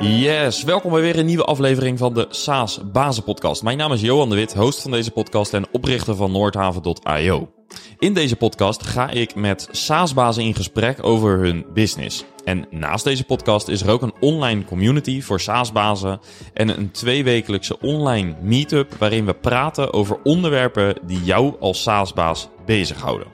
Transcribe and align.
Yes, 0.00 0.62
welkom 0.62 0.92
bij 0.92 1.00
weer 1.00 1.18
een 1.18 1.26
nieuwe 1.26 1.44
aflevering 1.44 1.98
van 1.98 2.14
de 2.14 2.26
SaaS 2.30 2.80
Bazen 2.92 3.22
Podcast. 3.22 3.62
Mijn 3.62 3.76
naam 3.76 3.92
is 3.92 4.00
Johan 4.00 4.28
de 4.28 4.34
Wit, 4.34 4.54
host 4.54 4.82
van 4.82 4.90
deze 4.90 5.10
podcast 5.10 5.54
en 5.54 5.66
oprichter 5.72 6.16
van 6.16 6.32
Noordhaven.io. 6.32 7.50
In 7.98 8.14
deze 8.14 8.36
podcast 8.36 8.86
ga 8.86 9.10
ik 9.10 9.34
met 9.34 9.68
SaaS-bazen 9.70 10.42
in 10.42 10.54
gesprek 10.54 11.04
over 11.04 11.38
hun 11.38 11.66
business. 11.74 12.24
En 12.44 12.66
naast 12.70 13.04
deze 13.04 13.24
podcast 13.24 13.68
is 13.68 13.82
er 13.82 13.90
ook 13.90 14.02
een 14.02 14.14
online 14.20 14.64
community 14.64 15.22
voor 15.22 15.40
SaaS-bazen 15.40 16.20
en 16.54 16.78
een 16.78 16.90
tweewekelijkse 16.90 17.80
online 17.80 18.34
meetup 18.42 18.94
waarin 18.98 19.26
we 19.26 19.34
praten 19.34 19.92
over 19.92 20.18
onderwerpen 20.22 20.98
die 21.06 21.24
jou 21.24 21.54
als 21.60 21.82
SaaS-baas 21.82 22.48
bezighouden. 22.66 23.26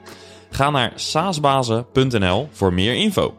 Ga 0.49 0.69
naar 0.69 0.91
saasbazen.nl 0.95 2.47
voor 2.51 2.73
meer 2.73 2.95
info. 2.95 3.33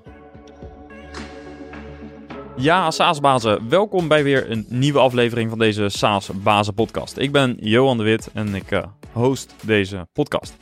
Ja, 2.60 2.90
SaaS-bazen, 2.90 3.68
welkom 3.68 4.08
bij 4.08 4.22
weer 4.22 4.50
een 4.50 4.66
nieuwe 4.68 4.98
aflevering 4.98 5.50
van 5.50 5.58
deze 5.58 5.88
SaaS-bazen 5.88 6.74
podcast. 6.74 7.16
Ik 7.16 7.32
ben 7.32 7.56
Johan 7.60 7.96
de 7.96 8.02
Wit 8.02 8.30
en 8.34 8.54
ik 8.54 8.70
uh, 8.70 8.82
host 9.12 9.54
deze 9.62 10.06
podcast. 10.12 10.56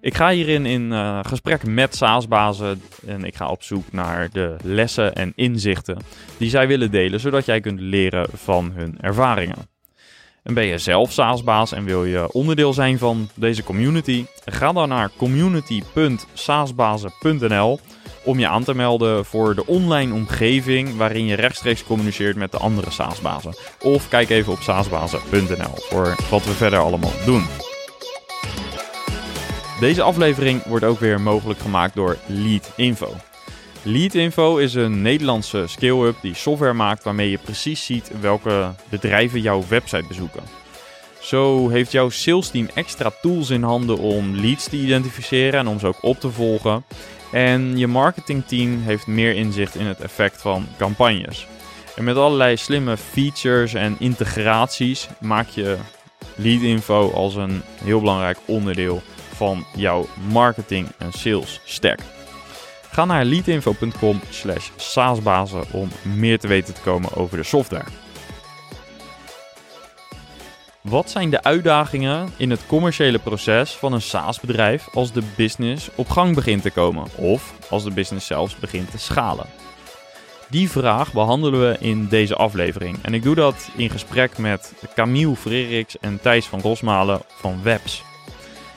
Ik 0.00 0.14
ga 0.14 0.30
hierin 0.30 0.66
in 0.66 0.82
uh, 0.82 1.18
gesprek 1.22 1.66
met 1.66 1.96
SaaS-bazen 1.96 2.82
en 3.06 3.24
ik 3.24 3.36
ga 3.36 3.48
op 3.48 3.62
zoek 3.62 3.92
naar 3.92 4.28
de 4.32 4.56
lessen 4.62 5.14
en 5.14 5.32
inzichten 5.34 5.98
die 6.36 6.50
zij 6.50 6.66
willen 6.66 6.90
delen, 6.90 7.20
zodat 7.20 7.44
jij 7.44 7.60
kunt 7.60 7.80
leren 7.80 8.28
van 8.32 8.72
hun 8.74 8.98
ervaringen. 9.00 9.70
En 10.42 10.54
ben 10.54 10.64
je 10.64 10.78
zelf 10.78 11.12
SaaS-baas 11.12 11.72
en 11.72 11.84
wil 11.84 12.04
je 12.04 12.32
onderdeel 12.32 12.72
zijn 12.72 12.98
van 12.98 13.28
deze 13.34 13.62
community? 13.62 14.24
Ga 14.44 14.72
dan 14.72 14.88
naar 14.88 15.10
community.saasbazen.nl 15.16 17.80
om 18.24 18.38
je 18.38 18.48
aan 18.48 18.64
te 18.64 18.74
melden 18.74 19.24
voor 19.24 19.54
de 19.54 19.66
online 19.66 20.14
omgeving 20.14 20.96
waarin 20.96 21.26
je 21.26 21.34
rechtstreeks 21.34 21.84
communiceert 21.84 22.36
met 22.36 22.52
de 22.52 22.58
andere 22.58 22.90
SaaS-bazen. 22.90 23.56
Of 23.80 24.08
kijk 24.08 24.30
even 24.30 24.52
op 24.52 24.60
saasbazen.nl 24.60 25.74
voor 25.76 26.16
wat 26.30 26.44
we 26.44 26.52
verder 26.52 26.78
allemaal 26.78 27.12
doen. 27.24 27.44
Deze 29.80 30.02
aflevering 30.02 30.62
wordt 30.64 30.84
ook 30.84 30.98
weer 31.00 31.20
mogelijk 31.20 31.60
gemaakt 31.60 31.94
door 31.94 32.16
Leadinfo. 32.26 33.14
Leadinfo 33.82 34.56
is 34.56 34.74
een 34.74 35.02
Nederlandse 35.02 35.64
skill-up 35.66 36.16
die 36.20 36.34
software 36.34 36.72
maakt 36.72 37.04
waarmee 37.04 37.30
je 37.30 37.38
precies 37.38 37.84
ziet 37.84 38.10
welke 38.20 38.74
bedrijven 38.88 39.40
jouw 39.40 39.64
website 39.68 40.04
bezoeken. 40.08 40.42
Zo 41.20 41.68
heeft 41.68 41.92
jouw 41.92 42.08
sales 42.08 42.50
team 42.50 42.68
extra 42.74 43.10
tools 43.22 43.50
in 43.50 43.62
handen 43.62 43.98
om 43.98 44.36
leads 44.36 44.68
te 44.68 44.76
identificeren 44.76 45.60
en 45.60 45.66
om 45.66 45.78
ze 45.78 45.86
ook 45.86 46.02
op 46.02 46.20
te 46.20 46.30
volgen. 46.30 46.84
En 47.32 47.78
je 47.78 47.86
marketingteam 47.86 48.82
heeft 48.82 49.06
meer 49.06 49.34
inzicht 49.34 49.74
in 49.74 49.86
het 49.86 50.00
effect 50.00 50.40
van 50.40 50.66
campagnes. 50.78 51.46
En 51.96 52.04
met 52.04 52.16
allerlei 52.16 52.56
slimme 52.56 52.96
features 52.96 53.74
en 53.74 53.96
integraties 53.98 55.08
maak 55.20 55.48
je 55.48 55.76
leadinfo 56.34 57.10
als 57.10 57.34
een 57.34 57.62
heel 57.84 58.00
belangrijk 58.00 58.38
onderdeel 58.44 59.02
van 59.34 59.66
jouw 59.76 60.06
marketing 60.30 60.88
en 60.98 61.12
sales 61.12 61.60
stack. 61.64 61.98
Ga 62.90 63.04
naar 63.04 63.24
leadinfo.com 63.24 64.20
slash 64.30 64.70
saasbazen 64.76 65.64
om 65.70 65.88
meer 66.02 66.38
te 66.38 66.48
weten 66.48 66.74
te 66.74 66.80
komen 66.80 67.16
over 67.16 67.36
de 67.36 67.42
software. 67.42 68.01
Wat 70.82 71.10
zijn 71.10 71.30
de 71.30 71.42
uitdagingen 71.42 72.28
in 72.36 72.50
het 72.50 72.66
commerciële 72.66 73.18
proces 73.18 73.72
van 73.72 73.92
een 73.92 74.02
SaaS-bedrijf 74.02 74.88
als 74.92 75.12
de 75.12 75.22
business 75.36 75.90
op 75.94 76.08
gang 76.08 76.34
begint 76.34 76.62
te 76.62 76.70
komen 76.70 77.06
of 77.16 77.54
als 77.70 77.84
de 77.84 77.90
business 77.90 78.26
zelfs 78.26 78.56
begint 78.56 78.90
te 78.90 78.98
schalen? 78.98 79.46
Die 80.48 80.70
vraag 80.70 81.12
behandelen 81.12 81.60
we 81.60 81.76
in 81.80 82.08
deze 82.08 82.36
aflevering 82.36 82.98
en 83.02 83.14
ik 83.14 83.22
doe 83.22 83.34
dat 83.34 83.70
in 83.76 83.90
gesprek 83.90 84.38
met 84.38 84.72
Camille 84.94 85.36
Freriks 85.36 85.98
en 85.98 86.20
Thijs 86.20 86.46
van 86.46 86.60
Rosmalen 86.60 87.20
van 87.28 87.62
Webs. 87.62 88.02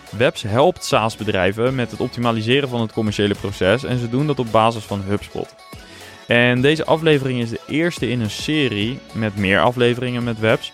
Webs 0.09 0.41
helpt 0.41 0.83
SaaS-bedrijven 0.83 1.75
met 1.75 1.91
het 1.91 1.99
optimaliseren 1.99 2.69
van 2.69 2.81
het 2.81 2.91
commerciële 2.91 3.35
proces 3.35 3.83
en 3.83 3.99
ze 3.99 4.09
doen 4.09 4.27
dat 4.27 4.39
op 4.39 4.51
basis 4.51 4.83
van 4.83 5.01
HubSpot. 5.07 5.55
En 6.27 6.61
deze 6.61 6.85
aflevering 6.85 7.41
is 7.41 7.49
de 7.49 7.61
eerste 7.67 8.09
in 8.09 8.21
een 8.21 8.29
serie 8.29 8.99
met 9.13 9.35
meer 9.35 9.59
afleveringen 9.59 10.23
met 10.23 10.39
Webs. 10.39 10.73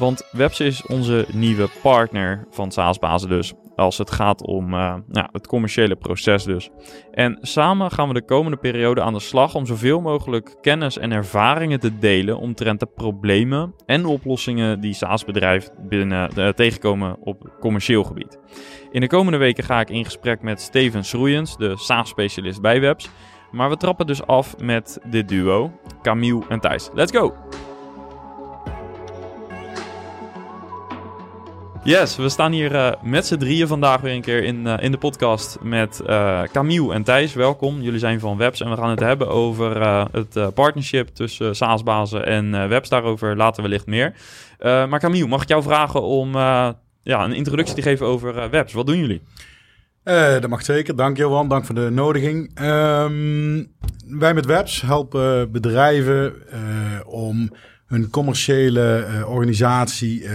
Want 0.00 0.28
Webs 0.32 0.60
is 0.60 0.86
onze 0.86 1.26
nieuwe 1.32 1.68
partner 1.82 2.46
van 2.50 2.72
SaaS-bazen 2.72 3.28
dus. 3.28 3.52
Als 3.76 3.98
het 3.98 4.10
gaat 4.10 4.46
om 4.46 4.74
uh, 4.74 4.94
nou, 5.06 5.28
het 5.32 5.46
commerciële 5.46 5.96
proces 5.96 6.44
dus. 6.44 6.70
En 7.10 7.38
samen 7.40 7.90
gaan 7.90 8.08
we 8.08 8.14
de 8.14 8.24
komende 8.24 8.56
periode 8.56 9.02
aan 9.02 9.12
de 9.12 9.20
slag 9.20 9.54
om 9.54 9.66
zoveel 9.66 10.00
mogelijk 10.00 10.56
kennis 10.60 10.98
en 10.98 11.12
ervaringen 11.12 11.80
te 11.80 11.98
delen 11.98 12.38
omtrent 12.38 12.80
de 12.80 12.86
problemen 12.86 13.74
en 13.86 14.06
oplossingen 14.06 14.80
die 14.80 14.94
SaaS-bedrijven 14.94 15.72
binnen 15.88 16.30
uh, 16.38 16.48
tegenkomen 16.48 17.16
op 17.20 17.56
commercieel 17.60 18.04
gebied. 18.04 18.38
In 18.90 19.00
de 19.00 19.08
komende 19.08 19.38
weken 19.38 19.64
ga 19.64 19.80
ik 19.80 19.90
in 19.90 20.04
gesprek 20.04 20.42
met 20.42 20.60
Steven 20.60 21.04
Schroeiens, 21.04 21.56
de 21.56 21.76
SaaS-specialist 21.76 22.60
bij 22.60 22.80
Webs. 22.80 23.10
Maar 23.50 23.70
we 23.70 23.76
trappen 23.76 24.06
dus 24.06 24.26
af 24.26 24.58
met 24.58 24.98
dit 25.10 25.28
duo, 25.28 25.72
Camille 26.02 26.42
en 26.48 26.60
Thijs. 26.60 26.90
Let's 26.94 27.12
go! 27.12 27.34
Yes, 31.84 32.16
we 32.16 32.28
staan 32.28 32.52
hier 32.52 32.72
uh, 32.72 32.92
met 33.02 33.26
z'n 33.26 33.36
drieën 33.36 33.66
vandaag 33.66 34.00
weer 34.00 34.14
een 34.14 34.20
keer 34.20 34.44
in, 34.44 34.66
uh, 34.66 34.74
in 34.80 34.90
de 34.90 34.98
podcast 34.98 35.58
met 35.62 36.00
uh, 36.06 36.42
Camille 36.42 36.92
en 36.92 37.02
Thijs. 37.02 37.34
Welkom, 37.34 37.80
jullie 37.80 37.98
zijn 37.98 38.20
van 38.20 38.36
Webs 38.36 38.60
en 38.60 38.70
we 38.70 38.76
gaan 38.76 38.90
het 38.90 39.00
hebben 39.00 39.28
over 39.28 39.80
het 40.12 40.54
partnership 40.54 41.08
tussen 41.08 41.56
SaaS-bazen 41.56 42.26
en 42.26 42.68
Webs. 42.68 42.88
Daarover 42.88 43.36
later 43.36 43.62
wellicht 43.62 43.86
meer. 43.86 44.14
maar 44.58 45.00
Camille, 45.00 45.26
mag 45.26 45.42
ik 45.42 45.48
jou 45.48 45.62
vragen 45.62 46.02
om 46.02 46.32
ja, 47.02 47.24
een 47.24 47.32
introductie 47.32 47.74
te 47.74 47.82
geven 47.82 48.06
over 48.06 48.50
Webs? 48.50 48.72
Wat 48.72 48.86
doen 48.86 48.98
jullie? 48.98 49.22
dat 50.04 50.48
mag 50.48 50.64
zeker. 50.64 50.96
Dank 50.96 51.16
Johan, 51.16 51.48
dank 51.48 51.64
voor 51.64 51.74
de 51.74 51.90
nodiging. 51.90 52.60
Um, 52.62 53.72
wij 54.06 54.34
met 54.34 54.46
Webs 54.46 54.80
helpen 54.80 55.52
bedrijven 55.52 56.34
om 57.06 57.50
hun 57.86 58.10
commerciële 58.10 59.06
organisatie 59.26 60.28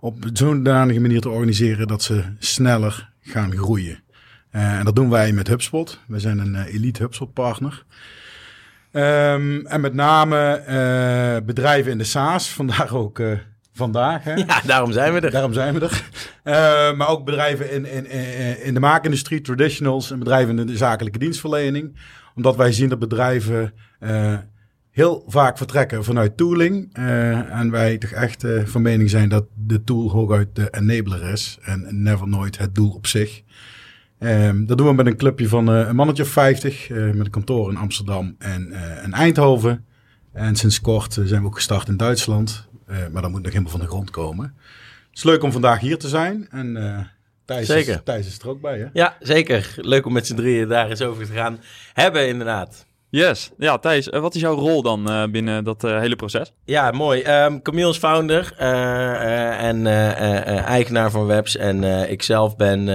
op 0.00 0.24
zo'n 0.32 0.62
danige 0.62 1.00
manier 1.00 1.20
te 1.20 1.28
organiseren 1.28 1.86
dat 1.86 2.02
ze 2.02 2.24
sneller 2.38 3.10
gaan 3.20 3.56
groeien. 3.56 4.02
Uh, 4.52 4.78
en 4.78 4.84
dat 4.84 4.96
doen 4.96 5.10
wij 5.10 5.32
met 5.32 5.48
HubSpot. 5.48 6.00
We 6.06 6.20
zijn 6.20 6.38
een 6.38 6.54
uh, 6.54 6.74
elite 6.74 7.02
HubSpot 7.02 7.32
partner. 7.32 7.84
Um, 8.92 9.66
en 9.66 9.80
met 9.80 9.94
name 9.94 10.62
uh, 10.68 11.46
bedrijven 11.46 11.92
in 11.92 11.98
de 11.98 12.04
SaaS, 12.04 12.50
vandaar 12.60 12.94
ook 12.94 13.22
vandaag. 13.72 14.24
Hè? 14.24 14.34
Ja, 14.34 14.60
daarom 14.66 14.92
zijn 14.92 15.12
we 15.12 15.20
er. 15.20 15.30
Daarom 15.30 15.52
zijn 15.52 15.78
we 15.78 15.88
er. 16.42 16.96
maar 16.96 17.08
ook 17.08 17.24
bedrijven 17.24 17.70
in, 17.70 17.86
in, 17.86 18.10
in 18.62 18.74
de 18.74 18.80
maakindustrie, 18.80 19.40
traditionals 19.40 20.10
en 20.10 20.18
bedrijven 20.18 20.58
in 20.58 20.66
de 20.66 20.76
zakelijke 20.76 21.18
dienstverlening. 21.18 21.96
Omdat 22.34 22.56
wij 22.56 22.72
zien 22.72 22.88
dat 22.88 22.98
bedrijven 22.98 23.72
heel 24.90 25.24
vaak 25.26 25.56
vertrekken 25.56 26.04
vanuit 26.04 26.36
tooling. 26.36 26.98
Uh, 26.98 27.60
en 27.60 27.70
wij 27.70 27.98
toch 27.98 28.10
echt 28.10 28.44
uh, 28.44 28.64
van 28.64 28.82
mening 28.82 29.10
zijn 29.10 29.28
dat 29.28 29.44
de 29.54 29.84
tool 29.84 30.10
hooguit 30.10 30.48
de 30.52 30.68
enabler 30.70 31.32
is. 31.32 31.58
En 31.62 32.02
never 32.02 32.28
nooit 32.28 32.58
het 32.58 32.74
doel 32.74 32.90
op 32.90 33.06
zich. 33.06 33.42
Um, 34.18 34.66
dat 34.66 34.78
doen 34.78 34.86
we 34.86 34.92
met 34.92 35.06
een 35.06 35.16
clubje 35.16 35.48
van 35.48 35.70
uh, 35.70 35.88
een 35.88 35.96
mannetje 35.96 36.22
of 36.22 36.28
50. 36.28 36.88
met 36.88 37.18
een 37.18 37.30
kantoor 37.30 37.70
in 37.70 37.76
Amsterdam 37.76 38.34
en, 38.38 38.72
en 39.02 39.12
Eindhoven. 39.12 39.84
En 40.32 40.56
sinds 40.56 40.80
kort 40.80 41.12
zijn 41.24 41.40
we 41.40 41.46
ook 41.46 41.54
gestart 41.54 41.88
in 41.88 41.96
Duitsland. 41.96 42.68
maar 42.86 43.22
dat 43.22 43.30
moet 43.30 43.42
nog 43.42 43.52
helemaal 43.52 43.70
van 43.70 43.80
de 43.80 43.86
grond 43.86 44.10
komen. 44.10 44.54
Het 45.08 45.18
is 45.18 45.24
leuk 45.24 45.42
om 45.42 45.52
vandaag 45.52 45.80
hier 45.80 45.98
te 45.98 46.08
zijn. 46.08 46.48
En 46.50 46.76
Thijs, 47.44 47.66
zeker. 47.66 47.94
Is, 47.94 48.00
Thijs 48.04 48.26
is 48.26 48.38
er 48.38 48.48
ook 48.48 48.60
bij, 48.60 48.78
hè? 48.78 48.86
Ja, 48.92 49.16
zeker. 49.20 49.74
Leuk 49.76 50.06
om 50.06 50.12
met 50.12 50.26
z'n 50.26 50.34
drieën 50.34 50.68
daar 50.68 50.90
eens 50.90 51.02
over 51.02 51.26
te 51.26 51.32
gaan 51.32 51.60
hebben, 51.92 52.28
inderdaad. 52.28 52.86
Yes. 53.10 53.50
Ja, 53.58 53.78
Thijs, 53.78 54.08
uh, 54.08 54.20
wat 54.20 54.34
is 54.34 54.40
jouw 54.40 54.54
rol 54.54 54.82
dan 54.82 55.10
uh, 55.10 55.24
binnen 55.24 55.64
dat 55.64 55.84
uh, 55.84 55.98
hele 55.98 56.16
proces? 56.16 56.52
Ja, 56.64 56.90
mooi. 56.90 57.44
Um, 57.44 57.62
Camille 57.62 57.90
is 57.90 57.96
founder 57.96 58.52
en 58.56 59.86
eigenaar 60.66 61.10
van 61.10 61.26
Webs. 61.26 61.56
En 61.56 61.84
ik 62.10 62.22
zelf 62.22 62.56
ben 62.56 62.86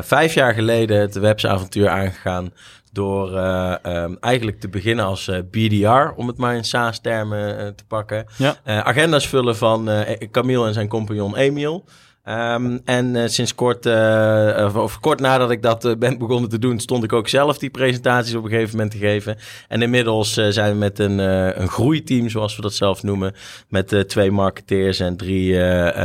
vijf 0.00 0.34
jaar 0.34 0.54
geleden 0.54 1.00
het 1.00 1.14
Webs-avontuur 1.14 1.88
aangegaan 1.88 2.52
door 2.92 3.36
um, 3.36 4.16
eigenlijk 4.20 4.60
te 4.60 4.68
beginnen 4.68 5.04
als 5.04 5.30
BDR, 5.50 6.12
om 6.16 6.26
het 6.26 6.36
maar 6.36 6.56
in 6.56 6.64
SaaS-termen 6.64 7.74
te 7.74 7.84
pakken. 7.84 8.26
Ja. 8.36 8.56
agendas 8.64 9.28
vullen 9.28 9.56
van 9.56 9.90
Camille 10.30 10.66
en 10.66 10.74
zijn 10.74 10.88
compagnon 10.88 11.36
Emiel. 11.36 11.84
Um, 12.28 12.80
en 12.84 13.14
uh, 13.14 13.26
sinds 13.26 13.54
kort, 13.54 13.86
uh, 13.86 14.74
of 14.76 15.00
kort 15.00 15.20
nadat 15.20 15.50
ik 15.50 15.62
dat 15.62 15.84
uh, 15.84 15.92
ben 15.98 16.18
begonnen 16.18 16.50
te 16.50 16.58
doen, 16.58 16.80
stond 16.80 17.04
ik 17.04 17.12
ook 17.12 17.28
zelf 17.28 17.58
die 17.58 17.70
presentaties 17.70 18.34
op 18.34 18.44
een 18.44 18.50
gegeven 18.50 18.76
moment 18.76 18.90
te 18.90 18.98
geven. 18.98 19.36
En 19.68 19.82
inmiddels 19.82 20.32
zijn 20.32 20.72
we 20.72 20.78
met 20.78 20.98
een, 20.98 21.18
een 21.60 21.68
groeiteam, 21.68 22.28
zoals 22.28 22.56
we 22.56 22.62
dat 22.62 22.74
zelf 22.74 23.02
noemen, 23.02 23.34
met 23.68 24.08
twee 24.08 24.30
marketeers 24.30 25.00
en 25.00 25.16
drie 25.16 25.58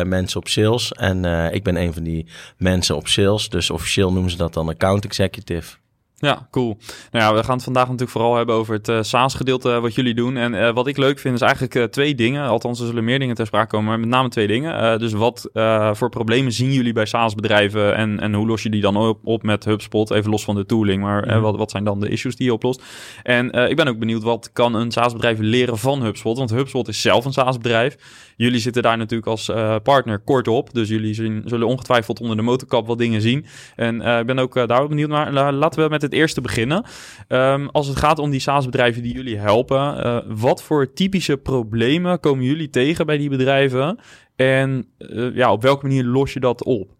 mensen 0.06 0.40
op 0.40 0.48
sales. 0.48 0.92
En 0.92 1.26
ik 1.54 1.64
ben 1.64 1.76
een 1.76 1.94
van 1.94 2.04
die 2.04 2.26
mensen 2.58 2.96
op 2.96 3.08
sales, 3.08 3.50
dus 3.50 3.70
officieel 3.70 4.12
noemen 4.12 4.32
ze 4.32 4.38
dat 4.38 4.54
dan 4.54 4.70
account 4.70 5.06
executive. 5.06 5.81
Ja, 6.22 6.48
cool. 6.52 6.78
Nou 7.12 7.26
ja, 7.26 7.34
we 7.34 7.44
gaan 7.44 7.56
het 7.56 7.64
vandaag 7.64 7.84
natuurlijk 7.84 8.12
vooral 8.12 8.36
hebben 8.36 8.56
over 8.56 8.74
het 8.74 8.88
uh, 8.88 9.02
SaaS-gedeelte 9.02 9.80
wat 9.80 9.96
jullie 9.96 10.14
doen. 10.14 10.38
En 10.38 10.54
uh, 10.54 10.74
wat 10.74 10.88
ik 10.88 10.98
leuk 10.98 11.20
vind 11.20 11.36
is 11.36 11.42
eigenlijk 11.42 11.76
uh, 11.76 11.84
twee 11.84 12.16
dingen. 12.16 12.48
Althans, 12.48 12.80
er 12.80 12.86
zullen 12.86 13.04
meer 13.04 13.20
dingen 13.20 13.36
ter 13.36 13.46
sprake 13.46 13.68
komen, 13.68 13.88
maar 13.88 14.00
met 14.00 14.10
name 14.10 14.30
twee 14.30 14.48
dingen. 14.48 15.00
dus 15.00 15.14
wat 15.14 15.50
voor 15.94 16.10
problemen 16.10 16.52
zien 16.52 16.72
jullie 16.72 16.94
bij 16.94 17.06
SaaS-bedrijven 17.06 17.96
en, 17.96 18.20
en 18.20 18.34
hoe 18.34 18.48
los 18.48 18.64
je 18.64 18.70
die 18.70 18.82
dan 18.82 18.96
op, 18.96 19.20
op 19.24 19.44
met 19.44 19.66
HubSpot? 19.66 20.12
Even 20.12 20.32
los 20.32 20.44
van 20.44 20.56
de 20.56 20.66
tooling, 20.66 21.02
maar 21.02 21.36
mm. 21.36 21.42
wat, 21.42 21.58
wat 21.58 21.72
zijn 21.72 21.84
dan 21.84 22.00
de 22.00 22.10
issues 22.10 22.36
die 22.36 22.46
je 22.46 22.54
oplost? 22.54 22.84
En 23.24 23.52
ik 23.70 23.76
ben 23.76 23.88
ook 23.88 24.00
benieuwd, 24.00 24.24
wat 24.24 24.50
kan 24.54 24.74
een 24.74 24.92
SaaS-bedrijf 24.92 25.40
leren 25.40 25.78
van 25.78 26.02
HubSpot? 26.02 26.38
Want 26.38 26.50
HubSpot 26.50 26.88
is 26.88 27.02
zelf 27.02 27.26
een 27.26 27.34
SaaS-bedrijf. 27.34 27.98
Jullie 28.36 28.60
zitten 28.60 28.84
daar 28.84 28.98
natuurlijk 28.98 29.30
als 29.30 29.52
partner 29.84 30.20
kort 30.20 30.48
op, 30.48 30.74
dus 30.74 30.90
jullie 30.90 31.14
zien, 31.14 31.42
zullen 31.46 31.68
ongetwijfeld 31.68 32.20
onder 32.20 32.36
de 32.36 32.42
motorkap 32.42 32.88
wat 32.88 32.98
dingen 32.98 33.22
zien. 33.22 33.46
En 33.76 34.02
ik 34.02 34.26
ben 34.26 34.40
ook 34.40 34.68
daar 34.68 34.82
ook 34.82 34.90
benieuwd 34.90 35.10
naar. 35.10 35.54
laten 35.54 35.84
we 35.84 35.90
met 35.90 36.02
het 36.02 36.11
het 36.12 36.20
eerste 36.20 36.42
beginnen. 36.42 36.86
Um, 37.28 37.70
als 37.70 37.88
het 37.88 37.98
gaat 37.98 38.20
om 38.20 38.30
die 38.30 38.40
SaaS-bedrijven 38.40 39.02
die 39.02 39.14
jullie 39.14 39.38
helpen, 39.38 40.06
uh, 40.06 40.20
wat 40.28 40.64
voor 40.64 40.94
typische 40.94 41.38
problemen 41.38 42.20
komen 42.20 42.44
jullie 42.44 42.70
tegen 42.70 43.06
bij 43.06 43.18
die 43.18 43.30
bedrijven? 43.30 44.00
En 44.36 44.86
uh, 44.98 45.36
ja, 45.36 45.52
op 45.52 45.62
welke 45.62 45.86
manier 45.88 46.04
los 46.04 46.34
je 46.34 46.40
dat 46.40 46.64
op? 46.64 46.96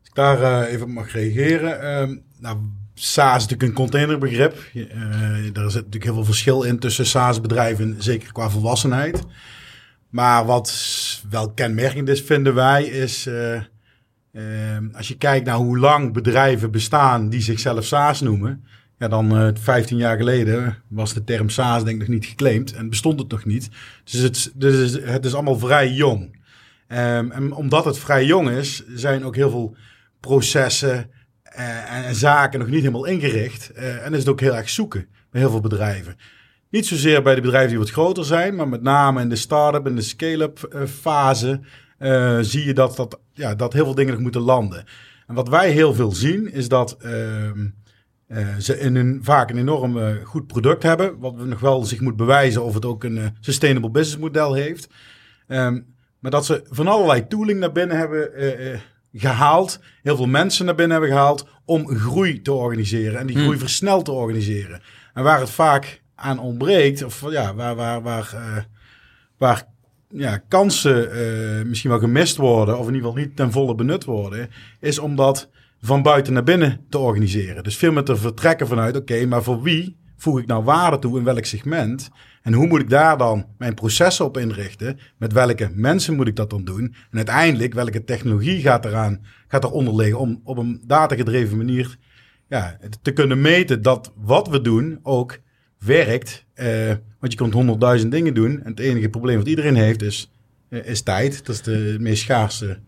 Als 0.00 0.08
ik 0.08 0.14
daar 0.14 0.40
uh, 0.40 0.72
even 0.72 0.90
mag 0.90 1.12
reageren. 1.12 2.00
Um, 2.00 2.22
nou, 2.40 2.58
SaaS 2.94 3.36
is 3.36 3.42
natuurlijk 3.42 3.62
een 3.62 3.84
containerbegrip. 3.84 4.54
Daar 5.52 5.70
zit 5.70 5.84
natuurlijk 5.84 6.04
heel 6.04 6.14
veel 6.14 6.24
verschil 6.24 6.62
in 6.62 6.78
tussen 6.78 7.06
SaaS-bedrijven, 7.06 7.96
zeker 7.98 8.32
qua 8.32 8.50
volwassenheid. 8.50 9.24
Maar 10.10 10.46
wat 10.46 10.72
wel 11.30 11.52
kenmerkend 11.52 12.08
is, 12.08 12.22
vinden 12.22 12.54
wij, 12.54 12.84
is 12.84 13.28
Ehm, 14.36 14.88
als 14.92 15.08
je 15.08 15.16
kijkt 15.16 15.46
naar 15.46 15.56
hoe 15.56 15.78
lang 15.78 16.12
bedrijven 16.12 16.70
bestaan 16.70 17.28
die 17.28 17.40
zichzelf 17.40 17.84
SaaS 17.84 18.20
noemen, 18.20 18.64
ja, 18.98 19.08
dan 19.08 19.36
uh, 19.36 19.48
eh, 19.48 19.54
15 19.60 19.96
jaar 19.96 20.16
geleden 20.16 20.82
was 20.88 21.14
de 21.14 21.24
term 21.24 21.48
SaaS 21.48 21.84
denk 21.84 21.94
ik 22.02 22.08
nog 22.08 22.16
niet 22.16 22.26
geclaimd 22.26 22.72
en 22.72 22.88
bestond 22.88 23.20
het 23.20 23.30
nog 23.30 23.44
niet. 23.44 23.68
Dus 24.04 24.20
het, 24.20 24.52
dus 24.54 24.92
het 25.02 25.24
is 25.24 25.34
allemaal 25.34 25.58
vrij 25.58 25.92
jong. 25.92 26.22
Um, 26.88 27.30
en 27.30 27.52
omdat 27.52 27.84
het 27.84 27.98
vrij 27.98 28.24
jong 28.24 28.50
is, 28.50 28.84
zijn 28.86 29.24
ook 29.24 29.36
heel 29.36 29.50
veel 29.50 29.76
processen 30.20 31.10
uh, 31.58 32.06
en, 32.06 32.14
zaken 32.14 32.58
nog 32.58 32.68
niet 32.68 32.80
helemaal 32.80 33.04
ingericht. 33.04 33.70
Uh, 33.76 34.06
en 34.06 34.12
is 34.12 34.18
het 34.18 34.28
ook 34.28 34.40
heel 34.40 34.56
erg 34.56 34.68
zoeken 34.68 35.06
bij 35.30 35.40
heel 35.40 35.50
veel 35.50 35.60
bedrijven. 35.60 36.16
Niet 36.70 36.86
zozeer 36.86 37.22
bij 37.22 37.34
de 37.34 37.40
bedrijven 37.40 37.70
die 37.70 37.78
wat 37.78 37.90
groter 37.90 38.24
zijn, 38.24 38.54
maar 38.54 38.68
met 38.68 38.82
name 38.82 39.20
in 39.20 39.28
de 39.28 39.36
start-up 39.36 39.86
en 39.86 39.94
de 39.94 40.02
scale-up 40.02 40.86
fase 41.00 41.60
uh, 41.98 42.38
zie 42.40 42.64
je 42.64 42.74
dat, 42.74 42.96
dat, 42.96 43.20
ja, 43.32 43.54
dat 43.54 43.72
heel 43.72 43.84
veel 43.84 43.94
dingen 43.94 44.12
nog 44.12 44.22
moeten 44.22 44.40
landen. 44.40 44.84
En 45.26 45.34
wat 45.34 45.48
wij 45.48 45.70
heel 45.70 45.94
veel 45.94 46.12
zien, 46.12 46.52
is 46.52 46.68
dat 46.68 46.96
uh, 47.00 48.50
ze 48.58 48.78
in 48.78 48.94
een, 48.94 49.20
vaak 49.22 49.50
een 49.50 49.58
enorm 49.58 49.96
uh, 49.96 50.08
goed 50.24 50.46
product 50.46 50.82
hebben. 50.82 51.18
Wat 51.18 51.36
nog 51.36 51.60
wel 51.60 51.84
zich 51.84 52.00
moet 52.00 52.16
bewijzen 52.16 52.64
of 52.64 52.74
het 52.74 52.84
ook 52.84 53.04
een 53.04 53.36
sustainable 53.40 53.90
business 53.90 54.22
model 54.22 54.54
heeft. 54.54 54.88
Um, 55.48 55.94
maar 56.18 56.30
dat 56.30 56.46
ze 56.46 56.66
van 56.70 56.86
allerlei 56.86 57.26
tooling 57.26 57.60
naar 57.60 57.72
binnen 57.72 57.96
hebben 57.96 58.30
gehaald. 59.12 59.80
Heel 60.02 60.16
veel 60.16 60.26
mensen 60.26 60.64
naar 60.64 60.74
binnen 60.74 60.96
hebben 60.96 61.16
gehaald 61.16 61.48
om 61.64 61.88
groei 61.88 62.42
te 62.42 62.52
organiseren. 62.52 63.20
En 63.20 63.26
die 63.26 63.36
groei 63.36 63.50
hmm. 63.50 63.58
versneld 63.58 64.04
te 64.04 64.12
organiseren. 64.12 64.82
En 65.14 65.22
waar 65.22 65.40
het 65.40 65.50
vaak 65.50 66.02
aan 66.14 66.38
ontbreekt, 66.38 67.04
of 67.04 67.30
ja, 67.30 67.54
waar, 67.54 67.74
waar, 67.74 68.02
waar, 68.02 68.66
waar 69.38 69.66
ja, 70.16 70.42
kansen 70.48 71.16
uh, 71.16 71.64
misschien 71.64 71.90
wel 71.90 71.98
gemist 71.98 72.36
worden, 72.36 72.78
of 72.78 72.88
in 72.88 72.94
ieder 72.94 73.08
geval 73.08 73.24
niet 73.24 73.36
ten 73.36 73.52
volle 73.52 73.74
benut 73.74 74.04
worden, 74.04 74.48
is 74.80 74.98
om 74.98 75.16
dat 75.16 75.50
van 75.80 76.02
buiten 76.02 76.32
naar 76.32 76.42
binnen 76.42 76.80
te 76.88 76.98
organiseren. 76.98 77.64
Dus 77.64 77.76
veel 77.76 77.92
met 77.92 78.06
te 78.06 78.16
vertrekken 78.16 78.66
vanuit, 78.66 78.96
oké, 78.96 79.26
maar 79.26 79.42
voor 79.42 79.62
wie 79.62 79.96
voeg 80.16 80.38
ik 80.38 80.46
nou 80.46 80.64
waarde 80.64 80.98
toe 80.98 81.18
in 81.18 81.24
welk 81.24 81.44
segment? 81.44 82.10
En 82.42 82.52
hoe 82.52 82.66
moet 82.66 82.80
ik 82.80 82.90
daar 82.90 83.18
dan 83.18 83.46
mijn 83.58 83.74
processen 83.74 84.24
op 84.24 84.36
inrichten? 84.36 84.98
Met 85.18 85.32
welke 85.32 85.70
mensen 85.74 86.14
moet 86.14 86.28
ik 86.28 86.36
dat 86.36 86.50
dan 86.50 86.64
doen? 86.64 86.94
En 87.10 87.16
uiteindelijk, 87.16 87.74
welke 87.74 88.04
technologie 88.04 88.60
gaat, 88.60 88.84
eraan, 88.84 89.20
gaat 89.48 89.64
eronder 89.64 89.94
liggen 89.94 90.18
om 90.18 90.40
op 90.44 90.58
een 90.58 90.82
datagedreven 90.86 91.56
manier 91.56 91.96
ja, 92.48 92.78
te 93.02 93.12
kunnen 93.12 93.40
meten 93.40 93.82
dat 93.82 94.12
wat 94.16 94.48
we 94.48 94.60
doen 94.60 94.98
ook 95.02 95.38
werkt. 95.78 96.46
Uh, 96.54 96.92
want 97.26 97.38
je 97.38 97.44
kunt 97.44 97.54
honderdduizend 97.54 98.12
dingen 98.12 98.34
doen. 98.34 98.62
En 98.62 98.70
het 98.70 98.80
enige 98.80 99.08
probleem 99.08 99.36
wat 99.36 99.46
iedereen 99.46 99.76
heeft 99.76 100.02
is, 100.02 100.30
uh, 100.68 100.86
is 100.86 101.02
tijd. 101.02 101.46
Dat 101.46 101.54
is 101.54 101.62
de 101.62 101.96
meest 102.00 102.22
schaarse 102.22 102.78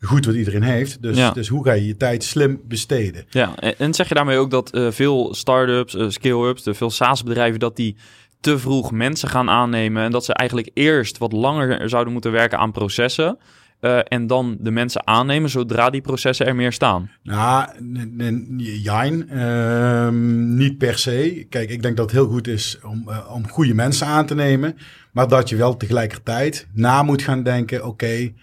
goed 0.00 0.26
wat 0.26 0.34
iedereen 0.34 0.62
heeft. 0.62 1.02
Dus, 1.02 1.32
dus 1.32 1.48
hoe 1.48 1.64
ga 1.64 1.72
je 1.72 1.86
je 1.86 1.96
tijd 1.96 2.24
slim 2.24 2.60
besteden? 2.64 3.24
Ja, 3.30 3.56
en, 3.58 3.94
zeg 3.94 4.08
je 4.08 4.14
daarmee 4.14 4.38
ook 4.38 4.50
dat 4.50 4.74
uh, 4.74 4.90
veel 4.90 5.34
start-ups, 5.34 5.94
uh, 5.94 6.08
scale-ups, 6.08 6.62
de 6.62 6.74
veel 6.74 6.90
SaaS-bedrijven, 6.90 7.60
dat 7.60 7.76
die 7.76 7.96
te 8.40 8.58
vroeg 8.58 8.90
mensen 8.90 9.28
gaan 9.28 9.50
aannemen 9.50 10.02
en 10.02 10.10
dat 10.10 10.24
ze 10.24 10.34
eigenlijk 10.34 10.70
eerst 10.74 11.18
wat 11.18 11.32
langer 11.32 11.88
zouden 11.88 12.12
moeten 12.12 12.32
werken 12.32 12.58
aan 12.58 12.72
processen 12.72 13.38
uh, 13.84 13.98
en 14.04 14.26
dan 14.26 14.56
de 14.60 14.70
mensen 14.70 15.06
aannemen 15.06 15.50
zodra 15.50 15.90
die 15.90 16.00
processen 16.00 16.46
er 16.46 16.54
meer 16.54 16.72
staan? 16.72 17.10
Nou, 17.22 17.68
jijn, 18.82 19.28
uh, 19.32 20.08
niet 20.56 20.78
per 20.78 20.98
se. 20.98 21.46
Kijk, 21.48 21.70
ik 21.70 21.82
denk 21.82 21.96
dat 21.96 22.10
het 22.10 22.14
heel 22.14 22.28
goed 22.28 22.48
is 22.48 22.78
om, 22.82 23.04
uh, 23.08 23.30
om 23.34 23.48
goede 23.48 23.74
mensen 23.74 24.06
aan 24.06 24.26
te 24.26 24.34
nemen, 24.34 24.76
maar 25.12 25.28
dat 25.28 25.48
je 25.48 25.56
wel 25.56 25.76
tegelijkertijd 25.76 26.66
na 26.72 27.02
moet 27.02 27.22
gaan 27.22 27.42
denken, 27.42 27.78
oké, 27.78 27.88
okay, 27.88 28.34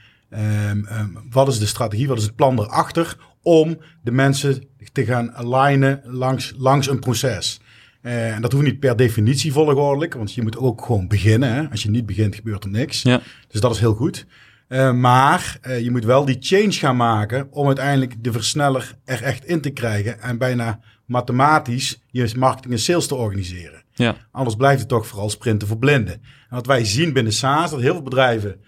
um, 0.70 0.88
um, 0.92 1.18
wat 1.30 1.48
is 1.48 1.60
de 1.60 1.66
strategie, 1.66 2.08
wat 2.08 2.18
is 2.18 2.24
het 2.24 2.36
plan 2.36 2.60
erachter 2.60 3.18
om 3.42 3.78
de 4.04 4.12
mensen 4.12 4.64
te 4.92 5.06
gaan 5.06 5.34
alignen 5.34 6.02
langs, 6.04 6.54
langs 6.58 6.90
een 6.90 7.00
proces. 7.00 7.62
Uh, 8.02 8.36
en 8.36 8.42
dat 8.42 8.52
hoeft 8.52 8.66
niet 8.66 8.80
per 8.80 8.96
definitie 8.96 9.52
volgordelijk, 9.52 10.14
want 10.14 10.34
je 10.34 10.42
moet 10.42 10.58
ook 10.58 10.86
gewoon 10.86 11.08
beginnen. 11.08 11.54
Hè? 11.54 11.70
Als 11.70 11.84
je 11.84 11.90
niet 11.90 12.06
begint, 12.06 12.36
gebeurt 12.36 12.64
er 12.64 12.70
niks. 12.70 13.02
Ja. 13.02 13.22
Dus 13.48 13.62
dat 13.62 13.72
is 13.72 13.80
heel 13.80 13.94
goed. 13.94 14.26
Uh, 14.72 14.94
maar 14.94 15.58
uh, 15.68 15.80
je 15.80 15.92
moet 15.92 16.06
wel 16.06 16.26
die 16.26 16.38
change 16.40 16.72
gaan 16.72 16.96
maken 16.96 17.48
om 17.52 17.68
uiteindelijk 17.68 18.24
de 18.24 18.32
versneller 18.32 18.96
er 19.06 19.24
echt 19.24 19.46
in 19.46 19.62
te 19.62 19.70
krijgen. 19.70 20.22
En 20.22 20.38
bijna 20.38 20.80
mathematisch 21.06 22.02
je 22.08 22.34
marketing 22.38 22.74
en 22.74 22.80
sales 22.80 23.08
te 23.08 23.16
organiseren. 23.16 23.84
Ja. 23.94 24.16
Anders 24.32 24.56
blijft 24.56 24.80
het 24.80 24.90
toch 24.90 25.08
vooral 25.08 25.30
sprinten 25.30 25.68
voor 25.68 25.78
blinden. 25.78 26.14
En 26.14 26.56
wat 26.56 26.66
wij 26.66 26.86
zien 26.86 27.14
binnen 27.14 27.34
SaaS, 27.34 27.72
dat 27.72 27.80
heel 27.80 27.94
veel 27.94 28.04
bedrijven 28.04 28.62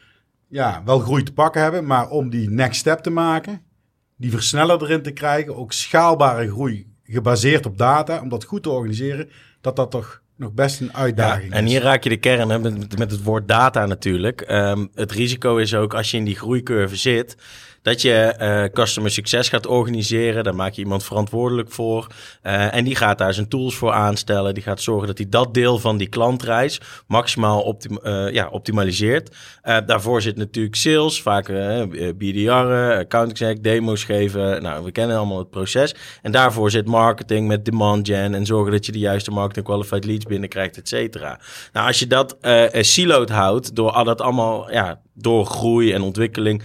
ja, 0.47 0.81
wel 0.85 0.99
groei 0.99 1.23
te 1.23 1.33
pakken 1.33 1.61
hebben. 1.61 1.85
Maar 1.85 2.09
om 2.09 2.29
die 2.29 2.49
next 2.49 2.79
step 2.79 2.99
te 2.99 3.09
maken, 3.09 3.61
die 4.17 4.31
versneller 4.31 4.83
erin 4.83 5.01
te 5.01 5.11
krijgen, 5.11 5.55
ook 5.55 5.73
schaalbare 5.73 6.49
groei 6.49 6.87
gebaseerd 7.03 7.65
op 7.65 7.77
data, 7.77 8.21
om 8.21 8.29
dat 8.29 8.43
goed 8.43 8.63
te 8.63 8.69
organiseren, 8.69 9.29
dat 9.61 9.75
dat 9.75 9.91
toch 9.91 10.22
nog 10.43 10.53
best 10.53 10.81
een 10.81 10.95
uitdaging. 10.95 11.51
Ja, 11.51 11.57
en 11.57 11.65
hier 11.65 11.81
raak 11.81 12.03
je 12.03 12.09
de 12.09 12.17
kern 12.17 12.49
hè, 12.49 12.59
met, 12.59 12.97
met 12.97 13.11
het 13.11 13.23
woord 13.23 13.47
data 13.47 13.85
natuurlijk. 13.85 14.45
Um, 14.49 14.89
het 14.95 15.11
risico 15.11 15.57
is 15.57 15.75
ook 15.75 15.93
als 15.93 16.11
je 16.11 16.17
in 16.17 16.25
die 16.25 16.35
groeicurve 16.35 16.95
zit 16.95 17.35
dat 17.83 18.01
je 18.01 18.35
uh, 18.39 18.63
customer 18.73 19.11
succes 19.11 19.49
gaat 19.49 19.67
organiseren. 19.67 20.43
Daar 20.43 20.55
maak 20.55 20.73
je 20.73 20.81
iemand 20.81 21.03
verantwoordelijk 21.03 21.71
voor. 21.71 22.07
Uh, 22.43 22.75
en 22.75 22.83
die 22.83 22.95
gaat 22.95 23.17
daar 23.17 23.33
zijn 23.33 23.47
tools 23.47 23.75
voor 23.75 23.91
aanstellen. 23.91 24.53
Die 24.53 24.63
gaat 24.63 24.81
zorgen 24.81 25.07
dat 25.07 25.17
hij 25.17 25.29
dat 25.29 25.53
deel 25.53 25.79
van 25.79 25.97
die 25.97 26.07
klantreis 26.07 26.81
maximaal 27.07 27.61
optim 27.61 27.99
uh, 28.03 28.31
ja, 28.31 28.47
optimaliseert. 28.47 29.35
daarvoor 29.85 30.21
zit 30.21 30.37
natuurlijk 30.37 30.75
sales, 30.75 31.21
vaak 31.21 31.47
BDR'en, 32.17 32.97
account 32.97 33.29
exec, 33.29 33.63
demo's 33.63 34.03
geven. 34.03 34.61
Nou, 34.61 34.83
we 34.83 34.91
kennen 34.91 35.17
allemaal 35.17 35.37
het 35.37 35.49
proces. 35.49 35.95
En 36.21 36.31
daarvoor 36.31 36.71
zit 36.71 36.85
marketing 36.85 37.47
met 37.47 37.65
demand 37.65 38.07
gen 38.07 38.35
en 38.35 38.45
zorgen 38.45 38.71
dat 38.71 38.85
je 38.85 38.91
de 38.91 38.99
juiste 38.99 39.31
marketing 39.31 39.65
qualified 39.65 40.05
leads 40.05 40.25
binnenkrijgt, 40.25 40.77
et 40.77 40.87
cetera. 40.87 41.39
Nou, 41.73 41.87
als 41.87 41.99
je 41.99 42.07
dat 42.07 42.37
siloed 42.71 43.29
houdt 43.29 43.75
door 43.75 43.91
al 43.91 44.03
dat 44.03 44.21
allemaal 44.21 44.71
ja, 44.71 45.01
door 45.13 45.45
groei 45.45 45.93
en 45.93 46.01
ontwikkeling 46.01 46.63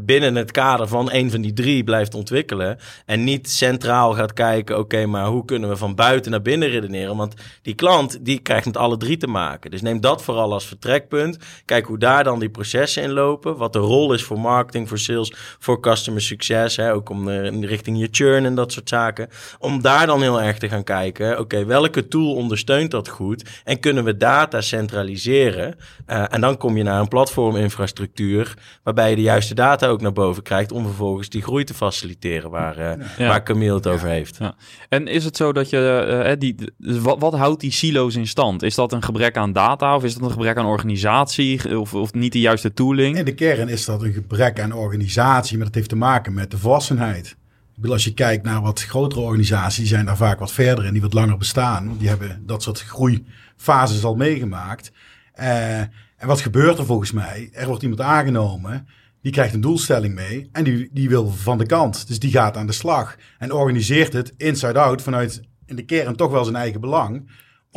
binnen 0.00 0.34
het 0.34 0.50
kader 0.50 0.88
van 0.88 1.12
een 1.12 1.30
van 1.30 1.40
die 1.40 1.52
drie 1.52 1.84
blijft 1.84 2.14
ontwikkelen. 2.14 2.78
En 3.06 3.24
niet 3.24 3.50
centraal 3.50 4.12
gaat 4.12 4.32
kijken, 4.32 4.78
oké, 4.78 5.06
maar 5.06 5.26
hoe 5.26 5.44
kunnen 5.44 5.68
we 5.68 5.76
van 5.76 5.94
buiten 5.94 6.30
naar 6.30 6.42
binnen 6.42 6.68
redeneren? 6.68 7.16
Want 7.16 7.34
die 7.62 7.74
klant, 7.74 8.24
die 8.24 8.38
krijgt 8.38 8.66
met 8.66 8.76
alle 8.76 8.96
drie 8.96 9.16
te 9.16 9.26
maken. 9.26 9.70
Dus 9.70 9.82
neem 9.82 10.00
dat 10.00 10.22
vooral 10.22 10.52
als 10.52 10.66
vertrekpunt. 10.66 11.38
Kijk 11.64 11.86
hoe 11.86 11.98
daar 11.98 12.24
dan 12.24 12.38
die 12.38 12.48
processen 12.48 13.02
in 13.02 13.12
lopen. 13.12 13.56
Wat 13.56 13.72
de 13.72 13.78
rol 13.78 14.12
is 14.12 14.22
voor 14.22 14.40
marketing, 14.40 14.88
voor 14.88 14.98
sales, 14.98 15.32
voor 15.58 15.80
customer 15.80 16.22
succes. 16.22 16.76
Hè, 16.76 16.92
ook 16.92 17.08
om 17.10 17.28
in 17.28 17.64
richting 17.64 17.98
je 17.98 18.08
churn 18.10 18.44
en 18.44 18.54
dat 18.54 18.72
soort 18.72 18.88
zaken. 18.88 19.28
Om 19.58 19.82
daar 19.82 20.06
dan 20.06 20.22
heel 20.22 20.42
erg 20.42 20.58
te 20.58 20.68
gaan 20.68 20.84
kijken, 20.84 21.38
oké, 21.38 21.64
welke 21.64 22.08
tool 22.08 22.34
ondersteunt 22.34 22.90
dat 22.90 23.08
goed? 23.08 23.44
En 23.64 23.80
kunnen 23.80 24.04
we 24.04 24.16
data 24.16 24.60
centraliseren? 24.60 25.76
en 26.06 26.40
dan 26.40 26.56
kom 26.56 26.76
je 26.76 26.82
naar 26.82 27.00
een 27.00 27.08
platforminfrastructuur 27.08 28.35
waarbij 28.82 29.10
je 29.10 29.16
de 29.16 29.22
juiste 29.22 29.54
data 29.54 29.86
ook 29.86 30.00
naar 30.00 30.12
boven 30.12 30.42
krijgt 30.42 30.72
om 30.72 30.84
vervolgens 30.84 31.28
die 31.28 31.42
groei 31.42 31.64
te 31.64 31.74
faciliteren 31.74 32.50
waar, 32.50 32.78
uh, 32.78 33.28
waar 33.28 33.42
Camille 33.42 33.74
het 33.74 33.86
over 33.86 34.08
heeft. 34.08 34.36
Ja. 34.38 34.54
En 34.88 35.06
is 35.06 35.24
het 35.24 35.36
zo 35.36 35.52
dat 35.52 35.70
je, 35.70 36.24
uh, 36.26 36.32
die, 36.38 36.54
wat, 36.78 37.20
wat 37.20 37.34
houdt 37.34 37.60
die 37.60 37.72
silo's 37.72 38.14
in 38.14 38.26
stand? 38.26 38.62
Is 38.62 38.74
dat 38.74 38.92
een 38.92 39.02
gebrek 39.02 39.36
aan 39.36 39.52
data 39.52 39.96
of 39.96 40.04
is 40.04 40.14
dat 40.14 40.22
een 40.22 40.30
gebrek 40.30 40.56
aan 40.56 40.66
organisatie 40.66 41.78
of, 41.78 41.94
of 41.94 42.12
niet 42.12 42.32
de 42.32 42.40
juiste 42.40 42.72
tooling? 42.72 43.16
In 43.18 43.24
de 43.24 43.34
kern 43.34 43.68
is 43.68 43.84
dat 43.84 44.02
een 44.02 44.12
gebrek 44.12 44.60
aan 44.60 44.72
organisatie, 44.72 45.56
maar 45.56 45.66
dat 45.66 45.74
heeft 45.74 45.88
te 45.88 45.96
maken 45.96 46.34
met 46.34 46.50
de 46.50 46.58
volwassenheid. 46.58 47.36
Ik 47.76 47.82
bedoel, 47.82 47.96
als 47.96 48.04
je 48.04 48.14
kijkt 48.14 48.44
naar 48.44 48.62
wat 48.62 48.82
grotere 48.82 49.20
organisaties, 49.20 49.78
die 49.78 49.86
zijn 49.86 50.04
daar 50.06 50.16
vaak 50.16 50.38
wat 50.38 50.52
verder 50.52 50.84
en 50.84 50.92
die 50.92 51.02
wat 51.02 51.12
langer 51.12 51.36
bestaan. 51.36 51.86
Want 51.86 51.98
die 51.98 52.08
hebben 52.08 52.42
dat 52.46 52.62
soort 52.62 52.80
groeifases 52.80 54.04
al 54.04 54.14
meegemaakt. 54.14 54.92
Uh, 55.40 55.80
en 56.16 56.26
wat 56.26 56.40
gebeurt 56.40 56.78
er 56.78 56.86
volgens 56.86 57.12
mij? 57.12 57.48
Er 57.52 57.66
wordt 57.66 57.82
iemand 57.82 58.00
aangenomen, 58.00 58.88
die 59.22 59.32
krijgt 59.32 59.54
een 59.54 59.60
doelstelling 59.60 60.14
mee 60.14 60.48
en 60.52 60.64
die, 60.64 60.90
die 60.92 61.08
wil 61.08 61.30
van 61.30 61.58
de 61.58 61.66
kant. 61.66 62.08
Dus 62.08 62.18
die 62.18 62.30
gaat 62.30 62.56
aan 62.56 62.66
de 62.66 62.72
slag 62.72 63.16
en 63.38 63.52
organiseert 63.52 64.12
het 64.12 64.34
inside-out 64.36 65.02
vanuit 65.02 65.42
in 65.66 65.76
de 65.76 65.84
kern 65.84 66.16
toch 66.16 66.30
wel 66.30 66.44
zijn 66.44 66.56
eigen 66.56 66.80
belang 66.80 67.28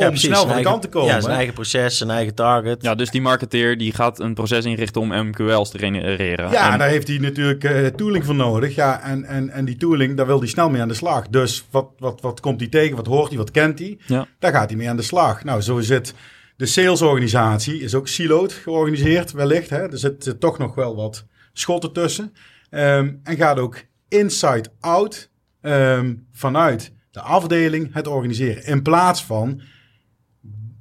om 0.08 0.16
snel 0.16 0.48
van 0.48 0.56
de 0.56 0.64
kant 0.64 0.82
te 0.82 0.88
komen. 0.88 1.14
Ja, 1.14 1.22
zijn 1.22 1.36
eigen 1.36 1.54
proces, 1.54 1.98
zijn 1.98 2.10
eigen 2.10 2.36
target. 2.36 2.82
Ja, 2.82 2.96
dus 2.96 3.10
die 3.10 3.22
marketeer 3.22 3.78
die 3.78 3.94
gaat 3.94 4.20
een 4.20 4.34
proces 4.34 4.66
inrichten 4.66 5.02
om 5.02 5.28
MQL's 5.28 5.70
te 5.70 5.78
genereren. 5.78 6.52
Ja, 6.52 6.72
en... 6.72 6.80
daar 6.80 6.90
heeft 6.90 7.08
hij 7.08 7.18
natuurlijk 7.18 7.64
uh, 7.64 7.88
tooling 7.88 8.26
voor 8.26 8.36
nodig. 8.36 8.76
Ja, 8.76 9.02
en, 9.02 9.26
en, 9.26 9.50
en 9.50 9.66
die 9.66 9.78
tooling, 9.78 10.18
daar 10.18 10.26
wil 10.26 10.40
hij 10.40 10.48
snel 10.48 10.70
mee 10.70 10.82
aan 10.82 10.88
de 10.88 10.94
slag. 10.94 11.28
Dus 11.28 11.66
wat, 11.72 11.88
wat, 11.98 12.22
wat 12.22 12.40
komt 12.40 12.60
hij 12.60 12.70
tegen? 12.70 12.96
Wat 12.96 13.08
hoort 13.08 13.30
hij? 13.30 13.38
Wat 13.38 13.52
kent 13.52 13.80
hij? 13.80 13.98
Ja. 14.06 14.28
Daar 14.40 14.52
gaat 14.52 14.70
hij 14.70 14.78
mee 14.78 14.90
aan 14.90 14.98
de 14.98 15.02
slag. 15.02 15.44
Nou, 15.44 15.62
zo 15.62 15.80
zit 15.80 16.14
de 16.60 16.66
salesorganisatie 16.66 17.82
is 17.82 17.96
ook 17.96 18.08
siloed 18.08 18.54
georganiseerd, 18.54 19.32
wellicht. 19.32 19.70
Hè? 19.70 19.92
Er 19.92 19.98
zit, 19.98 20.40
toch 20.40 20.58
nog 20.58 20.76
wel 20.76 20.96
wat 20.96 21.26
schotten 21.54 21.94
tussen. 21.94 22.34
Um, 22.70 23.20
en 23.24 23.36
gaat 23.38 23.60
ook 23.60 23.84
inside 24.08 24.70
out 24.80 25.32
um, 25.62 26.28
vanuit 26.32 26.94
de 27.12 27.22
afdeling 27.22 27.94
het 27.94 28.08
organiseren. 28.08 28.64
In 28.64 28.82
plaats 28.82 29.24
van 29.24 29.62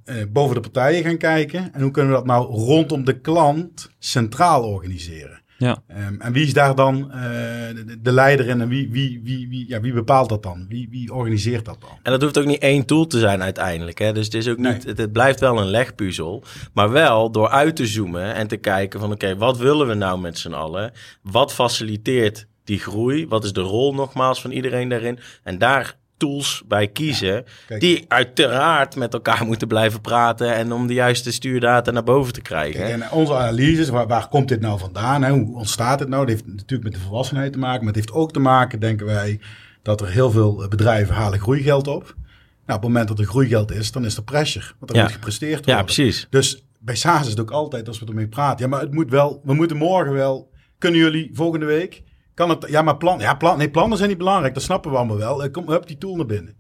uh, 0.05 0.23
boven 0.29 0.55
de 0.55 0.61
partijen 0.61 1.03
gaan 1.03 1.19
kijken. 1.19 1.73
En 1.73 1.81
hoe 1.81 1.91
kunnen 1.91 2.13
we 2.13 2.19
dat 2.19 2.27
nou 2.27 2.51
rondom 2.51 3.05
de 3.05 3.21
klant 3.21 3.91
centraal 3.99 4.65
organiseren? 4.65 5.43
Ja. 5.59 5.83
Um, 6.09 6.21
en 6.21 6.33
wie 6.33 6.47
is 6.47 6.53
daar 6.53 6.75
dan 6.75 6.97
uh, 6.97 7.13
de, 7.15 7.99
de, 8.03 8.13
leider 8.13 8.47
in 8.49 8.61
en 8.61 8.69
wie, 8.69 8.91
wie, 8.91 9.21
wie, 9.23 9.49
wie, 9.49 9.69
ja, 9.69 9.81
wie 9.81 9.93
bepaalt 9.93 10.29
dat 10.29 10.43
dan? 10.43 10.67
Wie, 10.69 10.89
wie 10.91 11.13
organiseert 11.13 11.65
dat 11.65 11.81
dan? 11.81 11.91
En 12.03 12.13
dat 12.13 12.23
hoeft 12.23 12.39
ook 12.39 12.45
niet 12.45 12.63
één 12.63 12.85
tool 12.85 13.07
te 13.07 13.19
zijn 13.19 13.43
uiteindelijk. 13.43 13.99
Hè? 13.99 14.13
Dus 14.13 14.25
het, 14.25 14.35
is 14.35 14.49
ook 14.49 14.59
niet, 14.59 14.85
het, 14.85 14.99
het, 14.99 15.13
blijft 15.13 15.41
wel 15.41 15.59
een 15.61 15.67
legpuzzel. 15.67 16.45
Maar 16.73 16.91
wel 16.91 17.31
door 17.31 17.49
uit 17.49 17.77
te 17.77 17.87
zoomen 17.87 18.35
en 18.35 18.49
te 18.49 18.57
kijken 18.57 19.01
van 19.01 19.13
oké, 19.13 19.37
wat 19.37 19.59
willen 19.59 19.87
we 19.87 19.95
nou 19.95 20.21
met 20.21 20.39
z'n 20.39 20.53
allen? 20.53 20.93
Wat 21.23 21.53
faciliteert 21.53 22.47
die 22.65 22.79
groei? 22.79 23.29
Wat 23.29 23.45
is 23.45 23.53
de 23.53 23.61
rol 23.61 23.95
nogmaals 23.95 24.41
van 24.41 24.51
iedereen 24.51 24.89
daarin? 24.89 25.19
En 25.43 25.59
daar 25.59 25.98
tools 26.19 26.63
bij 26.67 26.89
kiezen. 26.89 27.45
die 27.79 28.05
uiteraard 28.09 28.97
met 28.97 29.13
elkaar 29.13 29.47
moeten 29.47 29.69
blijven 29.69 30.01
praten. 30.01 30.55
En 30.55 30.73
om 30.73 30.87
de 30.87 30.95
juiste 30.95 31.33
stuurdata 31.33 31.91
naar 31.91 32.05
boven 32.05 32.33
te 32.33 32.41
krijgen. 32.41 32.85
en 32.85 33.11
onze 33.11 33.35
analyses, 33.35 33.89
waar, 33.89 34.07
waar, 34.07 34.29
komt 34.29 34.49
dit 34.49 34.61
nou 34.61 34.79
vandaan? 34.79 35.23
Hè? 35.23 35.31
Hoe 35.31 35.57
ontstaat 35.57 36.01
het 36.01 36.09
nou? 36.09 36.27
Dat 36.27 36.35
heeft 36.35 36.47
natuurlijk 36.47 36.83
met 36.83 36.93
de 36.93 37.07
volwassenheid 37.07 37.53
te 37.53 37.59
maken. 37.59 37.79
Maar 37.79 37.95
het 37.95 38.05
heeft 38.05 38.13
ook 38.13 38.33
te 38.33 38.41
maken, 38.41 38.81
denken 38.81 39.07
wij, 39.07 39.41
dat 39.83 40.01
er 40.01 40.09
heel 40.09 40.31
veel 40.31 40.67
bedrijven 40.69 41.15
halen 41.15 41.39
groeigeld 41.39 41.87
op. 41.87 42.03
Nou, 42.03 42.81
op 42.81 42.87
het 42.87 42.93
moment 42.93 43.09
dat 43.09 43.19
er 43.19 43.25
groeigeld 43.25 43.73
is, 43.73 43.93
dan 43.93 44.05
is 44.05 44.17
er 44.17 44.23
pressure. 44.23 44.67
Want 44.79 44.93
er 44.93 45.03
moet 45.03 45.13
gepresteerd 45.13 45.57
worden. 45.57 45.75
Ja, 45.75 45.83
precies. 45.83 46.27
Dus 46.31 46.65
bij 46.79 46.97
SaaS 46.97 47.25
is 47.25 47.31
het 47.31 47.41
ook 47.41 47.51
altijd 47.51 47.89
als 47.89 47.99
we 47.99 48.07
ermee 48.07 48.29
praten. 48.29 48.65
Ja, 48.65 48.71
maar 48.71 48.81
het 48.81 48.93
moet 48.93 49.11
wel, 49.11 49.41
we 49.45 49.55
moeten 49.55 49.77
morgen 49.77 50.13
wel. 50.13 50.51
Kunnen 50.79 51.01
jullie 51.01 51.31
volgende 51.33 51.67
week 51.67 52.03
kan 52.39 52.49
het, 52.49 52.69
ja, 52.69 52.83
maar 52.83 52.97
plan, 52.97 53.19
ja, 53.19 53.35
plan, 53.35 53.59
nee, 53.59 53.71
plannen 53.71 53.97
zijn 53.97 54.09
niet 54.09 54.19
belangrijk. 54.19 54.55
Dat 54.55 54.63
snappen 54.63 54.91
we 54.91 54.97
allemaal 54.97 55.17
wel. 55.17 55.45
Eh, 55.45 55.51
kom, 55.51 55.71
heb 55.71 55.87
die 55.87 55.99
tool 55.99 56.17
naar 56.17 56.27
binnen. 56.27 56.57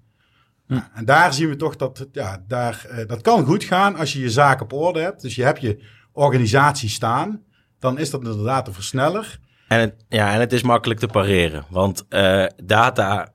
Hm. 0.66 0.80
en 0.94 1.04
daar 1.04 1.32
zien 1.32 1.48
we 1.48 1.56
toch 1.56 1.76
dat, 1.76 2.06
ja, 2.12 2.44
daar, 2.46 2.86
uh, 2.90 3.06
dat 3.06 3.20
kan 3.20 3.44
goed 3.44 3.64
gaan 3.64 3.96
als 3.96 4.12
je 4.12 4.20
je 4.20 4.30
zaken 4.30 4.64
op 4.64 4.72
orde 4.72 5.00
hebt. 5.00 5.22
Dus 5.22 5.34
je 5.34 5.44
hebt 5.44 5.60
je 5.60 5.84
organisatie 6.12 6.88
staan. 6.88 7.42
Dan 7.78 7.98
is 7.98 8.10
dat 8.10 8.24
inderdaad 8.24 8.66
een 8.66 8.74
versneller. 8.74 9.40
En 9.68 9.80
het, 9.80 10.04
ja, 10.08 10.32
en 10.32 10.40
het 10.40 10.52
is 10.52 10.62
makkelijk 10.62 11.00
te 11.00 11.06
pareren. 11.06 11.64
Want 11.70 12.06
uh, 12.10 12.46
data 12.64 13.32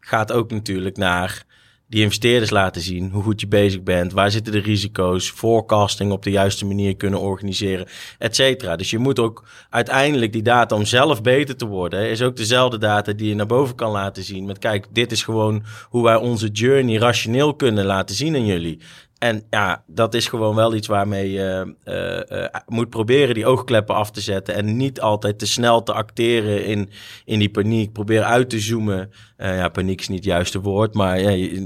gaat 0.00 0.32
ook 0.32 0.50
natuurlijk 0.50 0.96
naar 0.96 1.44
die 1.86 2.02
investeerders 2.02 2.50
laten 2.50 2.82
zien 2.82 3.10
hoe 3.10 3.22
goed 3.22 3.40
je 3.40 3.46
bezig 3.46 3.82
bent, 3.82 4.12
waar 4.12 4.30
zitten 4.30 4.52
de 4.52 4.58
risico's, 4.58 5.30
forecasting 5.30 6.12
op 6.12 6.22
de 6.22 6.30
juiste 6.30 6.66
manier 6.66 6.96
kunnen 6.96 7.20
organiseren, 7.20 7.86
et 8.18 8.34
cetera. 8.34 8.76
Dus 8.76 8.90
je 8.90 8.98
moet 8.98 9.18
ook 9.18 9.44
uiteindelijk 9.70 10.32
die 10.32 10.42
data 10.42 10.76
om 10.76 10.84
zelf 10.84 11.22
beter 11.22 11.56
te 11.56 11.66
worden, 11.66 12.10
is 12.10 12.22
ook 12.22 12.36
dezelfde 12.36 12.78
data 12.78 13.12
die 13.12 13.28
je 13.28 13.34
naar 13.34 13.46
boven 13.46 13.74
kan 13.74 13.90
laten 13.90 14.22
zien. 14.22 14.44
Met 14.44 14.58
kijk, 14.58 14.86
dit 14.90 15.12
is 15.12 15.22
gewoon 15.22 15.64
hoe 15.88 16.02
wij 16.02 16.16
onze 16.16 16.48
journey 16.48 16.96
rationeel 16.96 17.54
kunnen 17.54 17.84
laten 17.84 18.14
zien 18.14 18.34
aan 18.34 18.46
jullie. 18.46 18.80
En 19.24 19.42
ja, 19.50 19.84
dat 19.86 20.14
is 20.14 20.28
gewoon 20.28 20.54
wel 20.54 20.74
iets 20.74 20.86
waarmee 20.86 21.32
je 21.32 21.74
uh, 21.84 22.38
uh, 22.38 22.46
moet 22.66 22.90
proberen 22.90 23.34
die 23.34 23.46
oogkleppen 23.46 23.94
af 23.94 24.10
te 24.10 24.20
zetten. 24.20 24.54
En 24.54 24.76
niet 24.76 25.00
altijd 25.00 25.38
te 25.38 25.46
snel 25.46 25.82
te 25.82 25.92
acteren 25.92 26.64
in, 26.64 26.90
in 27.24 27.38
die 27.38 27.50
paniek. 27.50 27.92
Probeer 27.92 28.22
uit 28.22 28.50
te 28.50 28.60
zoomen. 28.60 29.10
Uh, 29.38 29.56
ja, 29.56 29.68
paniek 29.68 30.00
is 30.00 30.08
niet 30.08 30.18
het 30.18 30.26
juiste 30.26 30.60
woord, 30.60 30.94
maar 30.94 31.20
ja, 31.20 31.58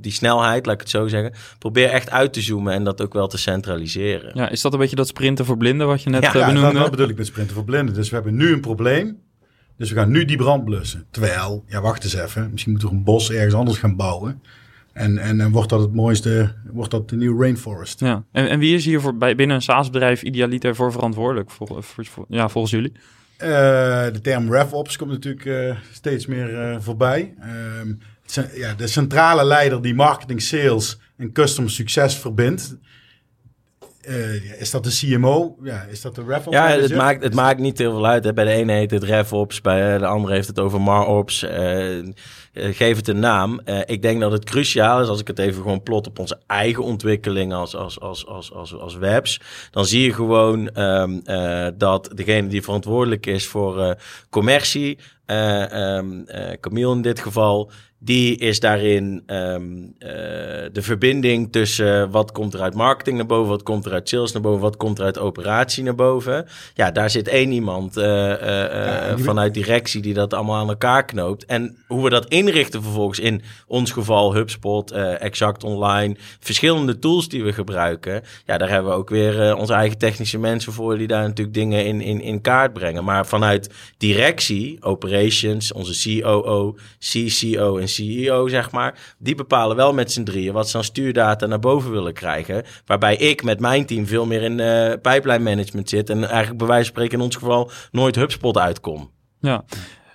die 0.00 0.12
snelheid, 0.12 0.66
laat 0.66 0.74
ik 0.74 0.80
het 0.80 0.90
zo 0.90 1.08
zeggen. 1.08 1.32
Probeer 1.58 1.88
echt 1.88 2.10
uit 2.10 2.32
te 2.32 2.40
zoomen 2.40 2.72
en 2.72 2.84
dat 2.84 3.02
ook 3.02 3.12
wel 3.12 3.26
te 3.26 3.38
centraliseren. 3.38 4.30
Ja, 4.34 4.48
is 4.48 4.60
dat 4.60 4.72
een 4.72 4.78
beetje 4.78 4.96
dat 4.96 5.08
sprinten 5.08 5.44
voor 5.44 5.56
blinden 5.56 5.86
wat 5.86 6.02
je 6.02 6.10
net 6.10 6.22
ja, 6.22 6.32
benoemde? 6.32 6.60
Ja, 6.60 6.82
dat 6.82 6.90
bedoel 6.90 7.08
ik 7.08 7.16
met 7.16 7.26
sprinten 7.26 7.54
voor 7.54 7.64
blinden. 7.64 7.94
Dus 7.94 8.08
we 8.08 8.14
hebben 8.14 8.36
nu 8.36 8.52
een 8.52 8.60
probleem. 8.60 9.18
Dus 9.76 9.90
we 9.90 9.96
gaan 9.96 10.10
nu 10.10 10.24
die 10.24 10.36
brand 10.36 10.64
blussen. 10.64 11.06
Terwijl, 11.10 11.64
ja, 11.66 11.80
wacht 11.80 12.04
eens 12.04 12.14
even. 12.14 12.50
Misschien 12.50 12.70
moeten 12.70 12.90
we 12.90 12.94
een 12.94 13.04
bos 13.04 13.30
ergens 13.30 13.54
anders 13.54 13.78
gaan 13.78 13.96
bouwen. 13.96 14.42
En, 14.94 15.18
en, 15.18 15.40
en 15.40 15.50
wordt 15.50 15.68
dat 15.68 15.80
het 15.80 15.94
mooiste, 15.94 16.54
wordt 16.72 16.90
dat 16.90 17.08
de 17.08 17.16
nieuwe 17.16 17.42
rainforest. 17.42 18.00
Ja. 18.00 18.24
En, 18.32 18.48
en 18.48 18.58
wie 18.58 18.74
is 18.74 18.84
hier 18.84 19.00
voor, 19.00 19.16
bij, 19.16 19.34
binnen 19.34 19.56
een 19.56 19.62
SaaS-bedrijf 19.62 20.22
idealiter 20.22 20.74
voor 20.74 20.92
verantwoordelijk, 20.92 21.50
voor, 21.50 21.82
voor, 21.82 22.24
ja, 22.28 22.48
volgens 22.48 22.72
jullie? 22.72 22.92
Uh, 23.38 23.48
de 24.12 24.20
term 24.22 24.52
RevOps 24.52 24.96
komt 24.96 25.10
natuurlijk 25.10 25.44
uh, 25.44 25.76
steeds 25.92 26.26
meer 26.26 26.50
uh, 26.52 26.76
voorbij. 26.80 27.34
Um, 27.80 27.98
ja, 28.54 28.74
de 28.74 28.86
centrale 28.86 29.44
leider 29.44 29.82
die 29.82 29.94
marketing, 29.94 30.42
sales 30.42 31.00
en 31.16 31.32
custom 31.32 31.68
succes 31.68 32.16
verbindt. 32.16 32.76
Uh, 34.08 34.60
is 34.60 34.70
dat 34.70 34.84
de 34.84 34.90
CMO? 34.90 35.56
Ja, 35.62 35.82
is 35.82 36.00
dat 36.00 36.14
de 36.14 36.24
RevOps? 36.26 36.56
Ja, 36.56 36.68
het 36.68 36.94
maakt, 36.94 37.22
het 37.22 37.34
maakt 37.34 37.60
niet 37.60 37.78
heel 37.78 37.90
veel 37.90 38.06
uit. 38.06 38.24
Hè. 38.24 38.32
Bij 38.32 38.44
de 38.44 38.50
ene 38.50 38.72
heet 38.72 38.90
het 38.90 39.02
RevOps, 39.02 39.60
bij 39.60 39.98
de 39.98 40.06
andere 40.06 40.34
heeft 40.34 40.48
het 40.48 40.58
over 40.58 40.80
MarOps. 40.80 41.42
Uh, 41.42 42.12
geef 42.52 42.96
het 42.96 43.08
een 43.08 43.18
naam. 43.18 43.60
Ik 43.84 44.02
denk 44.02 44.20
dat 44.20 44.32
het 44.32 44.44
cruciaal 44.44 45.00
is, 45.00 45.08
als 45.08 45.20
ik 45.20 45.26
het 45.26 45.38
even 45.38 45.62
gewoon 45.62 45.82
plot 45.82 46.06
op 46.06 46.18
onze 46.18 46.40
eigen 46.46 46.82
ontwikkeling 46.82 47.52
als, 47.52 47.76
als, 47.76 48.00
als, 48.00 48.26
als, 48.26 48.52
als, 48.52 48.74
als 48.74 48.96
webs. 48.96 49.40
Dan 49.70 49.84
zie 49.84 50.02
je 50.02 50.12
gewoon 50.12 50.80
um, 50.80 51.22
dat 51.78 52.10
degene 52.14 52.48
die 52.48 52.62
verantwoordelijk 52.62 53.26
is 53.26 53.46
voor 53.46 53.96
commercie, 54.30 54.98
um, 55.26 56.24
Camille 56.60 56.94
in 56.94 57.02
dit 57.02 57.20
geval, 57.20 57.70
die 58.04 58.36
is 58.36 58.60
daarin 58.60 59.22
um, 59.26 59.94
uh, 59.98 60.08
de 60.72 60.82
verbinding 60.82 61.52
tussen 61.52 62.10
wat 62.10 62.32
komt 62.32 62.54
er 62.54 62.60
uit 62.60 62.74
marketing 62.74 63.16
naar 63.16 63.26
boven, 63.26 63.48
wat 63.48 63.62
komt 63.62 63.86
er 63.86 63.92
uit 63.92 64.08
sales 64.08 64.32
naar 64.32 64.42
boven, 64.42 64.60
wat 64.60 64.76
komt 64.76 64.98
er 64.98 65.04
uit 65.04 65.18
operatie 65.18 65.82
naar 65.84 65.94
boven. 65.94 66.46
Ja, 66.74 66.90
daar 66.90 67.10
zit 67.10 67.28
één 67.28 67.52
iemand 67.52 67.96
uh, 67.96 68.04
uh, 68.04 68.30
ja, 68.38 69.18
vanuit 69.18 69.54
directie 69.54 70.02
die 70.02 70.14
dat 70.14 70.34
allemaal 70.34 70.56
aan 70.56 70.68
elkaar 70.68 71.04
knoopt. 71.04 71.44
En 71.44 71.76
hoe 71.86 72.02
we 72.02 72.10
dat 72.10 72.26
inrichten 72.26 72.82
vervolgens 72.82 73.18
in 73.18 73.42
ons 73.66 73.92
geval 73.92 74.34
HubSpot, 74.34 74.90
Exact 74.90 75.64
Online, 75.64 76.16
verschillende 76.40 76.98
tools 76.98 77.28
die 77.28 77.44
we 77.44 77.52
gebruiken. 77.52 78.22
Ja, 78.46 78.58
daar 78.58 78.70
hebben 78.70 78.92
we 78.92 78.98
ook 78.98 79.10
weer 79.10 79.56
onze 79.56 79.72
eigen 79.72 79.98
technische 79.98 80.38
mensen 80.38 80.72
voor 80.72 80.98
die 80.98 81.06
daar 81.06 81.22
natuurlijk 81.22 81.56
dingen 81.56 81.84
in, 81.84 82.00
in, 82.00 82.20
in 82.20 82.40
kaart 82.40 82.72
brengen. 82.72 83.04
Maar 83.04 83.26
vanuit 83.26 83.70
directie, 83.96 84.76
operations, 84.80 85.72
onze 85.72 86.20
COO, 86.20 86.76
CCO 86.98 87.76
en 87.76 87.88
CEO, 87.94 88.48
zeg 88.48 88.70
maar, 88.70 89.14
die 89.18 89.34
bepalen 89.34 89.76
wel 89.76 89.92
met 89.92 90.12
z'n 90.12 90.22
drieën 90.22 90.52
wat 90.52 90.68
ze 90.68 90.76
aan 90.76 90.84
stuurdata 90.84 91.46
naar 91.46 91.58
boven 91.58 91.90
willen 91.90 92.12
krijgen. 92.12 92.64
Waarbij 92.86 93.16
ik 93.16 93.42
met 93.42 93.60
mijn 93.60 93.86
team 93.86 94.06
veel 94.06 94.26
meer 94.26 94.42
in 94.42 94.58
uh, 94.58 94.92
pipeline 95.02 95.38
management 95.38 95.88
zit 95.88 96.10
en 96.10 96.24
eigenlijk 96.24 96.58
bij 96.58 96.66
wijze 96.66 96.84
van 96.84 96.92
spreken 96.92 97.18
in 97.18 97.24
ons 97.24 97.36
geval 97.36 97.70
nooit 97.90 98.16
HubSpot 98.16 98.58
uitkom. 98.58 99.10
Ja. 99.40 99.64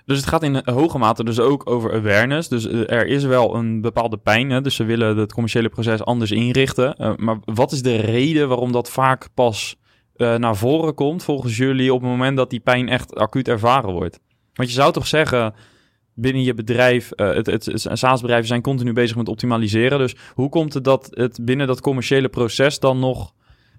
Dus 0.04 0.18
het 0.18 0.28
gaat 0.28 0.42
in 0.42 0.62
hoge 0.64 0.98
mate 0.98 1.24
dus 1.24 1.40
ook 1.40 1.70
over 1.70 1.92
awareness. 1.92 2.48
Dus 2.48 2.66
uh, 2.66 2.90
er 2.90 3.06
is 3.06 3.24
wel 3.24 3.54
een 3.54 3.80
bepaalde 3.80 4.16
pijn. 4.16 4.50
Hè? 4.50 4.60
Dus 4.60 4.74
ze 4.74 4.84
willen 4.84 5.16
het 5.16 5.32
commerciële 5.32 5.68
proces 5.68 6.04
anders 6.04 6.30
inrichten. 6.30 6.94
Uh, 6.98 7.12
maar 7.16 7.38
wat 7.44 7.72
is 7.72 7.82
de 7.82 7.96
reden 7.96 8.48
waarom 8.48 8.72
dat 8.72 8.90
vaak 8.90 9.28
pas 9.34 9.78
naar 10.36 10.56
voren 10.56 10.94
komt, 10.94 11.24
volgens 11.24 11.56
jullie, 11.56 11.94
op 11.94 12.00
het 12.00 12.10
moment 12.10 12.36
dat 12.36 12.50
die 12.50 12.60
pijn 12.60 12.88
echt 12.88 13.14
acuut 13.14 13.48
ervaren 13.48 13.92
wordt? 13.92 14.20
Want 14.54 14.68
je 14.68 14.74
zou 14.74 14.92
toch 14.92 15.06
zeggen, 15.06 15.54
binnen 16.20 16.42
je 16.42 16.54
bedrijf, 16.54 17.10
uh, 17.16 17.32
het, 17.34 17.46
het, 17.46 17.64
het 17.64 17.98
SaaS-bedrijven 17.98 18.46
zijn 18.46 18.62
continu 18.62 18.92
bezig 18.92 19.16
met 19.16 19.28
optimaliseren. 19.28 19.98
Dus 19.98 20.16
hoe 20.34 20.48
komt 20.48 20.74
het 20.74 20.84
dat 20.84 21.08
het 21.10 21.38
binnen 21.42 21.66
dat 21.66 21.80
commerciële 21.80 22.28
proces 22.28 22.78
dan 22.78 22.98
nog, 22.98 23.34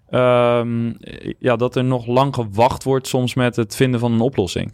um, 0.09 0.97
ja, 1.39 1.55
dat 1.55 1.75
er 1.75 1.83
nog 1.83 2.05
lang 2.05 2.35
gewacht 2.35 2.83
wordt 2.83 3.07
soms 3.07 3.33
met 3.33 3.55
het 3.55 3.75
vinden 3.75 3.99
van 3.99 4.11
een 4.11 4.21
oplossing? 4.21 4.73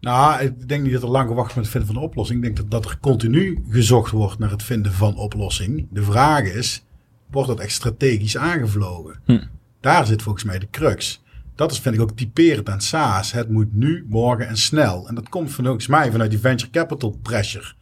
Nou, 0.00 0.42
ik 0.42 0.68
denk 0.68 0.82
niet 0.82 0.92
dat 0.92 1.02
er 1.02 1.08
lang 1.08 1.28
gewacht 1.28 1.54
wordt 1.54 1.54
met 1.54 1.64
het 1.64 1.72
vinden 1.72 1.92
van 1.92 2.02
een 2.02 2.08
oplossing. 2.08 2.38
Ik 2.38 2.44
denk 2.44 2.56
dat, 2.56 2.82
dat 2.82 2.90
er 2.90 2.98
continu 3.00 3.64
gezocht 3.70 4.10
wordt 4.10 4.38
naar 4.38 4.50
het 4.50 4.62
vinden 4.62 4.92
van 4.92 5.16
oplossing. 5.16 5.86
De 5.90 6.02
vraag 6.02 6.42
is, 6.42 6.84
wordt 7.30 7.48
dat 7.48 7.60
echt 7.60 7.72
strategisch 7.72 8.36
aangevlogen? 8.36 9.20
Hm. 9.24 9.42
Daar 9.80 10.06
zit 10.06 10.22
volgens 10.22 10.44
mij 10.44 10.58
de 10.58 10.68
crux. 10.70 11.22
Dat 11.54 11.70
is, 11.70 11.78
vind 11.78 11.94
ik 11.94 12.00
ook 12.00 12.16
typerend 12.16 12.68
aan 12.68 12.80
SaaS. 12.80 13.32
Het 13.32 13.48
moet 13.48 13.74
nu, 13.74 14.06
morgen 14.08 14.48
en 14.48 14.56
snel. 14.56 15.08
En 15.08 15.14
dat 15.14 15.28
komt 15.28 15.52
volgens 15.52 15.86
mij 15.86 16.10
vanuit 16.10 16.30
die 16.30 16.38
venture 16.38 16.70
capital 16.70 17.18
pressure. 17.22 17.72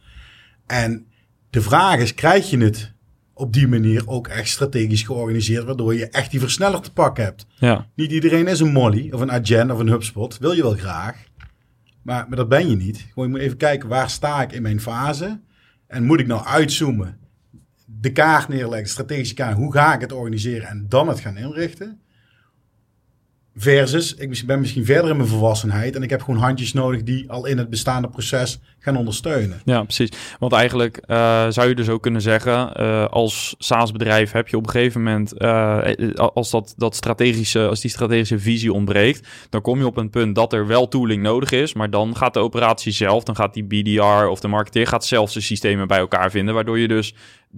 En 0.65 1.05
de 1.49 1.61
vraag 1.61 1.99
is, 1.99 2.13
krijg 2.13 2.49
je 2.49 2.57
het 2.57 2.93
op 3.33 3.53
die 3.53 3.67
manier 3.67 4.07
ook 4.07 4.27
echt 4.27 4.49
strategisch 4.49 5.01
georganiseerd, 5.01 5.63
waardoor 5.63 5.95
je 5.95 6.09
echt 6.09 6.31
die 6.31 6.39
versneller 6.39 6.81
te 6.81 6.93
pakken 6.93 7.23
hebt. 7.23 7.45
Ja. 7.55 7.87
Niet 7.95 8.11
iedereen 8.11 8.47
is 8.47 8.59
een 8.59 8.71
Molly 8.71 9.11
of 9.11 9.21
een 9.21 9.31
Agenda 9.31 9.73
of 9.73 9.79
een 9.79 9.87
HubSpot. 9.87 10.37
Wil 10.37 10.51
je 10.51 10.61
wel 10.61 10.75
graag. 10.75 11.23
Maar, 12.01 12.25
maar 12.27 12.37
dat 12.37 12.49
ben 12.49 12.69
je 12.69 12.75
niet. 12.75 13.05
Gewoon, 13.13 13.29
je 13.29 13.35
moet 13.35 13.43
even 13.43 13.57
kijken, 13.57 13.89
waar 13.89 14.09
sta 14.09 14.41
ik 14.41 14.51
in 14.51 14.61
mijn 14.61 14.81
fase? 14.81 15.39
En 15.87 16.03
moet 16.03 16.19
ik 16.19 16.27
nou 16.27 16.45
uitzoomen, 16.45 17.17
de 17.85 18.11
kaart 18.11 18.47
neerleggen, 18.47 18.89
strategische 18.89 19.33
kaart, 19.33 19.55
hoe 19.55 19.73
ga 19.73 19.93
ik 19.93 20.01
het 20.01 20.11
organiseren 20.11 20.67
en 20.67 20.85
dan 20.89 21.07
het 21.07 21.19
gaan 21.19 21.37
inrichten? 21.37 22.01
Versus, 23.55 24.15
ik 24.15 24.43
ben 24.45 24.59
misschien 24.59 24.85
verder 24.85 25.09
in 25.09 25.17
mijn 25.17 25.29
volwassenheid 25.29 25.95
en 25.95 26.03
ik 26.03 26.09
heb 26.09 26.21
gewoon 26.21 26.39
handjes 26.39 26.73
nodig 26.73 27.03
die 27.03 27.29
al 27.29 27.45
in 27.45 27.57
het 27.57 27.69
bestaande 27.69 28.09
proces 28.09 28.59
gaan 28.79 28.97
ondersteunen. 28.97 29.61
Ja, 29.65 29.83
precies. 29.83 30.09
Want 30.39 30.53
eigenlijk 30.53 31.03
uh, 31.07 31.49
zou 31.49 31.67
je 31.67 31.75
dus 31.75 31.89
ook 31.89 32.01
kunnen 32.01 32.21
zeggen, 32.21 32.81
uh, 32.81 33.05
als 33.05 33.55
SaaS-bedrijf 33.57 34.31
heb 34.31 34.47
je 34.47 34.57
op 34.57 34.65
een 34.65 34.71
gegeven 34.71 35.03
moment, 35.03 35.33
uh, 35.41 35.81
als, 36.15 36.49
dat, 36.49 36.73
dat 36.77 36.95
strategische, 36.95 37.67
als 37.67 37.81
die 37.81 37.89
strategische 37.89 38.39
visie 38.39 38.73
ontbreekt, 38.73 39.27
dan 39.49 39.61
kom 39.61 39.79
je 39.79 39.85
op 39.85 39.97
een 39.97 40.09
punt 40.09 40.35
dat 40.35 40.53
er 40.53 40.67
wel 40.67 40.87
tooling 40.87 41.23
nodig 41.23 41.51
is, 41.51 41.73
maar 41.73 41.89
dan 41.89 42.15
gaat 42.15 42.33
de 42.33 42.39
operatie 42.39 42.91
zelf, 42.91 43.23
dan 43.23 43.35
gaat 43.35 43.53
die 43.53 43.63
BDR 43.63 44.25
of 44.25 44.39
de 44.39 44.47
marketeer 44.47 44.87
gaat 44.87 45.05
zelf 45.05 45.31
zijn 45.31 45.43
systemen 45.43 45.87
bij 45.87 45.99
elkaar 45.99 46.31
vinden, 46.31 46.53
waardoor 46.53 46.79
je 46.79 46.87
dus 46.87 47.15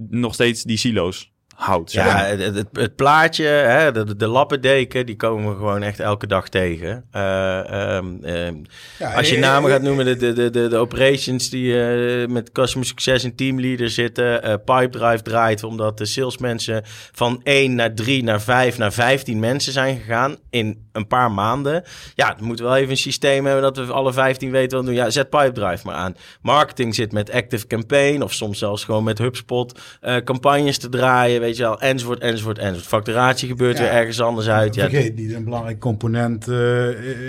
nog 0.10 0.34
steeds 0.34 0.64
die 0.64 0.78
silo's 0.78 1.34
houdt. 1.56 1.92
Ja, 1.92 2.26
het, 2.26 2.56
het, 2.56 2.68
het, 2.74 2.96
plaatje, 2.96 3.46
hè, 3.46 3.92
de, 3.92 4.16
de 4.16 4.28
lappendeken, 4.28 5.06
die 5.06 5.16
komen 5.16 5.50
we 5.50 5.56
gewoon 5.56 5.84
echt 5.84 6.00
elke 6.00 6.28
dag 6.28 6.50
tegen. 6.50 7.06
Uh, 7.16 7.96
um, 7.96 8.20
um, 8.24 8.62
ja, 9.00 9.14
als 9.14 9.30
je 9.30 9.38
namen 9.38 9.72
gaat 9.72 9.82
noemen, 9.82 10.06
de, 10.06 10.34
de, 10.34 10.50
de, 10.50 10.68
de 10.68 10.78
operations 10.78 11.50
die 11.50 11.74
uh, 11.74 12.28
met 12.28 12.52
customer 12.52 12.88
success 12.88 13.24
en 13.24 13.36
teamleader 13.36 13.90
zitten. 13.90 14.48
Uh, 14.48 14.54
Pipedrive 14.66 15.22
draait 15.24 15.64
omdat 15.64 15.98
de 15.98 16.06
salesmensen 16.06 16.82
van 17.12 17.42
1 17.44 17.76
naar 17.76 17.94
3 17.94 18.24
naar 18.24 18.42
5 18.42 18.78
naar 18.78 18.94
15 18.94 19.40
mensen 19.40 19.74
zijn 19.74 19.98
gegaan 19.98 20.36
in 20.50 20.88
een 20.92 21.08
paar 21.08 21.32
maanden. 21.32 21.84
Ja, 22.16 22.36
moeten 22.40 22.66
we 22.66 22.72
wel 22.72 22.80
even 22.80 22.92
een 22.92 22.98
systeem 22.98 23.46
hebben 23.46 23.74
dat 23.74 23.78
we 23.78 23.94
alle 23.94 24.14
15 24.14 24.52
weten 24.52 24.78
wat 24.78 24.86
doen. 24.86 24.96
Ja, 24.96 25.10
zet 25.10 25.30
Pipedrive 25.30 25.86
maar 25.86 25.96
aan. 25.96 26.16
Marketing 26.42 26.96
zit 26.96 27.12
met 27.12 27.32
Active 27.32 27.68
Campaign 27.68 28.22
of 28.22 28.34
soms 28.34 28.60
zelfs 28.60 28.84
gewoon 28.84 29.04
met 29.04 29.18
HubSpot 29.18 29.80
campagnes 30.24 30.78
te 30.78 30.90
draaien 30.90 31.45
weet 31.46 31.58
je 31.58 31.64
wel, 31.64 31.82
enzovoort, 31.82 32.20
enzovoort, 32.20 32.58
enzovoort. 32.58 32.88
Facturatie 32.88 33.48
gebeurt 33.48 33.80
weer 33.80 33.90
ergens 33.90 34.22
anders 34.22 34.48
uit. 34.48 34.75
Ja, 34.75 34.90
vergeet 34.90 35.16
niet 35.16 35.34
een 35.34 35.44
belangrijk 35.44 35.80
component, 35.80 36.48
uh, 36.48 36.56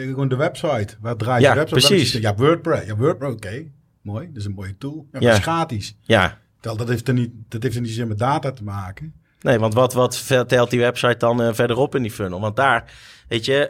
gewoon 0.08 0.28
de 0.28 0.36
website. 0.36 0.88
Waar 1.00 1.16
draait 1.16 1.42
ja, 1.42 1.52
je 1.52 1.58
website? 1.58 1.86
precies. 1.86 2.12
Ja, 2.12 2.34
WordPress. 2.34 2.86
Ja, 2.86 2.96
WordPress, 2.96 3.34
oké. 3.34 3.64
Mooi, 4.02 4.26
dat 4.26 4.36
is 4.36 4.44
een 4.44 4.54
mooie 4.54 4.76
tool. 4.78 5.06
Ja, 5.12 5.20
ja. 5.20 5.26
Dat 5.26 5.36
is 5.36 5.42
gratis. 5.42 5.96
Ja. 6.02 6.38
Dat 6.60 6.88
heeft 6.88 7.08
er 7.08 7.14
niet, 7.14 7.30
dat 7.48 7.62
heeft 7.62 7.74
er 7.74 7.80
niet 7.80 7.90
zozeer 7.90 8.06
met 8.06 8.18
data 8.18 8.52
te 8.52 8.64
maken. 8.64 9.14
Nee, 9.40 9.58
want 9.58 9.74
wat, 9.74 9.92
wat 9.92 10.16
vertelt 10.18 10.70
die 10.70 10.80
website 10.80 11.16
dan 11.18 11.42
uh, 11.42 11.48
verderop 11.52 11.94
in 11.94 12.02
die 12.02 12.10
funnel? 12.10 12.40
Want 12.40 12.56
daar, 12.56 12.92
weet 13.28 13.44
je, 13.44 13.68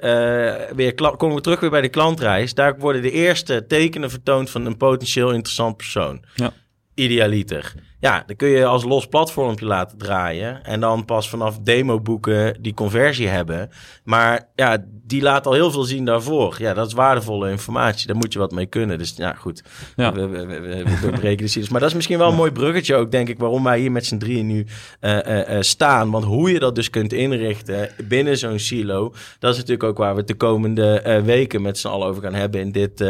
uh, 0.71 0.77
weer 0.77 0.95
komen 0.95 1.37
we 1.37 1.43
terug 1.43 1.61
weer 1.61 1.71
bij 1.71 1.81
de 1.81 1.89
klantreis. 1.89 2.55
Daar 2.55 2.79
worden 2.79 3.03
de 3.03 3.11
eerste 3.11 3.65
tekenen 3.67 4.11
vertoond 4.11 4.51
van 4.51 4.67
een 4.67 4.77
potentieel 4.77 5.33
interessant 5.33 5.77
persoon. 5.77 6.25
Ja. 6.35 6.53
Idealiter. 6.95 7.75
Ja, 8.01 8.23
dan 8.27 8.37
kun 8.37 8.49
je 8.49 8.65
als 8.65 8.85
los 8.85 9.07
platformpje 9.07 9.67
laten 9.67 9.99
draaien. 9.99 10.65
En 10.65 10.81
dan 10.81 11.05
pas 11.05 11.29
vanaf 11.29 11.59
demo 11.59 12.01
boeken 12.01 12.63
die 12.63 12.75
conversie 12.75 13.29
hebben. 13.29 13.71
Maar 14.05 14.49
ja, 14.55 14.85
die 14.91 15.23
laat 15.23 15.47
al 15.47 15.53
heel 15.53 15.71
veel 15.71 15.83
zien 15.83 16.05
daarvoor. 16.05 16.57
Ja, 16.59 16.75
dat 16.75 16.87
is 16.87 16.93
waardevolle 16.93 17.51
informatie. 17.51 18.07
Daar 18.07 18.17
moet 18.17 18.33
je 18.33 18.39
wat 18.39 18.53
mee 18.53 18.67
kunnen. 18.67 18.99
Dus 18.99 19.15
ja, 19.17 19.33
goed. 19.33 19.63
Ja. 19.97 20.13
We, 20.13 20.27
we, 20.27 20.47
we, 20.47 20.61
we 20.61 20.99
doorbreken 21.03 21.47
de 21.47 21.67
Maar 21.71 21.81
dat 21.81 21.89
is 21.89 21.95
misschien 21.95 22.19
wel 22.19 22.29
een 22.29 22.37
mooi 22.37 22.51
bruggetje 22.51 22.95
ook, 22.95 23.11
denk 23.11 23.29
ik, 23.29 23.39
waarom 23.39 23.65
wij 23.65 23.79
hier 23.79 23.93
met 23.93 24.07
z'n 24.07 24.19
drieën 24.19 24.47
nu 24.47 24.67
uh, 25.01 25.19
uh, 25.27 25.57
staan. 25.61 26.11
Want 26.11 26.25
hoe 26.25 26.53
je 26.53 26.59
dat 26.59 26.75
dus 26.75 26.91
kunt 26.91 27.13
inrichten 27.13 27.91
binnen 28.05 28.39
zo'n 28.39 28.59
silo, 28.59 29.15
dat 29.39 29.51
is 29.51 29.57
natuurlijk 29.57 29.89
ook 29.89 29.99
waar 29.99 30.13
we 30.13 30.19
het 30.19 30.29
de 30.29 30.35
komende 30.35 31.21
weken 31.25 31.63
met 31.63 31.79
z'n 31.79 31.89
allen 31.89 32.09
over 32.09 32.23
gaan 32.23 32.35
hebben 32.35 32.61
in, 32.61 32.73
dit, 32.73 33.05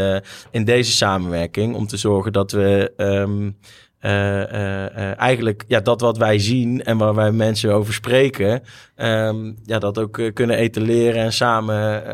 in 0.51 0.65
deze 0.65 0.93
samenwerking. 0.93 1.75
Om 1.75 1.87
te 1.87 1.97
zorgen 1.97 2.33
dat 2.33 2.53
we. 2.53 2.93
Um, 2.97 3.45
uh, 3.47 3.53
eigenlijk 5.16 5.64
ja, 5.69 5.81
dat 5.81 6.01
wat 6.01 6.19
wij 6.19 6.38
zien 6.38 6.85
en 6.85 6.99
waar 6.99 7.14
wij 7.14 7.33
mensen 7.33 7.73
over 7.73 7.95
spreken, 7.95 8.62
um, 8.97 9.57
ja, 9.65 9.79
dat 9.79 9.99
ook 9.99 10.21
kunnen 10.35 10.57
etaleren 10.57 11.23
en 11.23 11.33
samen 11.33 12.05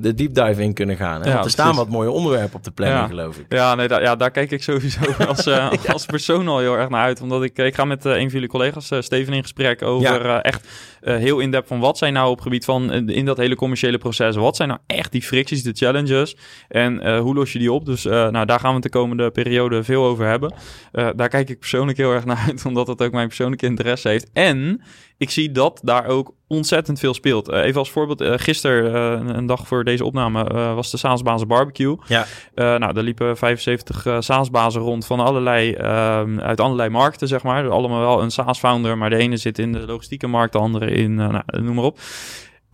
de 0.00 0.14
deep 0.14 0.34
dive 0.34 0.62
in 0.62 0.74
kunnen 0.74 0.96
gaan. 0.96 1.20
Hè? 1.20 1.26
Ja, 1.26 1.32
Want 1.32 1.44
er 1.44 1.50
staan 1.50 1.74
wat 1.74 1.88
mooie 1.88 2.10
onderwerpen 2.10 2.56
op 2.56 2.64
de 2.64 2.70
planning, 2.70 3.02
ja. 3.02 3.08
geloof 3.08 3.38
ik. 3.38 3.44
Ja, 3.48 3.74
nee, 3.74 3.88
da 3.88 4.00
ja, 4.00 4.16
daar 4.16 4.30
kijk 4.30 4.50
ik 4.50 4.62
sowieso 4.62 5.00
als, 5.28 5.44
ja. 5.44 5.72
als 5.86 6.06
persoon 6.06 6.48
al 6.48 6.58
heel 6.58 6.76
erg 6.76 6.88
naar 6.88 7.04
uit. 7.04 7.20
Omdat 7.20 7.42
ik, 7.42 7.58
ik 7.58 7.74
ga 7.74 7.84
met 7.84 8.04
een 8.04 8.12
van 8.12 8.28
jullie 8.30 8.48
collega's, 8.48 8.90
Steven, 8.98 9.32
in 9.32 9.42
gesprek 9.42 9.82
over 9.82 10.40
echt 10.40 10.68
heel 11.00 11.38
in-depth 11.38 11.68
van 11.68 11.80
wat 11.80 11.98
zijn 11.98 12.12
nou 12.12 12.30
op 12.30 12.40
gebied 12.40 12.64
van 12.64 12.92
in 12.92 13.24
dat 13.24 13.36
hele 13.36 13.54
commerciële 13.54 13.98
proces, 13.98 14.36
wat 14.36 14.56
zijn 14.56 14.68
nou 14.68 14.80
echt 14.86 15.12
die 15.12 15.22
fricties, 15.22 15.62
de 15.62 15.72
challenges 15.72 16.36
en 16.68 17.18
hoe 17.18 17.34
los 17.34 17.52
je 17.52 17.58
die 17.58 17.72
op? 17.72 17.86
Dus 17.86 18.04
nou, 18.04 18.44
daar 18.44 18.60
gaan 18.60 18.68
we 18.68 18.74
het 18.74 18.82
de 18.82 18.98
komende 18.98 19.30
periode 19.30 19.84
veel 19.84 20.04
over 20.04 20.26
hebben. 20.26 20.54
Daar 20.92 21.28
kijk 21.28 21.48
ik 21.48 21.58
persoonlijk 21.58 21.98
heel 21.98 22.12
erg 22.12 22.24
naar 22.24 22.44
uit, 22.46 22.66
omdat 22.74 22.86
het 22.86 23.02
ook 23.02 23.12
mijn 23.12 23.26
persoonlijke 23.26 23.66
interesse 23.66 24.08
heeft. 24.08 24.30
En 24.32 24.82
ik 25.16 25.30
zie 25.30 25.52
dat 25.52 25.73
daar 25.82 26.06
ook 26.06 26.34
ontzettend 26.48 26.98
veel 26.98 27.14
speelt. 27.14 27.50
Uh, 27.50 27.64
even 27.64 27.78
als 27.78 27.90
voorbeeld, 27.90 28.20
uh, 28.20 28.32
gisteren, 28.36 29.36
een 29.36 29.46
dag 29.46 29.66
voor 29.66 29.84
deze 29.84 30.04
opname, 30.04 30.44
was 30.74 30.90
de 30.90 30.96
Saasbazen 30.96 31.48
Barbecue. 31.48 31.96
Ja. 32.06 32.26
nou, 32.54 32.92
daar 32.92 33.02
liepen 33.02 33.36
75 33.36 34.06
Saasbazen 34.18 34.80
rond 34.80 35.06
van 35.06 35.20
allerlei, 35.20 35.72
ehm, 35.72 36.40
uit 36.40 36.60
allerlei 36.60 36.88
markten, 36.88 37.28
zeg 37.28 37.42
maar. 37.42 37.68
Allemaal 37.68 38.00
wel 38.00 38.22
een 38.22 38.30
Saas-founder, 38.30 38.98
maar 38.98 39.10
de 39.10 39.16
ene 39.16 39.36
zit 39.36 39.58
in 39.58 39.72
de 39.72 39.86
logistieke 39.86 40.26
markt, 40.26 40.52
de 40.52 40.58
andere 40.58 40.90
in, 40.90 41.14
nou, 41.14 41.42
noem 41.46 41.74
maar 41.74 41.84
op. 41.84 41.98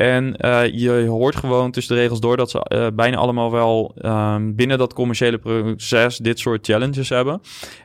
En 0.00 0.34
uh, 0.38 0.62
je 0.72 1.06
hoort 1.06 1.36
gewoon 1.36 1.70
tussen 1.70 1.94
de 1.94 2.00
regels 2.00 2.20
door 2.20 2.36
dat 2.36 2.50
ze 2.50 2.66
uh, 2.68 2.86
bijna 2.94 3.16
allemaal 3.16 3.50
wel 3.50 3.94
um, 4.04 4.54
binnen 4.54 4.78
dat 4.78 4.92
commerciële 4.92 5.38
proces 5.38 6.16
dit 6.16 6.38
soort 6.38 6.66
challenges 6.66 7.08
hebben. 7.08 7.40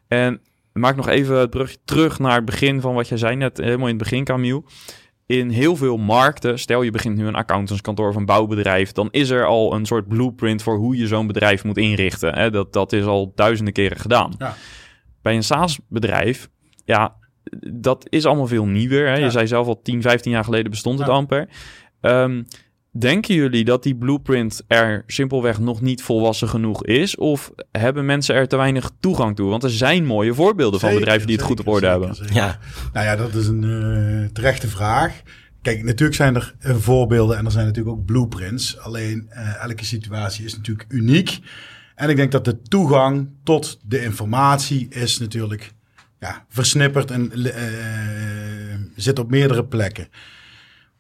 En 0.08 0.42
maak 0.74 0.96
nog 0.96 1.08
even 1.08 1.38
het 1.38 1.50
brugje 1.50 1.78
terug 1.86 2.20
naar 2.20 2.36
het 2.36 2.46
begin 2.46 2.82
van 2.82 2.94
wat 2.94 3.08
jij 3.08 3.18
zei 3.18 3.36
net, 3.36 3.58
helemaal 3.58 3.88
in 3.88 3.96
het 3.96 4.04
begin, 4.04 4.24
Camille. 4.24 4.64
In 5.28 5.50
heel 5.50 5.76
veel 5.76 5.98
markten, 5.98 6.60
stel 6.60 6.82
je 6.82 6.92
begint 6.92 7.18
nu 7.18 7.28
een 7.28 7.36
accountantskantoor 7.36 8.10
of 8.10 8.16
een 8.16 8.26
bouwbedrijf, 8.26 8.92
dan 8.92 9.08
is 9.12 9.30
er 9.30 9.46
al 9.46 9.74
een 9.74 9.86
soort 9.86 10.08
blueprint 10.08 10.64
voor 10.64 10.78
hoe 10.78 10.98
je 10.98 11.08
zo'n 11.08 11.28
bedrijf 11.28 11.64
moet 11.64 11.78
inrichten. 11.78 12.36
Hè? 12.36 12.50
Dat, 12.50 12.74
dat 12.74 12.94
is 12.94 13.06
al 13.06 13.32
duizenden 13.36 13.74
keren 13.74 13.98
gedaan. 13.98 14.34
Ja. 14.38 14.56
Bij 15.22 15.36
een 15.36 15.44
SaaS-bedrijf, 15.44 16.50
ja, 16.84 17.16
dat 17.74 18.06
is 18.10 18.26
allemaal 18.26 18.48
veel 18.48 18.66
nieuwer. 18.66 19.08
Hè? 19.08 19.16
Ja. 19.16 19.24
Je 19.24 19.30
zei 19.30 19.48
zelf 19.48 19.68
al 19.68 19.82
10, 19.82 20.02
15 20.02 20.32
jaar 20.32 20.44
geleden 20.44 20.72
bestond 20.72 21.00
het 21.00 21.10
amper. 21.10 21.50
Um, 22.02 22.46
denken 22.98 23.36
jullie 23.36 23.64
dat 23.64 23.84
die 23.84 23.96
blueprint 23.96 24.64
er 24.68 25.04
simpelweg 25.08 25.60
nog 25.60 25.82
niet 25.82 26.04
volwassen 26.04 26.50
genoeg 26.50 26.86
is? 26.86 27.16
Of 27.16 27.52
hebben 27.72 28.06
mensen 28.06 28.36
er 28.36 28.48
te 28.48 28.56
weinig 28.56 28.92
toegang 29.00 29.36
toe? 29.36 29.50
Want 29.50 29.64
er 29.64 29.70
zijn 29.70 30.06
mooie 30.06 30.34
voorbeelden 30.34 30.80
zeker, 30.80 30.90
van 30.90 31.00
bedrijven 31.00 31.28
die 31.28 31.36
het 31.36 31.46
zeker, 31.46 31.58
goed 31.58 31.68
op 31.68 31.74
orde 31.74 31.88
zeker, 31.88 32.02
hebben. 32.02 32.26
Zeker. 32.26 32.36
Ja. 32.36 32.60
Nou 32.94 33.06
ja, 33.06 33.16
dat 33.16 33.34
is 33.34 33.48
een 33.48 33.64
uh, 33.64 34.28
terechte 34.34 34.68
vraag. 34.68 35.22
Kijk, 35.62 35.84
natuurlijk 35.84 36.18
zijn 36.18 36.36
er 36.36 36.56
uh, 36.66 36.76
voorbeelden 36.76 37.38
en 37.38 37.46
er 37.46 37.52
zijn 37.52 37.66
natuurlijk 37.66 37.98
ook 37.98 38.06
blueprints. 38.06 38.80
Alleen 38.80 39.30
uh, 39.32 39.64
elke 39.64 39.86
situatie 39.86 40.46
is 40.46 40.56
natuurlijk 40.56 40.86
uniek. 40.90 41.40
En 41.96 42.10
ik 42.10 42.16
denk 42.16 42.32
dat 42.32 42.46
de 42.46 42.62
toegang 42.62 43.30
tot 43.44 43.80
de 43.84 44.04
informatie 44.04 44.88
is 44.90 45.20
natuurlijk 45.20 45.74
ja, 46.20 46.46
versnipperd 46.50 47.12
en 47.12 47.32
zit 48.96 49.20
op 49.20 49.30
meerdere 49.30 49.66
plekken. 49.66 50.08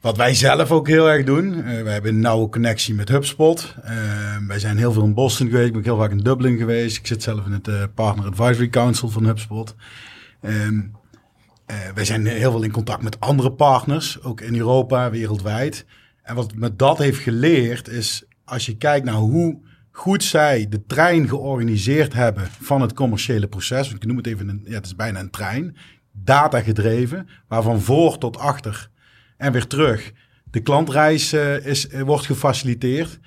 Wat 0.06 0.18
wij 0.18 0.34
zelf 0.34 0.72
ook 0.72 0.88
heel 0.88 1.10
erg 1.10 1.26
doen. 1.26 1.58
Uh, 1.58 1.63
we 1.63 1.89
hebben 1.89 2.13
een 2.13 2.20
nauwe 2.20 2.50
connectie 2.50 2.94
met 2.94 3.10
HubSpot. 3.10 3.76
Uh, 3.86 4.38
wij 4.48 4.60
zijn 4.60 4.78
heel 4.78 4.91
veel 4.91 5.04
in 5.04 5.13
Boston 5.13 5.50
geweest. 5.50 5.68
Ik 5.68 5.74
ben 5.74 5.84
heel 5.84 5.98
vaak 5.98 6.12
in 6.12 6.18
Dublin 6.18 6.58
geweest. 6.58 6.98
Ik 6.98 7.08
zit 7.08 7.24
zelf 7.24 7.46
in 7.46 7.52
het 7.52 7.68
uh, 7.68 7.84
Partner 7.94 8.26
Advisory 8.26 8.70
Council 8.70 9.10
van 9.10 9.26
HubSpot. 9.26 9.76
Um, 10.41 10.91
wij 11.94 12.06
zijn 12.06 12.26
heel 12.26 12.52
veel 12.52 12.63
in 12.63 12.72
contact 12.72 13.04
met 13.04 13.20
andere 13.20 13.52
partners. 13.52 14.22
Ook 14.22 14.41
in 14.41 14.56
Europa, 14.56 15.10
wereldwijd. 15.10 15.86
En 16.24 16.36
wat 16.36 16.56
me 16.56 16.76
dat 16.76 16.98
heeft 16.98 17.20
geleerd 17.20 17.88
is... 17.88 18.26
als 18.44 18.65
je 18.65 18.78
kijkt 18.78 19.06
naar 19.06 19.15
hoe 19.15 19.60
goed 19.91 20.24
zij 20.24 20.68
de 20.70 20.86
trein 20.86 21.28
georganiseerd 21.28 22.13
hebben... 22.13 22.48
van 22.62 22.82
het 22.82 22.94
commerciële 22.94 23.48
proces. 23.48 23.94
Ik 23.94 24.06
noem 24.06 24.18
het 24.18 24.28
even, 24.28 24.50
een, 24.50 24.62
ja, 24.65 24.76
het 24.76 24.86
is 24.86 24.96
bijna 24.96 25.20
een 25.20 25.30
trein. 25.30 25.78
Data 26.12 26.62
gedreven, 26.62 27.28
waarvan 27.48 27.82
voor 27.82 28.18
tot 28.18 28.38
achter 28.38 28.94
en 29.38 29.52
weer 29.52 29.67
terug. 29.67 30.12
De 30.52 30.60
klantreis 30.60 31.34
uh, 31.34 31.65
is, 31.65 31.89
uh, 31.89 32.02
wordt 32.02 32.26
gefaciliteerd 32.26 33.19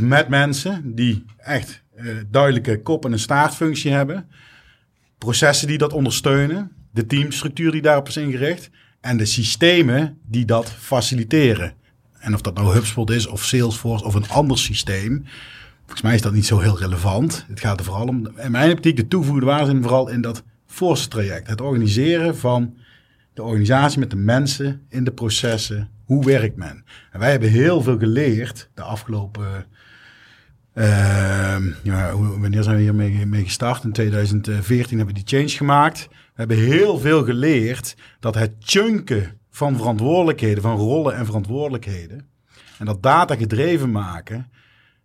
met 0.00 0.28
mensen 0.28 0.94
die 0.94 1.24
echt 1.36 1.82
uh, 1.96 2.16
duidelijke 2.30 2.82
kop- 2.82 3.04
en 3.04 3.12
een 3.12 3.18
staartfunctie 3.18 3.92
hebben. 3.92 4.28
Processen 5.18 5.68
die 5.68 5.78
dat 5.78 5.92
ondersteunen. 5.92 6.72
De 6.90 7.06
teamstructuur 7.06 7.70
die 7.70 7.82
daarop 7.82 8.08
is 8.08 8.16
ingericht. 8.16 8.70
En 9.00 9.16
de 9.16 9.24
systemen 9.24 10.18
die 10.26 10.44
dat 10.44 10.70
faciliteren. 10.70 11.74
En 12.18 12.34
of 12.34 12.40
dat 12.40 12.54
nou 12.54 12.74
HubSpot 12.74 13.10
is 13.10 13.26
of 13.26 13.44
Salesforce 13.44 14.04
of 14.04 14.14
een 14.14 14.28
ander 14.28 14.58
systeem. 14.58 15.24
Volgens 15.80 16.02
mij 16.02 16.14
is 16.14 16.22
dat 16.22 16.32
niet 16.32 16.46
zo 16.46 16.58
heel 16.58 16.78
relevant. 16.78 17.44
Het 17.48 17.60
gaat 17.60 17.78
er 17.78 17.84
vooral 17.84 18.06
om, 18.06 18.28
in 18.36 18.50
mijn 18.50 18.72
optiek, 18.72 18.96
de 18.96 19.08
toevoegde 19.08 19.46
waarde 19.46 19.82
vooral 19.82 20.08
in 20.08 20.20
dat 20.20 20.42
force 20.66 21.08
traject. 21.08 21.48
Het 21.48 21.60
organiseren 21.60 22.36
van 22.36 22.76
de 23.38 23.44
organisatie 23.44 23.98
met 23.98 24.10
de 24.10 24.16
mensen 24.16 24.86
in 24.88 25.04
de 25.04 25.12
processen. 25.12 25.88
Hoe 26.04 26.24
werkt 26.24 26.56
men? 26.56 26.84
En 27.12 27.20
wij 27.20 27.30
hebben 27.30 27.48
heel 27.48 27.82
veel 27.82 27.98
geleerd 27.98 28.70
de 28.74 28.82
afgelopen... 28.82 29.66
Uh, 30.74 31.56
ja, 31.82 32.16
wanneer 32.16 32.62
zijn 32.62 32.76
we 32.76 32.82
hiermee 32.82 33.26
mee 33.26 33.44
gestart? 33.44 33.84
In 33.84 33.92
2014 33.92 34.96
hebben 34.96 35.14
we 35.14 35.22
die 35.22 35.38
change 35.38 35.56
gemaakt. 35.56 36.08
We 36.10 36.34
hebben 36.34 36.56
heel 36.56 36.98
veel 36.98 37.24
geleerd 37.24 37.96
dat 38.20 38.34
het 38.34 38.52
chunken 38.58 39.38
van 39.50 39.76
verantwoordelijkheden, 39.76 40.62
van 40.62 40.76
rollen 40.76 41.14
en 41.14 41.26
verantwoordelijkheden, 41.26 42.28
en 42.78 42.86
dat 42.86 43.02
data 43.02 43.36
gedreven 43.36 43.90
maken, 43.90 44.50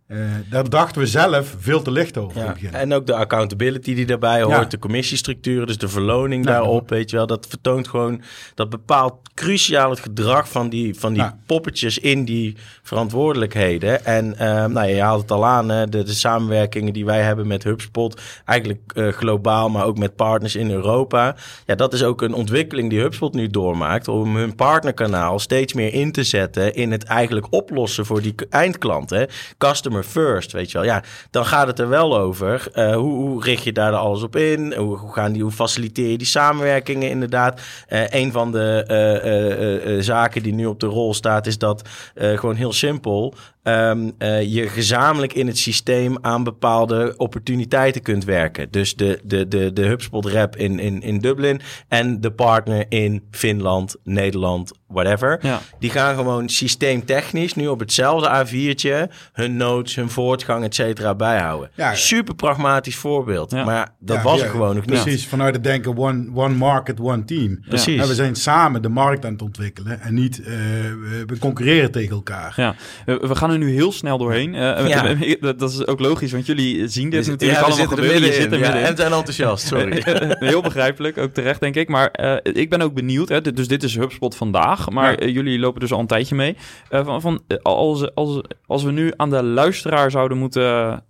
uh, 0.08 0.20
daar 0.50 0.70
dachten 0.70 1.02
we 1.02 1.08
zelf 1.08 1.56
veel 1.60 1.82
te 1.82 1.92
licht 1.92 2.18
over. 2.18 2.56
Ja, 2.60 2.72
en 2.72 2.94
ook 2.94 3.08
de 3.08 3.16
accountability 3.16 3.96
die 3.96 4.06
daarbij 4.06 4.42
hoort, 4.42 4.72
de 4.72 4.80
commissiestructuren, 4.80 5.68
dus 5.68 5.78
de 5.78 5.88
verloning 5.88 6.46
daarop, 6.46 6.90
weet 6.90 7.10
je 7.10 7.16
wel. 7.16 7.28
Dat 7.28 7.48
vertoont 7.50 7.88
gewoon, 7.88 8.22
dat 8.56 8.70
bepaalt 8.70 9.16
cruciaal 9.34 9.90
het 9.90 10.00
gedrag 10.00 10.50
van 10.50 10.70
die, 10.70 11.00
van 11.00 11.14
die 11.14 11.26
poppetjes 11.46 11.98
in 11.98 12.26
die 12.26 12.56
verantwoordelijkheden. 12.82 14.06
En 14.06 14.26
uh, 14.26 14.66
nou, 14.66 14.88
je 14.88 15.02
haalt 15.02 15.22
het 15.22 15.32
al 15.32 15.46
aan, 15.46 15.70
hè, 15.70 15.90
de, 15.90 16.04
de 16.04 16.14
samenwerkingen 16.14 16.94
die 16.94 17.06
wij 17.06 17.22
hebben 17.22 17.48
met 17.48 17.64
HubSpot, 17.64 18.22
eigenlijk 18.46 18.82
uh, 18.96 19.08
globaal, 19.08 19.70
maar 19.70 19.86
ook 19.86 19.98
met 19.98 20.16
partners 20.16 20.56
in 20.56 20.72
Europa. 20.72 21.36
Ja, 21.66 21.76
dat 21.76 21.94
is 21.94 22.04
ook 22.04 22.22
een 22.22 22.34
ontwikkeling 22.34 22.90
die 22.90 23.00
HubSpot 23.00 23.34
nu 23.34 23.48
doormaakt, 23.48 24.08
om 24.08 24.36
hun 24.36 24.56
partnerkanaal 24.56 25.40
steeds 25.40 25.74
meer 25.74 25.94
in 25.94 26.12
te 26.12 26.24
zetten 26.24 26.76
in 26.76 26.92
het 26.92 27.04
eigenlijk 27.04 27.48
oplossen 27.50 28.06
voor 28.06 28.22
die 28.22 28.36
eindklant. 28.50 29.10
Hè. 29.10 29.26
Customer 29.58 30.03
first, 30.04 30.52
weet 30.52 30.72
je 30.72 30.78
wel. 30.78 30.88
Ja, 30.88 31.04
dan 31.32 31.46
gaat 31.46 31.68
het 31.68 31.80
er 31.80 31.90
wel 31.90 32.18
over. 32.18 32.68
Uh, 32.76 32.96
hoe, 32.96 33.14
hoe, 33.14 33.44
richt 33.44 33.64
je 33.64 33.72
daar 33.72 33.94
alles 33.94 34.24
op 34.24 34.36
in? 34.36 34.74
Hoe, 34.74 34.98
hoe, 34.98 35.14
gaan 35.14 35.32
die, 35.32 35.42
hoe 35.42 35.52
faciliteer 35.52 36.10
je 36.10 36.18
die 36.18 36.28
samenwerkingen 36.28 37.10
inderdaad? 37.10 37.62
Uh, 37.90 38.10
een 38.10 38.32
van 38.32 38.52
de 38.52 39.82
uh, 39.86 40.02
zaken 40.02 40.44
die 40.44 40.54
nu 40.54 40.66
op 40.66 40.80
de 40.80 40.86
rol 40.86 41.14
staat, 41.14 41.48
is 41.48 41.58
dat 41.58 41.90
gewoon 42.16 42.56
heel 42.56 42.74
simpel 42.74 43.34
um, 43.64 44.12
uh, 44.20 44.54
je 44.54 44.70
gezamenlijk 44.70 45.34
in 45.34 45.48
het 45.48 45.58
systeem 45.58 46.18
aan 46.22 46.44
bepaalde 46.44 47.14
opportuniteiten 47.18 48.02
kunt 48.02 48.26
werken. 48.26 48.72
Dus 48.72 48.96
de, 48.96 49.20
de, 49.24 49.48
de, 49.48 49.74
de 49.74 49.86
HubSpot 49.86 50.26
rep 50.26 50.56
in, 50.56 50.80
in, 50.80 51.02
in 51.02 51.20
Dublin 51.20 51.62
en 51.88 52.22
de 52.22 52.32
partner 52.32 52.86
in 52.90 53.24
Finland, 53.32 53.96
Nederland, 54.04 54.72
whatever. 54.88 55.40
Ja. 55.42 55.62
Die 55.80 55.90
gaan 55.90 56.16
gewoon 56.16 56.50
systeemtechnisch 56.50 57.56
nu 57.56 57.68
op 57.68 57.80
hetzelfde 57.80 58.46
A4'tje 58.46 59.14
hun 59.34 59.58
notes, 59.58 59.96
hun 59.96 60.10
voortgang, 60.10 60.64
et 60.64 60.76
cetera 60.76 61.16
bijhouden. 61.16 61.70
Ja, 61.76 61.96
Super 61.96 62.36
pragmatisch 62.36 62.96
voorbeeld. 62.96 63.52
Ja. 63.52 63.64
Maar 63.64 63.96
dat 64.00 64.22
was 64.22 64.42
er 64.42 64.50
gewoon 64.50 64.76
nog 64.76 64.86
niet. 64.86 65.02
Precies, 65.02 65.28
vanuit 65.28 65.56
het 65.56 65.64
denken 65.64 65.98
one, 65.98 66.30
one 66.34 66.56
market, 66.56 67.00
one 67.00 67.26
team. 67.26 67.60
Precies. 67.68 68.02
En 68.02 68.08
we 68.08 68.16
zijn 68.16 68.36
samen 68.36 68.82
de 68.82 68.90
markt 68.90 69.26
aan 69.26 69.32
het 69.32 69.42
ontwikkelen 69.42 70.02
en 70.02 70.14
niet 70.14 70.40
uh, 70.40 70.46
we 70.48 71.36
concurreren 71.40 71.92
tegen 71.92 72.16
elkaar. 72.16 72.54
Ja, 72.56 72.76
we 73.06 73.36
gaan 73.36 73.52
nu 73.58 73.74
heel 73.74 73.92
snel 73.92 74.18
doorheen. 74.18 74.54
Uh, 74.54 74.88
ja. 74.88 75.16
dat 75.40 75.72
is 75.72 75.88
ook 75.88 76.00
logisch, 76.00 76.32
want 76.32 76.46
jullie 76.46 76.88
zien 76.88 77.10
dit 77.10 77.28
natuurlijk 77.28 77.60
ja, 77.60 77.66
allemaal 77.66 77.88
gebeuren. 77.88 78.22
Je 78.22 78.34
zit 78.34 78.52
er 78.52 78.60
middenin. 78.60 78.84
En 78.84 78.96
zijn 78.96 79.12
enthousiast, 79.12 79.68
sorry. 79.68 80.04
heel 80.50 80.62
begrijpelijk, 80.62 81.18
ook 81.18 81.34
terecht 81.34 81.60
denk 81.60 81.76
ik. 81.76 81.90
Maar 81.90 82.20
uh, 82.22 82.36
ik 82.44 82.70
ben 82.70 82.82
ook 82.82 82.94
benieuwd, 82.94 83.30
hè, 83.30 83.42
dus 83.42 83.68
dit 83.68 83.84
is 83.84 83.96
HubSpot 83.96 84.36
vandaag, 84.36 84.90
maar 84.90 85.24
uh, 85.24 85.34
jullie 85.34 85.60
lopen 85.60 85.80
dus 85.80 85.92
al 85.92 86.00
een 86.00 86.08
tijdje 86.08 86.36
mee. 86.36 86.56
van, 86.90 87.22
van, 87.22 87.42
als, 87.62 88.16
als, 88.16 88.42
als 88.66 88.84
we 88.84 88.92
nu 88.92 89.14
aan 89.16 89.30
de 89.30 89.44
luisteraar 89.44 90.12
zouden 90.12 90.38
moeten, 90.38 91.04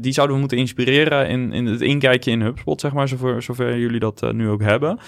die 0.00 0.12
zouden 0.12 0.34
we 0.34 0.40
moeten 0.40 0.58
inspireren 0.58 1.28
in, 1.28 1.52
in 1.52 1.66
het 1.66 1.80
inkijkje 1.80 2.30
in 2.30 2.40
HubSpot, 2.40 2.80
zeg 2.80 2.92
maar, 2.92 3.08
zover, 3.08 3.42
zover 3.42 3.78
jullie 3.78 4.00
dat 4.00 4.32
nu 4.32 4.48
ook 4.48 4.62
hebben. 4.62 4.98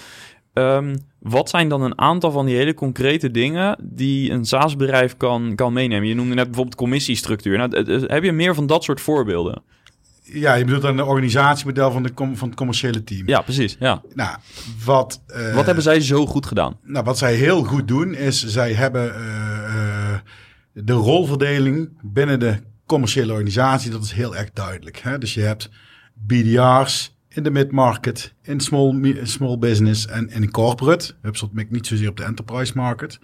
Um, 0.53 0.95
wat 1.19 1.49
zijn 1.49 1.69
dan 1.69 1.81
een 1.81 1.99
aantal 1.99 2.31
van 2.31 2.45
die 2.45 2.55
hele 2.55 2.73
concrete 2.73 3.31
dingen 3.31 3.77
die 3.81 4.31
een 4.31 4.45
SaaS-bedrijf 4.45 5.17
kan, 5.17 5.55
kan 5.55 5.73
meenemen? 5.73 6.07
Je 6.07 6.15
noemde 6.15 6.35
net 6.35 6.45
bijvoorbeeld 6.45 6.75
commissiestructuur. 6.75 7.57
Nou, 7.57 8.01
heb 8.07 8.23
je 8.23 8.31
meer 8.31 8.55
van 8.55 8.65
dat 8.67 8.83
soort 8.83 9.01
voorbeelden? 9.01 9.63
Ja, 10.23 10.53
je 10.53 10.63
bedoelt 10.63 10.81
dan 10.81 10.95
de 10.95 11.05
organisatiemodel 11.05 11.91
van, 11.91 12.03
de 12.03 12.11
van 12.15 12.47
het 12.47 12.55
commerciële 12.55 13.03
team. 13.03 13.27
Ja, 13.27 13.41
precies. 13.41 13.75
Ja. 13.79 14.01
Nou, 14.13 14.37
wat, 14.85 15.21
uh, 15.27 15.55
wat 15.55 15.65
hebben 15.65 15.83
zij 15.83 16.01
zo 16.01 16.25
goed 16.25 16.45
gedaan? 16.45 16.77
Nou, 16.83 17.05
wat 17.05 17.17
zij 17.17 17.33
heel 17.33 17.63
goed 17.63 17.87
doen 17.87 18.13
is, 18.13 18.45
zij 18.45 18.73
hebben 18.73 19.07
uh, 19.07 19.21
uh, 19.75 20.17
de 20.73 20.93
rolverdeling 20.93 21.89
binnen 22.01 22.39
de 22.39 22.57
commerciële 22.85 23.31
organisatie, 23.31 23.91
dat 23.91 24.03
is 24.03 24.11
heel 24.11 24.35
erg 24.35 24.51
duidelijk. 24.51 24.97
Hè? 24.97 25.17
Dus 25.17 25.33
je 25.33 25.41
hebt 25.41 25.69
BDR's, 26.13 27.15
in 27.33 27.43
de 27.43 27.51
mid-market, 27.51 28.33
in 28.41 28.59
small, 28.59 29.15
small 29.23 29.57
business 29.57 30.07
en 30.07 30.29
in 30.29 30.51
corporate. 30.51 31.13
HubSpot 31.21 31.53
mikt 31.53 31.71
niet 31.71 31.87
zozeer 31.87 32.09
op 32.09 32.17
de 32.17 32.23
enterprise 32.23 32.71
market. 32.75 33.19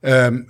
Um, 0.00 0.46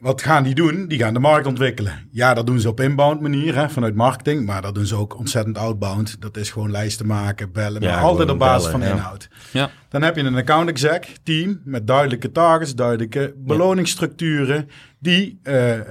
wat 0.00 0.22
gaan 0.22 0.42
die 0.42 0.54
doen? 0.54 0.88
Die 0.88 0.98
gaan 0.98 1.14
de 1.14 1.20
markt 1.20 1.46
ontwikkelen. 1.46 2.08
Ja, 2.10 2.34
dat 2.34 2.46
doen 2.46 2.60
ze 2.60 2.68
op 2.68 2.80
inbound 2.80 3.20
manier, 3.20 3.54
hè, 3.54 3.68
vanuit 3.68 3.94
marketing. 3.94 4.46
Maar 4.46 4.62
dat 4.62 4.74
doen 4.74 4.86
ze 4.86 4.96
ook 4.96 5.18
ontzettend 5.18 5.58
outbound. 5.58 6.20
Dat 6.20 6.36
is 6.36 6.50
gewoon 6.50 6.70
lijsten 6.70 7.06
maken, 7.06 7.52
bellen. 7.52 7.82
Ja, 7.82 7.94
maar 7.94 8.04
altijd 8.04 8.30
op 8.30 8.38
basis 8.38 8.70
van 8.70 8.82
inhoud. 8.82 9.28
Ja. 9.52 9.70
Dan 9.90 10.02
heb 10.02 10.16
je 10.16 10.22
een 10.22 10.36
account 10.36 10.68
exec 10.68 11.04
team 11.22 11.60
met 11.64 11.86
duidelijke 11.86 12.32
targets, 12.32 12.74
duidelijke 12.74 13.34
beloningsstructuren 13.36 14.68
die 14.98 15.40
uh, 15.42 15.76
uh, 15.76 15.82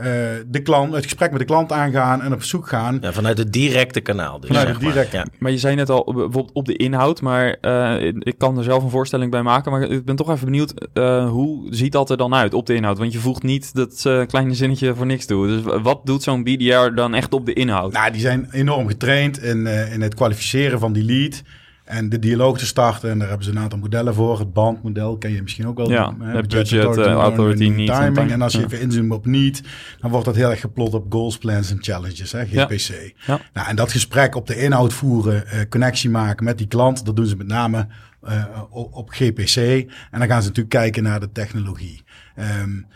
de 0.48 0.62
klant, 0.64 0.94
het 0.94 1.04
gesprek 1.04 1.32
met 1.32 1.40
de 1.40 1.46
klant 1.46 1.72
aangaan 1.72 2.22
en 2.22 2.34
op 2.34 2.44
zoek 2.44 2.68
gaan. 2.68 2.98
Ja, 3.02 3.12
vanuit 3.12 3.38
het 3.38 3.54
directe 3.54 4.00
kanaal. 4.00 4.40
Dus, 4.40 4.50
vanuit 4.50 4.68
het 4.68 4.80
directe. 4.80 5.16
Maar. 5.16 5.26
Ja. 5.32 5.38
maar 5.40 5.52
je 5.52 5.58
zei 5.58 5.76
net 5.76 5.90
al 5.90 6.04
bijvoorbeeld 6.04 6.52
op 6.54 6.66
de 6.66 6.76
inhoud, 6.76 7.22
maar 7.22 7.58
uh, 7.62 8.14
ik 8.20 8.38
kan 8.38 8.58
er 8.58 8.64
zelf 8.64 8.84
een 8.84 8.90
voorstelling 8.90 9.32
bij 9.32 9.42
maken. 9.42 9.72
Maar 9.72 9.82
ik 9.82 10.06
ben 10.06 10.16
toch 10.16 10.30
even 10.30 10.46
benieuwd, 10.46 10.74
hoe 11.30 11.68
ziet 11.70 11.92
dat 11.92 12.10
er 12.10 12.18
dan 12.18 12.34
uit 12.34 12.54
op 12.54 12.66
de 12.66 12.74
inhoud? 12.74 12.98
Want 12.98 13.14
je 13.14 13.20
voegt 13.20 13.44
niet 13.44 13.76
dat 13.76 14.02
kleine 14.28 14.54
zinnetje 14.54 14.96
voor 14.96 15.06
niks 15.06 15.26
toe. 15.26 15.48
Dus 15.48 15.82
wat 15.82 16.06
doet 16.06 16.24
zo'n 16.24 16.44
BDR 16.44 16.94
dan 16.96 17.14
echt 17.14 17.34
op 17.34 17.46
de 17.46 17.54
inhoud? 17.54 17.94
Nou, 17.94 18.12
die 18.12 18.22
zijn 18.22 18.48
enorm 18.52 18.88
getraind 18.88 19.44
in, 19.44 19.68
in 19.68 20.02
het 20.02 20.16
kwalificeren 20.16 20.80
van 20.80 20.94
die 20.94 21.04
lead. 21.04 21.44
En 21.90 22.10
de 22.10 22.20
dialoog 22.20 22.58
te 22.58 22.66
starten. 22.66 23.10
En 23.10 23.20
daar 23.20 23.28
hebben 23.28 23.46
ze 23.46 23.52
een 23.52 23.60
aantal 23.60 23.80
modellen 23.80 24.14
voor. 24.14 24.40
Het 24.40 24.54
bandmodel 24.54 25.18
ken 25.18 25.32
je 25.32 25.42
misschien 25.42 25.68
ook 25.68 25.78
wel. 25.78 25.90
Ja, 25.90 26.14
budget, 26.14 26.50
budget 26.50 26.84
authority, 26.84 27.14
authority 27.14 27.68
need, 27.68 27.88
timing. 27.88 28.32
En 28.32 28.42
als 28.42 28.54
je 28.54 28.64
even 28.64 28.82
inzoomt 28.82 29.12
op 29.12 29.26
niet, 29.26 29.64
dan 30.00 30.12
wordt 30.12 30.26
dat 30.26 30.36
heel 30.36 30.50
erg 30.50 30.60
geplot 30.60 30.94
op 30.94 31.06
goals, 31.10 31.38
plans 31.38 31.72
en 31.72 31.78
challenges, 31.82 32.32
hè, 32.32 32.46
GPC. 32.46 33.14
Ja. 33.26 33.40
Nou, 33.54 33.68
en 33.68 33.76
dat 33.76 33.92
gesprek 33.92 34.36
op 34.36 34.48
de 34.48 34.62
inhoud 34.62 34.94
voeren, 34.94 35.44
uh, 35.46 35.60
connectie 35.70 36.10
maken 36.10 36.46
met 36.46 36.58
die 36.58 36.68
klant, 36.68 37.06
dat 37.06 37.16
doen 37.16 37.26
ze 37.26 37.36
met 37.36 37.48
name 37.48 37.88
uh, 38.24 38.44
op 38.72 39.10
GPC. 39.10 39.56
En 40.12 40.20
dan 40.20 40.28
gaan 40.28 40.42
ze 40.42 40.48
natuurlijk 40.48 40.76
kijken 40.76 41.04
naar 41.04 41.20
de 41.20 41.32
technologie. 41.32 42.04
Um, 42.62 42.88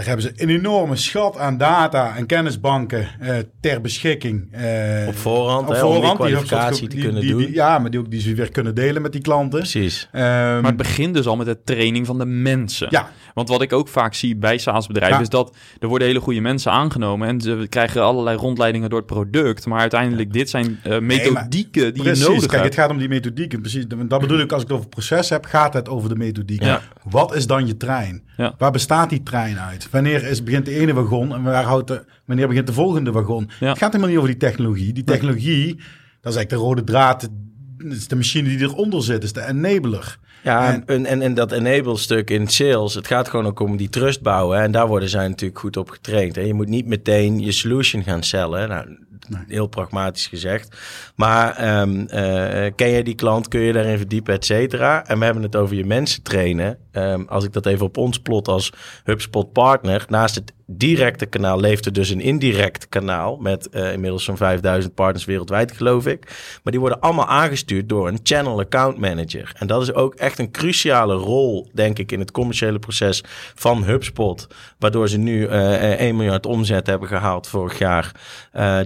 daar 0.00 0.08
hebben 0.08 0.34
ze 0.36 0.42
een 0.42 0.48
enorme 0.48 0.96
schat 0.96 1.38
aan 1.38 1.58
data 1.58 2.16
en 2.16 2.26
kennisbanken 2.26 3.08
uh, 3.22 3.36
ter 3.60 3.80
beschikking. 3.80 4.48
Uh, 4.52 5.08
op 5.08 5.16
voorhand, 5.16 5.68
op 5.68 5.76
voorhand, 5.76 6.18
om 6.18 6.26
die 6.26 6.34
kwalificatie 6.34 6.88
die, 6.88 6.98
te 6.98 7.04
kunnen 7.04 7.20
die, 7.20 7.30
doen. 7.30 7.38
Die, 7.38 7.54
ja, 7.54 7.78
maar 7.78 7.90
die, 7.90 8.00
ook, 8.00 8.10
die 8.10 8.20
ze 8.20 8.34
weer 8.34 8.50
kunnen 8.50 8.74
delen 8.74 9.02
met 9.02 9.12
die 9.12 9.20
klanten. 9.20 9.58
Precies. 9.58 10.08
Um, 10.12 10.20
maar 10.20 10.64
het 10.64 10.76
begint 10.76 11.14
dus 11.14 11.26
al 11.26 11.36
met 11.36 11.46
de 11.46 11.58
training 11.64 12.06
van 12.06 12.18
de 12.18 12.24
mensen. 12.24 12.86
Ja. 12.90 13.10
Want 13.34 13.48
wat 13.48 13.62
ik 13.62 13.72
ook 13.72 13.88
vaak 13.88 14.14
zie 14.14 14.36
bij 14.36 14.58
SaaS-bedrijven... 14.58 15.16
Ja. 15.16 15.22
is 15.22 15.28
dat 15.28 15.56
er 15.78 15.88
worden 15.88 16.08
hele 16.08 16.20
goede 16.20 16.40
mensen 16.40 16.72
aangenomen... 16.72 17.28
en 17.28 17.40
ze 17.40 17.66
krijgen 17.68 18.02
allerlei 18.02 18.36
rondleidingen 18.36 18.90
door 18.90 18.98
het 18.98 19.08
product. 19.08 19.66
Maar 19.66 19.80
uiteindelijk, 19.80 20.32
dit 20.32 20.50
zijn 20.50 20.80
uh, 20.86 20.98
methodieken 20.98 21.82
nee, 21.82 21.92
die 21.92 22.02
precies, 22.02 22.24
je 22.24 22.30
nodig 22.32 22.46
kijk, 22.46 22.64
het 22.64 22.74
gaat 22.74 22.90
om 22.90 22.98
die 22.98 23.08
methodieken. 23.08 23.60
Precies, 23.60 23.86
dat 24.08 24.20
bedoel 24.20 24.38
ik 24.38 24.52
als 24.52 24.62
ik 24.62 24.68
het 24.68 24.76
over 24.76 24.88
proces 24.88 25.28
heb... 25.28 25.44
gaat 25.44 25.74
het 25.74 25.88
over 25.88 26.08
de 26.08 26.16
methodiek. 26.16 26.62
Ja. 26.62 26.80
Wat 27.02 27.34
is 27.34 27.46
dan 27.46 27.66
je 27.66 27.76
trein? 27.76 28.22
Ja. 28.36 28.54
Waar 28.58 28.70
bestaat 28.70 29.10
die 29.10 29.22
trein 29.22 29.58
uit? 29.58 29.88
Wanneer 29.90 30.24
is, 30.24 30.42
begint 30.42 30.64
de 30.64 30.74
ene 30.74 30.92
wagon 30.92 31.34
en 31.34 31.42
waar 31.42 31.64
houdt 31.64 31.88
de, 31.88 32.04
wanneer 32.24 32.48
begint 32.48 32.66
de 32.66 32.72
volgende 32.72 33.12
wagon? 33.12 33.50
Het 33.58 33.78
gaat 33.78 33.92
helemaal 33.92 34.08
niet 34.08 34.16
over 34.16 34.30
die 34.30 34.38
technologie. 34.38 34.92
Die 34.92 35.04
technologie, 35.04 35.74
dat 36.20 36.32
is 36.32 36.38
eigenlijk 36.38 36.50
de 36.50 36.56
rode 36.56 36.84
draad. 36.84 37.28
Dat 37.76 37.92
is 37.92 38.08
de 38.08 38.16
machine 38.16 38.48
die 38.48 38.58
eronder 38.58 39.02
zit, 39.02 39.22
is 39.22 39.32
de 39.32 39.46
enabler. 39.46 40.18
Ja, 40.42 40.82
en, 40.86 41.06
en, 41.06 41.22
en 41.22 41.34
dat 41.34 41.52
enable-stuk 41.52 42.30
in 42.30 42.48
sales, 42.48 42.94
het 42.94 43.06
gaat 43.06 43.28
gewoon 43.28 43.46
ook 43.46 43.60
om 43.60 43.76
die 43.76 43.88
trust 43.88 44.22
bouwen. 44.22 44.60
En 44.60 44.72
daar 44.72 44.86
worden 44.86 45.08
zij 45.08 45.28
natuurlijk 45.28 45.60
goed 45.60 45.76
op 45.76 45.90
getraind. 45.90 46.36
Hè. 46.36 46.42
Je 46.42 46.54
moet 46.54 46.68
niet 46.68 46.86
meteen 46.86 47.40
je 47.40 47.52
solution 47.52 48.02
gaan 48.02 48.22
sellen. 48.22 48.68
Nou, 48.68 49.44
heel 49.48 49.66
pragmatisch 49.66 50.26
gezegd. 50.26 50.76
Maar 51.14 51.80
um, 51.80 52.00
uh, 52.00 52.66
ken 52.76 52.88
je 52.88 53.02
die 53.04 53.14
klant, 53.14 53.48
kun 53.48 53.60
je 53.60 53.72
daarin 53.72 53.96
verdiepen, 53.96 54.34
et 54.34 54.44
cetera. 54.44 55.06
En 55.06 55.18
we 55.18 55.24
hebben 55.24 55.42
het 55.42 55.56
over 55.56 55.76
je 55.76 55.84
mensen 55.84 56.22
trainen. 56.22 56.78
Um, 56.92 57.26
als 57.28 57.44
ik 57.44 57.52
dat 57.52 57.66
even 57.66 57.86
op 57.86 57.96
ons 57.96 58.18
plot 58.18 58.48
als 58.48 58.72
HubSpot 59.04 59.52
partner, 59.52 60.04
naast 60.08 60.34
het 60.34 60.52
directe 60.72 61.26
kanaal 61.26 61.60
leefde 61.60 61.90
dus 61.90 62.10
een 62.10 62.20
indirect 62.20 62.88
kanaal 62.88 63.36
met 63.36 63.68
uh, 63.72 63.92
inmiddels 63.92 64.24
zo'n 64.24 64.36
5000 64.36 64.94
partners 64.94 65.24
wereldwijd, 65.24 65.72
geloof 65.72 66.06
ik. 66.06 66.24
Maar 66.62 66.72
die 66.72 66.80
worden 66.80 67.00
allemaal 67.00 67.26
aangestuurd 67.26 67.88
door 67.88 68.08
een 68.08 68.20
channel 68.22 68.58
account 68.58 68.98
manager. 68.98 69.52
En 69.58 69.66
dat 69.66 69.82
is 69.82 69.92
ook 69.92 70.14
echt 70.14 70.38
een 70.38 70.50
cruciale 70.50 71.14
rol, 71.14 71.68
denk 71.72 71.98
ik, 71.98 72.12
in 72.12 72.20
het 72.20 72.30
commerciële 72.30 72.78
proces 72.78 73.24
van 73.54 73.84
HubSpot. 73.84 74.46
Waardoor 74.78 75.08
ze 75.08 75.18
nu 75.18 75.48
uh, 75.48 76.00
1 76.00 76.16
miljard 76.16 76.46
omzet 76.46 76.86
hebben 76.86 77.08
gehaald 77.08 77.46
vorig 77.46 77.78
jaar, 77.78 78.12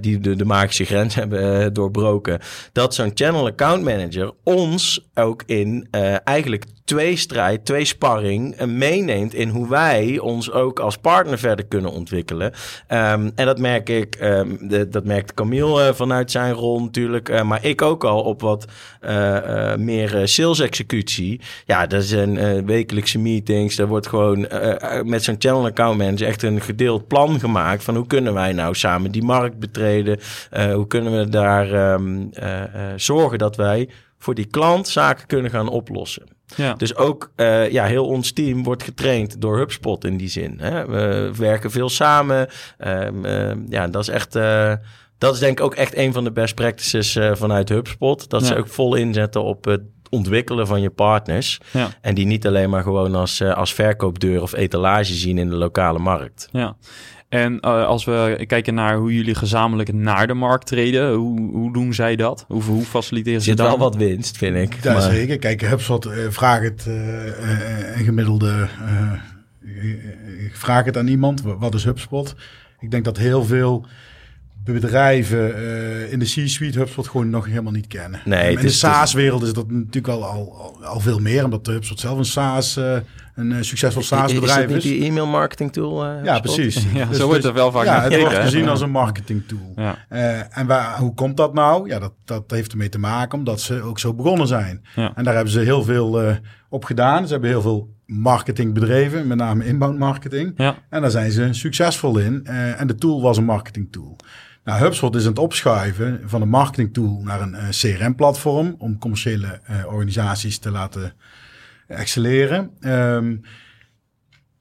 die 0.00 0.18
de, 0.18 0.36
de 0.36 0.44
magische 0.44 0.84
grens 0.84 1.14
hebben 1.24 1.72
doorbroken. 1.72 2.40
Dat 2.72 2.94
zo'n 2.94 3.10
channel 3.14 3.46
account 3.46 3.84
manager 3.84 4.32
ons 4.44 5.08
ook 5.14 5.42
in 5.46 5.88
eigenlijk 6.24 6.64
twee 6.84 7.16
strijd, 7.16 7.64
twee 7.64 7.84
sparring 7.84 8.64
meeneemt 8.64 9.34
in 9.34 9.48
hoe 9.48 9.68
wij 9.68 10.18
ons 10.18 10.50
ook 10.50 10.78
als 10.78 10.96
partner 10.96 11.38
verder 11.38 11.64
kunnen 11.64 11.90
ontwikkelen. 11.90 12.46
Um, 12.46 13.32
en 13.34 13.46
dat 13.46 13.58
merk 13.58 13.88
ik, 13.88 14.16
um, 14.20 14.58
de, 14.68 14.88
dat 14.88 15.04
merkt 15.04 15.34
Camille 15.34 15.88
uh, 15.88 15.94
vanuit 15.94 16.30
zijn 16.30 16.52
rol 16.52 16.80
natuurlijk, 16.80 17.28
uh, 17.28 17.42
maar 17.42 17.64
ik 17.64 17.82
ook 17.82 18.04
al 18.04 18.22
op 18.22 18.40
wat 18.40 18.66
meer 19.78 20.28
sales 20.28 20.60
executie. 20.60 21.40
Ja, 21.66 21.86
dat 21.86 22.04
zijn 22.04 22.66
wekelijkse 22.66 23.18
meetings, 23.18 23.76
daar 23.76 23.86
wordt 23.86 24.06
gewoon 24.06 24.40
met 25.04 25.24
zo'n 25.24 25.36
channel 25.38 25.64
account 25.64 25.98
manager 25.98 26.26
echt 26.26 26.42
een 26.42 26.60
gedeeld 26.60 27.08
plan 27.08 27.40
gemaakt 27.40 27.84
van 27.84 27.96
hoe 27.96 28.06
kunnen 28.06 28.34
wij 28.34 28.52
nou 28.52 28.74
samen 28.74 29.10
die 29.10 29.24
markt 29.24 29.58
betreden, 29.58 30.18
hoe 30.72 30.86
kunnen 30.86 31.18
we 31.18 31.28
daar 31.28 31.92
um, 31.92 32.30
zorgen 32.96 33.38
dat 33.38 33.56
wij 33.56 33.88
voor 34.18 34.34
die 34.34 34.46
klant 34.46 34.88
zaken 34.88 35.26
kunnen 35.26 35.50
gaan 35.50 35.68
oplossen. 35.68 36.33
Ja. 36.56 36.74
Dus 36.74 36.96
ook 36.96 37.32
uh, 37.36 37.70
ja, 37.70 37.84
heel 37.84 38.06
ons 38.06 38.32
team 38.32 38.62
wordt 38.62 38.82
getraind 38.82 39.40
door 39.40 39.58
HubSpot 39.58 40.04
in 40.04 40.16
die 40.16 40.28
zin. 40.28 40.58
Hè? 40.60 40.86
We 40.86 41.30
werken 41.36 41.70
veel 41.70 41.88
samen. 41.88 42.48
Um, 42.78 43.24
uh, 43.24 43.52
ja, 43.68 43.88
dat 43.88 44.02
is 44.02 44.08
echt. 44.08 44.36
Uh, 44.36 44.72
dat 45.18 45.34
is 45.34 45.40
denk 45.40 45.58
ik 45.58 45.64
ook 45.64 45.74
echt 45.74 45.96
een 45.96 46.12
van 46.12 46.24
de 46.24 46.32
best 46.32 46.54
practices 46.54 47.18
vanuit 47.32 47.68
HubSpot. 47.68 48.30
Dat 48.30 48.40
ja. 48.40 48.46
ze 48.46 48.56
ook 48.56 48.68
vol 48.68 48.94
inzetten 48.94 49.42
op 49.42 49.64
het 49.64 49.82
ontwikkelen 50.10 50.66
van 50.66 50.80
je 50.80 50.90
partners. 50.90 51.60
Ja. 51.70 51.88
En 52.00 52.14
die 52.14 52.26
niet 52.26 52.46
alleen 52.46 52.70
maar 52.70 52.82
gewoon 52.82 53.14
als, 53.14 53.42
als 53.42 53.74
verkoopdeur 53.74 54.42
of 54.42 54.52
etalage 54.54 55.14
zien 55.14 55.38
in 55.38 55.48
de 55.48 55.56
lokale 55.56 55.98
markt. 55.98 56.48
Ja. 56.52 56.76
En 57.34 57.58
uh, 57.60 57.86
als 57.86 58.04
we 58.04 58.44
kijken 58.46 58.74
naar 58.74 58.96
hoe 58.96 59.14
jullie 59.14 59.34
gezamenlijk 59.34 59.92
naar 59.92 60.26
de 60.26 60.34
markt 60.34 60.66
treden, 60.66 61.12
hoe, 61.12 61.40
hoe 61.50 61.72
doen 61.72 61.94
zij 61.94 62.16
dat? 62.16 62.44
Hoe, 62.48 62.62
hoe 62.62 62.84
faciliteren 62.84 63.40
ze 63.40 63.54
dat? 63.54 63.58
Er 63.58 63.70
zit 63.70 63.78
wel 63.78 63.90
wat 63.90 63.96
winst, 63.96 64.36
vind 64.36 64.56
ik. 64.56 64.82
Ja, 64.82 64.92
maar... 64.92 65.02
zeker. 65.02 65.38
Kijk, 65.38 65.60
HubSpot, 65.60 66.06
uh, 66.06 66.12
vraag 66.28 66.62
het 66.62 66.84
uh, 66.88 66.94
een 67.96 68.04
gemiddelde... 68.04 68.68
vraag 70.52 70.84
het 70.84 70.96
aan 70.96 71.06
iemand, 71.06 71.42
wat 71.42 71.74
is 71.74 71.84
HubSpot? 71.84 72.34
Ik 72.80 72.90
denk 72.90 73.04
dat 73.04 73.16
heel 73.16 73.44
veel 73.44 73.86
bedrijven 74.72 75.58
uh, 75.58 76.12
in 76.12 76.18
de 76.18 76.24
C-suite 76.24 76.78
HubSpot 76.78 77.08
gewoon 77.08 77.30
nog 77.30 77.46
helemaal 77.46 77.72
niet 77.72 77.86
kennen. 77.86 78.20
Nee, 78.24 78.56
in 78.56 78.60
de 78.60 78.68
SaaS-wereld 78.68 79.42
is 79.42 79.52
dat 79.52 79.70
natuurlijk 79.70 80.08
al, 80.08 80.24
al, 80.24 80.76
al, 80.82 81.00
veel 81.00 81.18
meer, 81.18 81.44
omdat 81.44 81.66
HubSpot 81.66 82.00
zelf 82.00 82.18
een 82.18 82.24
SaaS, 82.24 82.76
uh, 82.76 82.96
een 83.34 83.50
uh, 83.50 83.56
succesvol 83.60 84.02
SaaS-bedrijf 84.02 84.70
is. 84.70 84.76
Is 84.76 84.82
die 84.82 85.04
e-mail 85.04 85.26
marketing 85.26 85.72
tool? 85.72 86.06
ja, 86.06 86.40
precies. 86.40 86.86
ja, 86.94 87.04
dus, 87.04 87.16
zo 87.16 87.26
wordt 87.26 87.42
het 87.42 87.52
wel 87.52 87.72
vaak 87.72 87.84
Ja, 87.84 88.02
het 88.02 88.20
wordt 88.20 88.34
gezien 88.34 88.68
als 88.68 88.80
een 88.80 88.90
marketing 88.90 89.42
tool. 89.46 89.72
Ja. 89.76 90.06
en 90.50 90.66
waar, 90.66 90.98
hoe 90.98 91.14
komt 91.14 91.36
dat 91.36 91.54
nou? 91.54 91.88
Ja, 91.88 91.98
dat, 91.98 92.12
dat 92.24 92.44
heeft 92.46 92.72
ermee 92.72 92.88
te 92.88 92.98
maken 92.98 93.38
omdat 93.38 93.60
ze 93.60 93.82
ook 93.82 93.98
zo 93.98 94.14
begonnen 94.14 94.46
zijn. 94.46 94.84
Ja. 94.94 95.12
En 95.14 95.24
daar 95.24 95.34
hebben 95.34 95.52
ze 95.52 95.60
heel 95.60 95.82
veel 95.82 96.38
op 96.68 96.84
gedaan. 96.84 97.26
Ze 97.26 97.32
hebben 97.32 97.50
heel 97.50 97.62
veel 97.62 97.92
marketingbedrijven, 98.06 99.26
met 99.26 99.38
name 99.38 99.64
inbound 99.66 99.98
marketing. 99.98 100.52
Ja. 100.56 100.76
En 100.90 101.00
daar 101.00 101.10
zijn 101.10 101.30
ze 101.30 101.48
succesvol 101.50 102.18
in. 102.18 102.46
en 102.46 102.86
de 102.86 102.94
tool 102.94 103.22
was 103.22 103.36
een 103.36 103.44
marketing 103.44 103.88
tool. 103.90 104.16
Nou, 104.64 104.80
HubSpot 104.80 105.14
is 105.14 105.24
het 105.24 105.38
opschuiven 105.38 106.20
van 106.24 106.42
een 106.42 106.48
marketing 106.48 106.92
tool 106.92 107.20
naar 107.22 107.40
een 107.40 107.54
uh, 107.54 107.68
CRM-platform 107.68 108.74
om 108.78 108.98
commerciële 108.98 109.60
uh, 109.70 109.86
organisaties 109.86 110.58
te 110.58 110.70
laten 110.70 111.12
excelleren. 111.86 112.70
Um, 112.80 113.40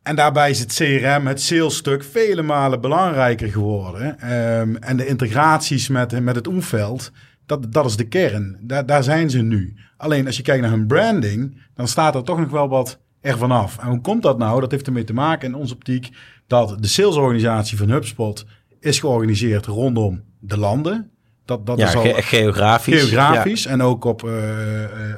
en 0.02 0.16
daarbij 0.16 0.50
is 0.50 0.60
het 0.60 0.74
CRM, 0.74 1.28
het 1.28 1.42
salesstuk, 1.42 2.04
vele 2.04 2.42
malen 2.42 2.82
belangrijker 2.82 3.48
geworden. 3.50 4.34
Um, 4.34 4.76
en 4.78 4.98
de 4.98 5.08
integraties 5.08 5.88
met, 5.88 6.22
met 6.22 6.36
het 6.36 6.48
omveld, 6.48 7.12
dat, 7.46 7.74
dat 7.74 7.86
is 7.86 7.96
de 7.96 8.08
kern. 8.08 8.58
Daar, 8.62 8.86
daar 8.86 9.04
zijn 9.04 9.30
ze 9.30 9.42
nu. 9.42 9.76
Alleen 9.98 10.26
als 10.26 10.38
je 10.38 10.44
kijkt 10.44 10.62
naar 10.62 10.72
hun 10.72 10.88
branding, 10.88 11.62
dan 11.74 11.88
staat 11.88 12.16
er 12.16 12.24
toch 12.24 12.40
nog 12.40 12.50
wel 12.50 12.70
wat 12.70 13.00
ervan 13.22 13.52
af. 13.52 13.78
En 13.78 13.88
hoe 13.88 14.02
komt 14.02 14.24
dat 14.24 14.38
nou? 14.38 14.62
Dat 14.62 14.72
heeft 14.72 14.88
ermee 14.88 15.04
te 15.04 15.14
maken 15.14 15.48
in 15.48 15.56
onze 15.56 15.74
optiek 15.74 16.10
dat 16.48 16.76
de 16.80 16.88
salesorganisatie 16.88 17.78
van 17.78 17.90
HubSpot 17.90 18.46
is 18.84 19.00
georganiseerd 19.00 19.66
rondom 19.66 20.24
de 20.40 20.58
landen. 20.58 21.12
Dat, 21.46 21.66
dat 21.66 21.78
ja, 21.78 21.88
is 21.88 21.96
al 21.96 22.02
ge 22.02 22.22
geografisch. 22.22 23.02
Geografisch 23.02 23.66
en 23.66 23.82
ook 23.82 24.06
op, 24.06 24.24
uh, 24.24 24.34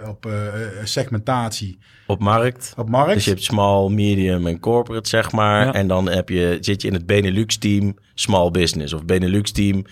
op 0.08 0.26
uh, 0.26 0.34
segmentatie. 0.84 1.78
Op 2.08 2.20
markt. 2.20 2.74
Op 2.78 2.90
markt. 2.90 3.14
Dus 3.14 3.24
je 3.24 3.30
hebt 3.30 3.44
small, 3.44 3.90
medium 3.90 4.48
en 4.48 4.60
corporate, 4.60 5.10
zeg 5.10 5.32
maar. 5.32 5.66
Ja. 5.66 5.74
En 5.74 5.88
dan 5.88 6.10
heb 6.10 6.30
je, 6.30 6.58
zit 6.62 6.82
je 6.82 6.88
in 6.88 6.94
het 6.94 7.06
Benelux 7.06 7.58
team 7.58 7.98
small 8.14 8.52
business. 8.52 8.94
Of 8.94 9.06
Benelux 9.06 9.52
team 9.52 9.86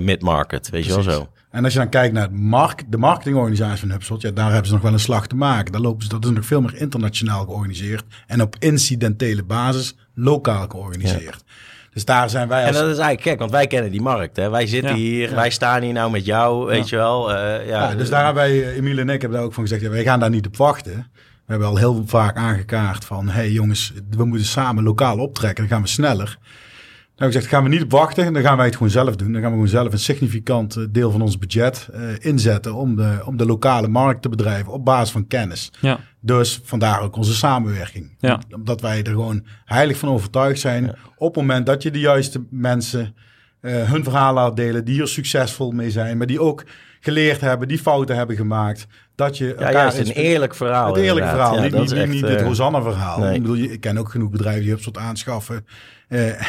mid-market. 0.00 0.70
Weet 0.70 0.86
Precies. 0.86 1.04
je 1.04 1.10
wel 1.10 1.18
zo. 1.18 1.28
En 1.50 1.64
als 1.64 1.72
je 1.72 1.78
dan 1.78 1.88
kijkt 1.88 2.14
naar 2.14 2.22
het 2.22 2.38
markt, 2.40 2.84
de 2.92 2.98
marketingorganisatie 2.98 3.78
van 3.78 3.90
HubSpot, 3.90 4.22
ja, 4.22 4.30
daar 4.30 4.50
hebben 4.50 4.66
ze 4.66 4.72
nog 4.72 4.82
wel 4.82 4.92
een 4.92 4.98
slag 4.98 5.26
te 5.26 5.36
maken. 5.36 5.72
Daar 5.72 5.80
lopen 5.80 6.02
ze, 6.02 6.08
dat 6.08 6.24
is 6.24 6.30
nog 6.30 6.46
veel 6.46 6.60
meer 6.60 6.76
internationaal 6.76 7.44
georganiseerd 7.44 8.04
en 8.26 8.42
op 8.42 8.56
incidentele 8.58 9.42
basis 9.42 9.96
lokaal 10.14 10.68
georganiseerd. 10.68 11.44
Ja. 11.46 11.54
Dus 11.96 12.04
daar 12.04 12.30
zijn 12.30 12.48
wij 12.48 12.66
als... 12.66 12.76
En 12.76 12.82
dat 12.82 12.92
is 12.92 12.98
eigenlijk 12.98 13.28
gek, 13.28 13.38
want 13.38 13.50
wij 13.50 13.66
kennen 13.66 13.90
die 13.90 14.02
markt. 14.02 14.36
Hè? 14.36 14.50
Wij 14.50 14.66
zitten 14.66 14.90
ja. 14.90 14.96
hier, 14.96 15.28
ja. 15.28 15.34
wij 15.34 15.50
staan 15.50 15.82
hier 15.82 15.92
nou 15.92 16.10
met 16.10 16.24
jou, 16.24 16.66
weet 16.66 16.88
je 16.88 16.96
wel. 16.96 17.32
Uh, 17.32 17.68
ja. 17.68 17.94
dus 17.94 18.08
daar 18.08 18.24
hebben 18.24 18.42
wij, 18.42 18.72
Emiele 18.72 19.00
en 19.00 19.08
ik 19.08 19.20
hebben 19.20 19.38
daar 19.38 19.46
ook 19.46 19.54
van 19.54 19.62
gezegd, 19.62 19.82
ja, 19.82 19.90
wij 19.90 20.02
gaan 20.02 20.20
daar 20.20 20.30
niet 20.30 20.46
op 20.46 20.56
wachten. 20.56 21.10
We 21.14 21.52
hebben 21.52 21.68
al 21.68 21.76
heel 21.76 22.02
vaak 22.06 22.36
aangekaart 22.36 23.04
van, 23.04 23.28
hey 23.28 23.50
jongens, 23.50 23.92
we 24.10 24.24
moeten 24.24 24.46
samen 24.46 24.84
lokaal 24.84 25.18
optrekken, 25.18 25.64
dan 25.64 25.72
gaan 25.72 25.82
we 25.82 25.88
sneller. 25.88 26.38
Nou, 27.16 27.30
ik 27.30 27.36
gezegd, 27.36 27.54
gaan 27.54 27.62
we 27.62 27.68
niet 27.68 27.82
op 27.82 27.90
wachten, 27.90 28.32
dan 28.32 28.42
gaan 28.42 28.56
wij 28.56 28.66
het 28.66 28.74
gewoon 28.74 28.90
zelf 28.90 29.16
doen. 29.16 29.32
Dan 29.32 29.40
gaan 29.40 29.50
we 29.50 29.56
gewoon 29.56 29.68
zelf 29.68 29.92
een 29.92 29.98
significant 29.98 30.94
deel 30.94 31.10
van 31.10 31.22
ons 31.22 31.38
budget 31.38 31.88
uh, 31.94 32.00
inzetten 32.18 32.74
om 32.74 32.96
de, 32.96 33.22
om 33.24 33.36
de 33.36 33.46
lokale 33.46 33.88
markt 33.88 34.22
te 34.22 34.28
bedrijven 34.28 34.72
op 34.72 34.84
basis 34.84 35.10
van 35.10 35.26
kennis. 35.26 35.72
Ja. 35.80 36.00
Dus 36.20 36.60
vandaar 36.64 37.00
ook 37.00 37.16
onze 37.16 37.34
samenwerking. 37.34 38.16
Ja. 38.18 38.40
Omdat 38.50 38.80
wij 38.80 39.02
er 39.02 39.10
gewoon 39.10 39.46
heilig 39.64 39.96
van 39.98 40.08
overtuigd 40.08 40.60
zijn. 40.60 40.84
Ja. 40.84 40.94
Op 41.16 41.34
het 41.34 41.44
moment 41.44 41.66
dat 41.66 41.82
je 41.82 41.90
de 41.90 42.00
juiste 42.00 42.44
mensen 42.50 43.14
uh, 43.60 43.90
hun 43.90 44.04
verhaal 44.04 44.34
laat 44.34 44.56
delen, 44.56 44.84
die 44.84 45.00
er 45.00 45.08
succesvol 45.08 45.70
mee 45.70 45.90
zijn, 45.90 46.16
maar 46.18 46.26
die 46.26 46.40
ook 46.40 46.64
geleerd 47.00 47.40
hebben, 47.40 47.68
die 47.68 47.78
fouten 47.78 48.16
hebben 48.16 48.36
gemaakt. 48.36 48.86
Dat 49.14 49.38
je 49.38 49.56
ja, 49.58 49.70
ja, 49.70 49.92
is 49.92 50.08
een 50.08 50.14
eerlijk 50.14 50.54
verhaal. 50.54 50.96
Een 50.96 51.02
eerlijk 51.02 51.26
verhaal. 51.26 51.54
Ja, 51.54 51.62
niet, 51.62 51.72
niet, 51.72 51.92
echt, 51.92 52.08
niet 52.08 52.28
het 52.28 52.42
Hosanna-verhaal. 52.42 53.18
Nee. 53.18 53.34
Ik 53.34 53.42
bedoel, 53.42 53.56
ik 53.56 53.80
ken 53.80 53.98
ook 53.98 54.10
genoeg 54.10 54.30
bedrijven 54.30 54.62
die 54.62 54.70
HubSpot 54.70 54.98
aanschaffen. 54.98 55.66
Uh, 56.08 56.40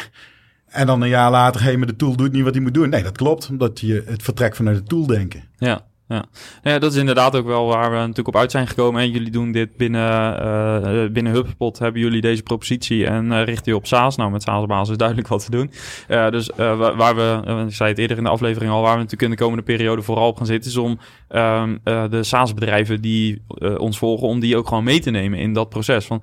en 0.68 0.86
dan 0.86 1.02
een 1.02 1.08
jaar 1.08 1.30
later, 1.30 1.62
hé, 1.62 1.72
hey, 1.72 1.86
de 1.86 1.96
tool 1.96 2.16
doet 2.16 2.32
niet 2.32 2.44
wat 2.44 2.54
hij 2.54 2.62
moet 2.62 2.74
doen. 2.74 2.88
Nee, 2.88 3.02
dat 3.02 3.16
klopt. 3.16 3.48
Omdat 3.50 3.80
je 3.80 4.02
het 4.06 4.22
vertrekt 4.22 4.56
vanuit 4.56 4.76
de 4.76 4.82
tool 4.82 5.06
denken. 5.06 5.44
Ja. 5.58 5.86
Ja. 6.08 6.24
ja, 6.62 6.78
dat 6.78 6.92
is 6.92 6.98
inderdaad 6.98 7.36
ook 7.36 7.46
wel 7.46 7.66
waar 7.66 7.90
we 7.90 7.96
natuurlijk 7.96 8.28
op 8.28 8.36
uit 8.36 8.50
zijn 8.50 8.66
gekomen. 8.66 9.02
En 9.02 9.10
jullie 9.10 9.30
doen 9.30 9.52
dit 9.52 9.76
binnen, 9.76 10.42
uh, 10.42 11.10
binnen 11.10 11.32
HubSpot, 11.32 11.78
hebben 11.78 12.00
jullie 12.00 12.20
deze 12.20 12.42
propositie 12.42 13.06
en 13.06 13.44
richten 13.44 13.72
je 13.72 13.78
op 13.78 13.86
SaaS. 13.86 14.16
Nou, 14.16 14.30
met 14.30 14.42
SaaS-basis 14.42 14.96
duidelijk 14.96 15.28
wat 15.28 15.44
te 15.44 15.50
doen. 15.50 15.70
Uh, 16.08 16.30
dus 16.30 16.50
waar 16.76 17.16
we, 17.16 17.42
ik 17.66 17.74
zei 17.74 17.90
het 17.90 17.98
eerder 17.98 18.16
in 18.16 18.22
de 18.22 18.28
aflevering 18.28 18.72
al, 18.72 18.82
waar 18.82 18.92
we 18.92 19.02
natuurlijk 19.02 19.22
in 19.22 19.36
de 19.36 19.42
komende 19.42 19.62
periode 19.62 20.02
vooral 20.02 20.28
op 20.28 20.36
gaan 20.36 20.46
zitten, 20.46 20.70
is 20.70 20.76
om 20.76 20.98
um, 21.30 21.80
de 21.84 22.22
SaaS-bedrijven 22.22 23.00
die 23.00 23.42
ons 23.78 23.98
volgen, 23.98 24.28
om 24.28 24.40
die 24.40 24.56
ook 24.56 24.68
gewoon 24.68 24.84
mee 24.84 25.00
te 25.00 25.10
nemen 25.10 25.38
in 25.38 25.52
dat 25.52 25.68
proces. 25.68 26.06
Van, 26.06 26.22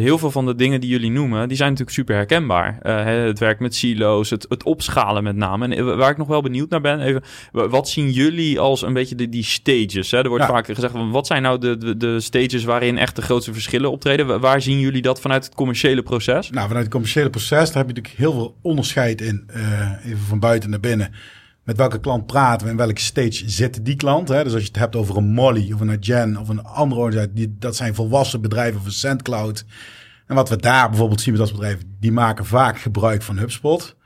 heel 0.00 0.18
veel 0.18 0.30
van 0.30 0.46
de 0.46 0.54
dingen 0.54 0.80
die 0.80 0.90
jullie 0.90 1.10
noemen, 1.10 1.48
die 1.48 1.56
zijn 1.56 1.68
natuurlijk 1.68 1.96
super 1.96 2.14
herkenbaar. 2.14 2.78
Uh, 2.82 3.04
het 3.04 3.38
werk 3.38 3.60
met 3.60 3.74
silo's, 3.74 4.30
het, 4.30 4.46
het 4.48 4.62
opschalen 4.62 5.22
met 5.22 5.36
name. 5.36 5.64
En 5.64 5.72
eh, 5.72 5.96
waar 5.96 6.10
ik 6.10 6.16
nog 6.16 6.26
wel 6.26 6.42
benieuwd 6.42 6.70
naar 6.70 6.80
ben, 6.80 7.00
even, 7.00 7.22
wat 7.52 7.88
zien 7.88 8.10
jullie 8.10 8.60
als 8.60 8.82
een 8.82 8.92
beetje 8.92 9.14
de, 9.14 9.28
die 9.28 9.44
stages? 9.44 10.10
Hè? 10.10 10.18
Er 10.18 10.28
wordt 10.28 10.44
ja. 10.44 10.50
vaak 10.50 10.66
gezegd, 10.66 10.94
wat 11.10 11.26
zijn 11.26 11.42
nou 11.42 11.58
de, 11.58 11.76
de, 11.76 11.96
de, 11.96 12.20
stages 12.20 12.64
waarin 12.64 12.98
echt 12.98 13.16
de 13.16 13.22
grootste 13.22 13.52
verschillen 13.52 13.90
optreden? 13.90 14.40
Waar 14.40 14.62
zien 14.62 14.80
jullie 14.80 15.02
dat 15.02 15.20
vanuit 15.20 15.44
het 15.44 15.54
commerciële 15.54 16.02
proces? 16.02 16.50
Nou, 16.50 16.66
vanuit 16.66 16.84
het 16.84 16.92
commerciële 16.92 17.30
proces, 17.30 17.72
daar 17.72 17.86
heb 17.86 17.88
je 17.88 17.94
natuurlijk 17.94 18.14
heel 18.16 18.32
veel 18.32 18.56
onderscheid 18.62 19.20
in, 19.20 19.48
uh, 19.56 19.90
even 20.04 20.26
van 20.26 20.38
buiten 20.38 20.70
naar 20.70 20.80
binnen 20.80 21.12
met 21.68 21.76
welke 21.76 22.00
klant 22.00 22.26
praten 22.26 22.66
we 22.66 22.72
en 22.72 22.78
welke 22.78 23.00
stage 23.00 23.50
zit 23.50 23.84
die 23.84 23.96
klant. 23.96 24.28
Hè? 24.28 24.44
Dus 24.44 24.52
als 24.52 24.62
je 24.62 24.68
het 24.68 24.78
hebt 24.78 24.96
over 24.96 25.16
een 25.16 25.32
Molly 25.32 25.72
of 25.72 25.80
een 25.80 25.96
Gen 26.00 26.36
of 26.36 26.48
een 26.48 26.62
andere 26.64 27.00
organisatie, 27.00 27.56
dat 27.58 27.76
zijn 27.76 27.94
volwassen 27.94 28.40
bedrijven 28.40 28.82
van 28.82 28.90
SendCloud. 28.90 29.64
En 30.26 30.34
wat 30.34 30.48
we 30.48 30.56
daar 30.56 30.88
bijvoorbeeld 30.88 31.20
zien 31.20 31.34
met 31.34 31.42
dat 31.42 31.52
bedrijf, 31.52 31.78
die 32.00 32.12
maken 32.12 32.44
vaak 32.46 32.78
gebruik 32.78 33.22
van 33.22 33.38
HubSpot. 33.38 33.96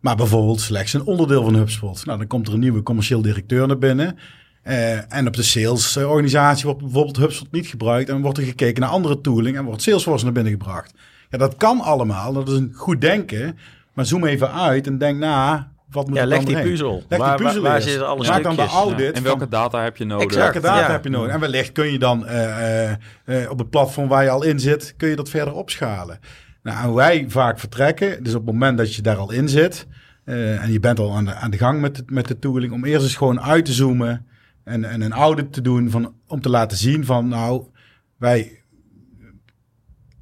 Maar 0.00 0.16
bijvoorbeeld 0.16 0.60
slechts 0.60 0.92
een 0.92 1.04
onderdeel 1.04 1.44
van 1.44 1.54
HubSpot. 1.54 2.06
Nou, 2.06 2.18
dan 2.18 2.26
komt 2.26 2.48
er 2.48 2.54
een 2.54 2.60
nieuwe 2.60 2.82
commercieel 2.82 3.22
directeur 3.22 3.66
naar 3.66 3.78
binnen. 3.78 4.18
Uh, 4.64 5.14
en 5.14 5.26
op 5.26 5.36
de 5.36 5.42
salesorganisatie 5.42 6.64
wordt 6.64 6.80
bijvoorbeeld 6.80 7.16
HubSpot 7.16 7.52
niet 7.52 7.66
gebruikt. 7.66 8.08
En 8.08 8.20
wordt 8.20 8.38
er 8.38 8.44
gekeken 8.44 8.80
naar 8.80 8.90
andere 8.90 9.20
tooling 9.20 9.56
en 9.56 9.64
wordt 9.64 9.82
Salesforce 9.82 10.24
naar 10.24 10.34
binnen 10.34 10.52
gebracht. 10.52 10.94
Ja, 11.30 11.38
dat 11.38 11.56
kan 11.56 11.80
allemaal. 11.80 12.32
Dat 12.32 12.48
is 12.48 12.54
een 12.54 12.72
goed 12.74 13.00
denken. 13.00 13.58
Maar 13.94 14.06
zoom 14.06 14.24
even 14.24 14.52
uit 14.52 14.86
en 14.86 14.98
denk 14.98 15.18
na, 15.18 15.72
wat 15.90 16.06
moet 16.08 16.16
Ja, 16.16 16.24
leg 16.26 16.36
dan 16.44 16.54
die 16.54 16.62
puzzel. 16.62 17.02
Leg 17.08 17.18
Waar- 17.18 17.36
die 17.36 17.46
puzzel 17.46 17.62
waar- 17.62 17.70
waar 17.70 17.82
zitten 17.82 18.06
alle 18.08 18.26
Maak 18.26 18.42
dan 18.42 18.56
de 18.56 18.62
audit. 18.66 19.06
En 19.08 19.14
van 19.14 19.22
welke 19.22 19.48
data 19.48 19.82
heb 19.82 19.96
je 19.96 20.04
nodig? 20.04 20.26
Exact. 20.26 20.52
welke 20.52 20.66
data 20.66 20.86
ja. 20.86 20.90
heb 20.92 21.04
je 21.04 21.10
nodig? 21.10 21.32
En 21.32 21.40
wellicht 21.40 21.72
kun 21.72 21.92
je 21.92 21.98
dan 21.98 22.26
eh, 22.26 22.90
eh, 22.90 22.96
eh, 23.24 23.50
op 23.50 23.58
het 23.58 23.70
platform 23.70 24.08
waar 24.08 24.22
je 24.22 24.30
al 24.30 24.42
in 24.42 24.60
zit, 24.60 24.94
kun 24.96 25.08
je 25.08 25.16
dat 25.16 25.28
verder 25.28 25.54
opschalen. 25.54 26.18
Nou, 26.62 26.84
en 26.88 26.94
wij 26.94 27.24
vaak 27.28 27.58
vertrekken, 27.58 28.22
dus 28.22 28.34
op 28.34 28.42
het 28.46 28.52
moment 28.52 28.78
dat 28.78 28.94
je 28.94 29.02
daar 29.02 29.16
al 29.16 29.30
in 29.30 29.48
zit 29.48 29.86
eh, 30.24 30.62
en 30.62 30.72
je 30.72 30.80
bent 30.80 30.98
al 30.98 31.16
aan 31.16 31.24
de, 31.24 31.34
aan 31.34 31.50
de 31.50 31.56
gang 31.58 31.80
met, 31.80 31.96
de- 31.96 32.02
met 32.06 32.28
de 32.28 32.38
tooling, 32.38 32.72
om 32.72 32.84
eerst 32.84 33.02
eens 33.04 33.16
gewoon 33.16 33.40
uit 33.40 33.64
te 33.64 33.72
zoomen 33.72 34.26
en, 34.64 34.84
en 34.84 35.00
een 35.00 35.12
audit 35.12 35.52
te 35.52 35.60
doen 35.60 35.90
van, 35.90 36.14
om 36.26 36.40
te 36.40 36.50
laten 36.50 36.76
zien 36.76 37.04
van 37.04 37.28
nou, 37.28 37.64
wij 38.18 38.62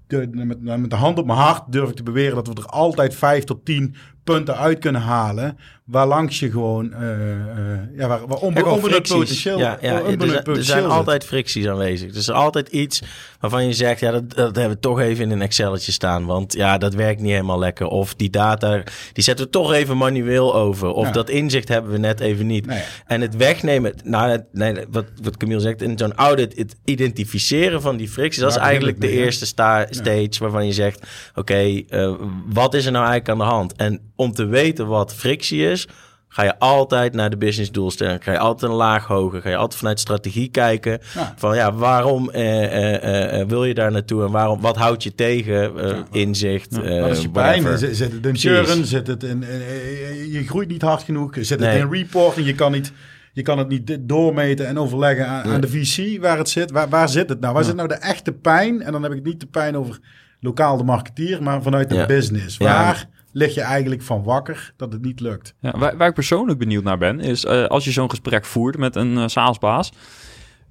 de, 0.07 0.28
met, 0.33 0.61
met 0.62 0.90
de 0.90 0.96
hand 0.96 1.18
op 1.18 1.26
mijn 1.26 1.38
hart 1.38 1.72
durf 1.72 1.88
ik 1.90 1.96
te 1.96 2.02
beweren 2.02 2.35
dat 2.35 2.46
we 2.48 2.54
er 2.54 2.66
altijd 2.66 3.14
vijf 3.14 3.44
tot 3.44 3.64
tien 3.64 3.94
punten 4.33 4.57
uit 4.57 4.79
kunnen 4.79 5.01
halen. 5.01 5.59
Waarlangs 5.85 6.38
je 6.41 6.51
gewoon, 6.51 6.93
eh, 6.93 7.11
eh, 7.33 7.79
ja, 7.97 8.09
waar, 8.09 8.27
waar 8.27 8.38
onbe, 8.38 8.67
onbenut 8.67 9.09
potentieel, 9.09 9.59
Ja, 9.59 9.79
ja, 9.81 10.01
onbenut 10.03 10.47
er, 10.47 10.64
zijn- 10.64 10.85
er 10.85 10.91
altijd 10.91 11.25
fricties 11.25 11.67
aanwezig. 11.69 12.11
Er 12.11 12.17
is 12.17 12.31
altijd 12.31 12.69
iets 12.69 13.03
waarvan 13.41 13.67
je 13.67 13.73
zegt, 13.73 14.01
ja, 14.01 14.11
dat, 14.11 14.31
dat 14.35 14.57
hebben 14.57 14.75
we 14.75 14.79
toch 14.81 15.01
even 15.01 15.25
in 15.25 15.31
een 15.31 15.43
Excelletje 15.43 15.93
staan. 15.93 16.27
Want 16.27 16.53
ja, 16.53 16.79
dat 16.79 16.95
werkt 16.95 17.21
niet 17.21 17.31
helemaal 17.31 17.59
lekker. 17.59 17.87
Of 17.87 18.14
die 18.14 18.31
data, 18.31 18.83
die 19.12 19.25
zetten 19.25 19.45
we 19.45 19.51
toch 19.51 19.73
even 19.73 19.97
manueel 19.97 20.55
over. 20.55 20.88
Of 20.91 21.07
Ja. 21.07 21.12
dat 21.12 21.29
inzicht 21.29 21.69
hebben 21.69 21.91
we 21.91 21.99
net 21.99 22.21
even 22.21 22.47
niet. 22.47 22.67
Nee. 22.67 22.83
En 23.07 23.21
het 23.21 23.37
wegnemen, 23.37 23.95
nou, 24.05 24.31
het- 24.31 24.47
nee, 24.53 24.75
wat, 24.91 25.05
wat 25.23 25.37
Camille 25.37 25.61
zegt, 25.61 25.83
in 25.83 25.99
zo'n 25.99 26.14
audit, 26.14 26.57
het 26.57 26.77
identificeren 26.85 27.83
van 27.83 27.97
die 27.97 28.09
fricties, 28.09 28.43
dat 28.43 28.51
is 28.51 28.57
eigenlijk 28.57 29.01
de 29.01 29.11
eerste 29.11 29.47
sta- 29.47 29.87
stage 29.91 30.37
waarvan 30.38 30.67
je 30.67 30.73
zegt, 30.73 31.07
oké, 31.35 31.83
eh, 31.88 32.12
wat 32.49 32.75
is 32.75 32.87
er 32.87 32.93
nou 32.93 33.07
eigenlijk 33.07 33.41
aan 33.41 33.47
de 33.49 33.55
hand? 33.55 33.77
En 33.77 34.01
om 34.18 34.33
te 34.33 34.46
weten 34.46 34.87
wat 34.87 35.14
frictie 35.14 35.70
is, 35.70 35.88
ga 36.28 36.42
je 36.42 36.59
altijd 36.59 37.14
naar 37.14 37.31
de 37.31 37.37
business 37.37 37.70
doelstelling. 37.70 38.24
Ga 38.24 38.33
je 38.33 38.38
altijd 38.38 38.70
een 38.70 38.76
laag 38.76 39.07
hoger. 39.07 39.42
Ga 39.42 39.48
je 39.48 39.57
altijd 39.57 39.81
vanuit 39.81 40.00
strategie 40.00 40.48
kijken. 40.48 40.98
Ja. 41.14 41.35
Van 41.37 41.57
ja, 41.57 41.72
waarom 41.72 42.31
eh, 42.31 42.64
eh, 42.64 43.40
eh, 43.40 43.48
wil 43.48 43.64
je 43.64 43.74
daar 43.74 43.90
naartoe? 43.92 44.24
En 44.24 44.31
waarom, 44.31 44.61
wat 44.61 44.76
houdt 44.76 45.02
je 45.02 45.14
tegen? 45.14 45.78
Eh, 45.78 45.98
inzicht. 46.12 46.81
eh, 46.83 47.00
Wat 47.02 47.11
is 47.11 47.22
je 47.22 47.31
pijn? 47.31 47.78
Zit, 47.78 47.96
zit 47.96 48.12
het 48.12 48.26
in 48.26 48.37
churn? 48.37 48.85
Zit 48.85 49.07
het 49.07 49.22
in, 49.22 49.42
eh, 49.42 49.54
eh, 49.57 50.33
je 50.33 50.46
groeit 50.46 50.68
niet 50.68 50.83
hard 50.83 51.02
genoeg? 51.02 51.35
Zit 51.40 51.59
Nee. 51.61 51.68
het 51.68 51.78
in 51.78 51.90
reporting? 51.92 52.46
Je 52.46 52.54
kan, 52.54 52.72
niet, 52.72 52.92
je 53.33 53.42
kan 53.42 53.59
het 53.59 53.68
niet 53.68 53.96
doormeten 54.00 54.66
en 54.66 54.78
overleggen 54.78 55.26
aan, 55.26 55.44
aan 55.52 55.61
de 55.61 55.68
VC 55.68 56.20
waar 56.20 56.38
het 56.38 56.48
zit. 56.48 56.70
Waar, 56.70 56.88
waar 56.88 57.09
zit 57.09 57.28
het 57.28 57.40
nou? 57.40 57.54
Waar 57.54 57.64
zit 57.64 57.76
nou 57.76 57.88
de 57.88 57.94
echte 57.94 58.33
pijn? 58.33 58.83
En 58.83 58.92
dan 58.92 59.02
heb 59.02 59.12
ik 59.12 59.24
niet 59.24 59.40
de 59.40 59.46
pijn 59.46 59.76
over 59.76 59.98
lokaal 60.40 60.76
de 60.76 60.85
marketeer, 60.85 61.42
maar 61.42 61.62
vanuit 61.62 61.88
de 61.88 61.94
Ja. 61.94 62.07
business. 62.07 62.57
Ja. 62.57 62.64
Waar 62.64 63.09
lig 63.38 63.55
je 63.55 63.61
eigenlijk 63.61 64.03
van 64.03 64.22
wakker 64.22 64.72
dat 64.77 64.92
het 64.92 65.03
niet 65.03 65.20
lukt? 65.20 65.55
Ja, 65.61 65.79
waar, 65.79 65.96
waar 65.96 66.09
ik 66.09 66.14
persoonlijk 66.14 66.59
benieuwd 66.59 66.85
naar 66.85 66.98
ben, 66.98 67.20
is 67.20 67.44
eh, 67.44 67.64
als 67.64 67.85
je 67.85 67.90
zo'n 67.90 68.11
gesprek 68.11 68.44
voert 68.44 68.79
met 68.79 68.96
een 68.96 69.12
uh, 69.12 69.27
SaaS-baas. 69.27 69.92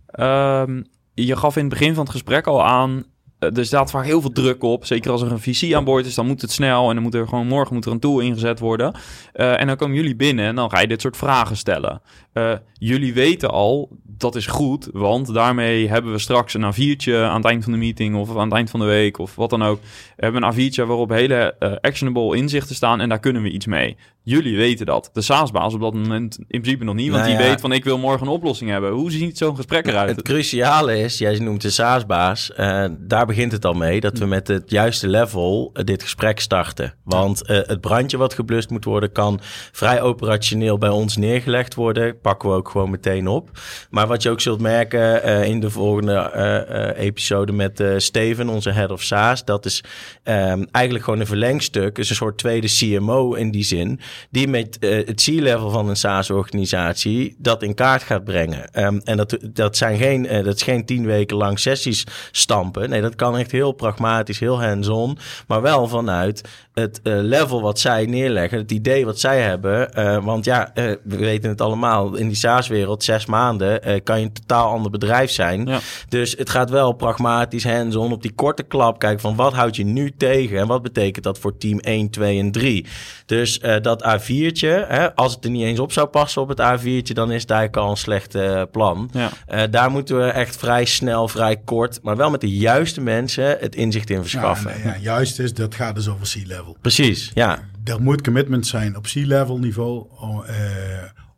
Ehm, 0.07 0.81
je 1.13 1.35
gaf 1.35 1.55
in 1.55 1.61
het 1.61 1.73
begin 1.73 1.93
van 1.93 2.03
het 2.03 2.11
gesprek 2.11 2.47
al 2.47 2.65
aan, 2.65 3.03
er 3.39 3.65
staat 3.65 3.89
vaak 3.89 4.05
heel 4.05 4.21
veel 4.21 4.31
druk 4.31 4.63
op. 4.63 4.85
Zeker 4.85 5.11
als 5.11 5.21
er 5.21 5.31
een 5.31 5.39
visie 5.39 5.77
aan 5.77 5.83
boord 5.83 6.05
is, 6.05 6.15
dan 6.15 6.27
moet 6.27 6.41
het 6.41 6.51
snel 6.51 6.87
en 6.87 6.93
dan 6.93 7.03
moet 7.03 7.13
er 7.13 7.27
gewoon 7.27 7.47
morgen 7.47 7.73
moet 7.73 7.85
er 7.85 7.91
een 7.91 7.99
tool 7.99 8.19
ingezet 8.19 8.59
worden. 8.59 8.93
Uh, 9.35 9.59
en 9.59 9.67
dan 9.67 9.75
komen 9.75 9.95
jullie 9.95 10.15
binnen 10.15 10.45
en 10.45 10.55
dan 10.55 10.69
ga 10.69 10.79
je 10.79 10.87
dit 10.87 11.01
soort 11.01 11.17
vragen 11.17 11.57
stellen. 11.57 12.01
Uh, 12.33 12.53
jullie 12.73 13.13
weten 13.13 13.49
al, 13.49 13.89
dat 14.03 14.35
is 14.35 14.47
goed, 14.47 14.89
want 14.93 15.33
daarmee 15.33 15.89
hebben 15.89 16.11
we 16.11 16.19
straks 16.19 16.53
een 16.53 16.73
A4'tje 16.73 17.13
aan 17.13 17.35
het 17.35 17.45
eind 17.45 17.63
van 17.63 17.71
de 17.71 17.77
meeting 17.77 18.15
of 18.15 18.37
aan 18.37 18.47
het 18.47 18.53
eind 18.53 18.69
van 18.69 18.79
de 18.79 18.85
week 18.85 19.17
of 19.17 19.35
wat 19.35 19.49
dan 19.49 19.63
ook. 19.63 19.79
We 20.15 20.23
hebben 20.23 20.43
een 20.43 20.53
A4'tje 20.53 20.85
waarop 20.87 21.09
hele 21.09 21.55
actionable 21.81 22.37
inzichten 22.37 22.75
staan 22.75 22.99
en 22.99 23.09
daar 23.09 23.19
kunnen 23.19 23.41
we 23.41 23.49
iets 23.49 23.65
mee. 23.65 23.97
Jullie 24.29 24.57
weten 24.57 24.85
dat. 24.85 25.09
De 25.13 25.21
SaaS-baas 25.21 25.73
op 25.73 25.81
dat 25.81 25.93
moment 25.93 26.37
in 26.37 26.61
principe 26.61 26.83
nog 26.83 26.95
niet, 26.95 27.11
want 27.11 27.23
Nou 27.23 27.35
die 27.35 27.43
ja. 27.43 27.49
weet 27.49 27.61
van 27.61 27.71
ik 27.71 27.83
wil 27.83 27.97
morgen 27.97 28.27
een 28.27 28.33
oplossing 28.33 28.69
hebben. 28.69 28.91
Hoe 28.91 29.11
ziet 29.11 29.37
zo'n 29.37 29.55
gesprek 29.55 29.87
eruit? 29.87 30.09
Het 30.09 30.21
cruciale 30.21 30.99
is, 30.99 31.17
jij 31.17 31.39
noemt 31.39 31.61
de 31.61 31.69
SaaS-baas, 31.69 32.51
uh, 32.59 32.85
daar 32.99 33.25
begint 33.25 33.51
het 33.51 33.65
al 33.65 33.73
mee, 33.73 33.99
dat 33.99 34.17
we 34.17 34.25
met 34.25 34.47
het 34.47 34.71
juiste 34.71 35.07
level 35.07 35.71
uh, 35.73 35.83
dit 35.83 36.03
gesprek 36.03 36.39
starten. 36.39 36.93
Want 37.03 37.49
uh, 37.49 37.57
het 37.61 37.81
brandje 37.81 38.17
wat 38.17 38.33
geblust 38.33 38.69
moet 38.69 38.85
worden 38.85 39.11
kan 39.11 39.39
vrij 39.71 40.01
operationeel 40.01 40.77
bij 40.77 40.89
ons 40.89 41.17
neergelegd 41.17 41.75
worden. 41.75 42.19
Pakken 42.19 42.49
we 42.49 42.55
ook 42.55 42.69
gewoon 42.69 42.89
meteen 42.89 43.27
op. 43.27 43.49
Maar 43.89 44.07
wat 44.07 44.23
je 44.23 44.29
ook 44.29 44.41
zult 44.41 44.61
merken 44.61 45.23
in 45.45 45.59
de 45.59 45.69
volgende 45.69 46.93
episode 46.97 47.51
met 47.51 47.83
Steven, 47.97 48.49
onze 48.49 48.71
head 48.71 48.91
of 48.91 49.01
SaaS, 49.01 49.45
dat 49.45 49.65
is 49.65 49.83
um, 50.23 50.67
eigenlijk 50.71 51.05
gewoon 51.05 51.19
een 51.19 51.25
verlengstuk, 51.25 51.97
is 51.97 52.09
een 52.09 52.15
soort 52.15 52.37
tweede 52.37 52.67
CMO 52.67 53.33
in 53.33 53.51
die 53.51 53.63
zin, 53.63 53.99
die 54.29 54.47
met 54.47 54.77
het 54.79 55.23
C-level 55.23 55.69
van 55.69 55.89
een 55.89 55.95
SaaS-organisatie 55.95 57.35
dat 57.37 57.63
in 57.63 57.73
kaart 57.73 58.03
gaat 58.03 58.23
brengen. 58.23 58.83
Um, 58.83 59.01
en 59.03 59.17
dat, 59.17 59.37
dat, 59.53 59.77
zijn 59.77 59.97
geen, 59.97 60.25
uh, 60.25 60.43
dat 60.43 60.55
is 60.55 60.61
geen 60.61 60.85
tien 60.85 61.05
weken 61.05 61.37
lang 61.37 61.59
sessies 61.59 62.03
stampen. 62.31 62.89
Nee, 62.89 63.01
dat 63.01 63.15
kan 63.15 63.37
echt 63.37 63.51
heel 63.51 63.71
pragmatisch, 63.71 64.39
heel 64.39 64.63
hands-on. 64.63 65.17
Maar 65.47 65.61
wel 65.61 65.87
vanuit 65.87 66.41
het 66.73 66.99
uh, 67.03 67.17
level 67.21 67.61
wat 67.61 67.79
zij 67.79 68.05
neerleggen, 68.05 68.57
het 68.57 68.71
idee 68.71 69.05
wat 69.05 69.19
zij 69.19 69.41
hebben. 69.41 69.75
Want 70.23 70.45
ja, 70.45 70.71
we 70.73 71.17
weten 71.17 71.49
het 71.49 71.61
allemaal. 71.61 72.15
In 72.15 72.27
die 72.27 72.37
SaaS-wereld, 72.37 73.03
zes 73.03 73.25
maanden, 73.25 74.03
kan 74.03 74.19
je 74.19 74.25
een 74.25 74.33
totaal 74.33 74.71
ander 74.71 74.91
bedrijf 74.91 75.31
zijn. 75.31 75.65
Ja. 75.65 75.79
Dus 76.09 76.35
het 76.37 76.49
gaat 76.49 76.69
wel 76.69 76.93
pragmatisch, 76.93 77.63
hands-on, 77.63 78.11
op 78.11 78.21
die 78.21 78.33
korte 78.33 78.63
klap 78.63 78.99
kijken 78.99 79.19
van 79.19 79.35
wat 79.35 79.53
houd 79.53 79.75
je 79.75 79.85
nu 79.85 80.13
tegen 80.17 80.57
en 80.57 80.67
wat 80.67 80.81
betekent 80.81 81.23
dat 81.23 81.39
voor 81.39 81.57
team 81.57 81.79
1, 81.79 82.09
2 82.09 82.39
en 82.39 82.51
3. 82.51 82.85
Dus 83.25 83.59
dat 83.81 84.03
A4'tje, 84.07 84.87
hè, 84.87 85.15
als 85.15 85.35
het 85.35 85.43
er 85.43 85.49
niet 85.49 85.63
eens 85.63 85.79
op 85.79 85.91
zou 85.91 86.07
passen 86.07 86.41
op 86.41 86.47
het 86.47 86.59
A4'tje, 86.59 87.13
dan 87.13 87.31
is 87.31 87.41
het 87.41 87.51
eigenlijk 87.51 87.77
al 87.77 87.89
een 87.89 87.97
slecht 87.97 88.35
uh, 88.35 88.61
plan. 88.71 89.09
Ja. 89.13 89.29
Uh, 89.51 89.61
daar 89.69 89.91
moeten 89.91 90.17
we 90.17 90.23
echt 90.23 90.57
vrij 90.57 90.85
snel, 90.85 91.27
vrij 91.27 91.57
kort, 91.57 91.99
maar 92.01 92.17
wel 92.17 92.29
met 92.29 92.41
de 92.41 92.57
juiste 92.57 93.01
mensen 93.01 93.57
het 93.59 93.75
inzicht 93.75 94.09
in 94.09 94.21
verschaffen. 94.21 94.71
Ja, 94.83 94.93
ja, 94.93 94.97
juist 95.01 95.39
is, 95.39 95.53
dat 95.53 95.75
gaat 95.75 95.95
dus 95.95 96.07
over 96.07 96.27
C-level. 96.27 96.77
Precies, 96.81 97.31
ja. 97.33 97.59
Er 97.83 98.01
moet 98.01 98.21
commitment 98.21 98.67
zijn 98.67 98.97
op 98.97 99.03
C-level 99.03 99.57
niveau 99.57 100.05
om, 100.19 100.43
uh, 100.49 100.53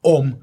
om 0.01 0.38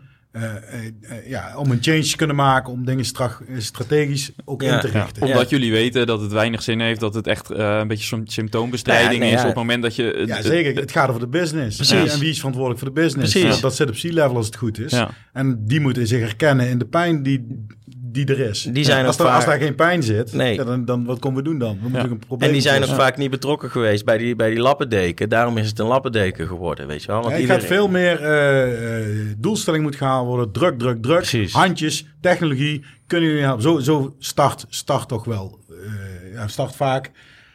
ja, 1.26 1.56
om 1.56 1.70
een 1.70 1.78
change 1.80 2.02
te 2.02 2.16
kunnen 2.16 2.36
maken, 2.36 2.72
om 2.72 2.84
dingen 2.84 3.04
stra 3.04 3.38
strategisch 3.58 4.30
ook 4.44 4.62
ja, 4.62 4.74
in 4.74 4.80
te 4.80 4.86
richten. 4.98 5.26
Ja, 5.26 5.32
omdat 5.32 5.50
jullie 5.50 5.72
weten 5.72 6.06
dat 6.06 6.20
het 6.20 6.32
weinig 6.32 6.62
zin 6.62 6.80
heeft, 6.80 7.00
dat 7.00 7.14
het 7.14 7.26
echt 7.26 7.50
uh, 7.50 7.56
een 7.80 7.88
beetje 7.88 8.06
zo'n 8.06 8.22
symptoombestrijding 8.24 9.20
nee, 9.20 9.32
is 9.32 9.40
op 9.40 9.46
het 9.46 9.54
moment 9.54 9.82
dat 9.82 9.96
je... 9.96 10.24
ja, 10.26 10.42
zeker. 10.42 10.80
Het 10.80 10.92
gaat 10.92 11.08
over 11.08 11.20
de 11.20 11.28
business. 11.28 11.76
Precies. 11.76 12.12
En 12.12 12.20
wie 12.20 12.30
is 12.30 12.36
verantwoordelijk 12.36 12.84
voor 12.84 12.94
de 12.94 13.00
business? 13.00 13.32
Precies. 13.32 13.60
Dat 13.60 13.76
zit 13.76 13.88
op 13.88 13.94
C-level 13.94 14.36
als 14.36 14.46
het 14.46 14.56
goed 14.56 14.78
is. 14.78 15.02
En 15.32 15.66
die 15.66 15.80
moeten 15.80 16.06
zich 16.06 16.20
herkennen 16.20 16.68
in 16.68 16.78
de 16.78 16.86
pijn 16.86 17.22
die, 17.22 17.66
die 18.16 18.36
er 18.36 18.48
is. 18.48 18.62
Die 18.62 18.84
zijn 18.84 19.06
als, 19.06 19.18
er, 19.18 19.24
vaak... 19.24 19.34
als 19.34 19.44
daar 19.44 19.58
geen 19.58 19.74
pijn 19.74 20.02
zit, 20.02 20.32
nee. 20.32 20.64
dan, 20.64 20.84
dan 20.84 21.04
wat 21.04 21.18
komen 21.18 21.42
we 21.42 21.48
doen 21.48 21.58
dan? 21.58 21.78
We 21.82 21.88
moeten 21.88 22.10
een 22.10 22.18
probleem 22.18 22.48
en 22.48 22.54
die 22.54 22.62
zijn 22.62 22.82
ook 22.82 22.88
ja. 22.88 22.94
vaak 22.94 23.16
niet 23.16 23.30
betrokken 23.30 23.70
geweest 23.70 24.04
bij 24.04 24.18
die, 24.18 24.36
bij 24.36 24.50
die 24.50 24.58
lappendeken. 24.58 25.28
Daarom 25.28 25.56
is 25.56 25.68
het 25.68 25.78
een 25.78 25.86
lappendeken 25.86 26.46
geworden, 26.46 26.86
weet 26.86 27.02
je 27.02 27.06
wel. 27.06 27.20
Want 27.20 27.32
ja, 27.32 27.40
iedereen... 27.40 27.60
gaat 27.60 27.68
veel 27.68 27.88
meer 27.88 28.20
uh, 28.22 29.34
doelstelling 29.38 29.82
moet 29.82 29.96
gehaald 29.96 30.26
worden. 30.26 30.52
Druk, 30.52 30.78
druk, 30.78 31.02
druk. 31.02 31.16
Precies. 31.16 31.52
Handjes, 31.52 32.06
technologie. 32.20 32.84
Kunnen 33.06 33.28
jullie 33.28 33.44
helpen? 33.44 33.62
Zo, 33.62 33.78
zo 33.78 34.14
start, 34.18 34.66
start 34.68 35.08
toch 35.08 35.24
wel. 35.24 35.58
Uh, 35.70 36.32
ja, 36.32 36.48
start 36.48 36.76
vaak 36.76 37.10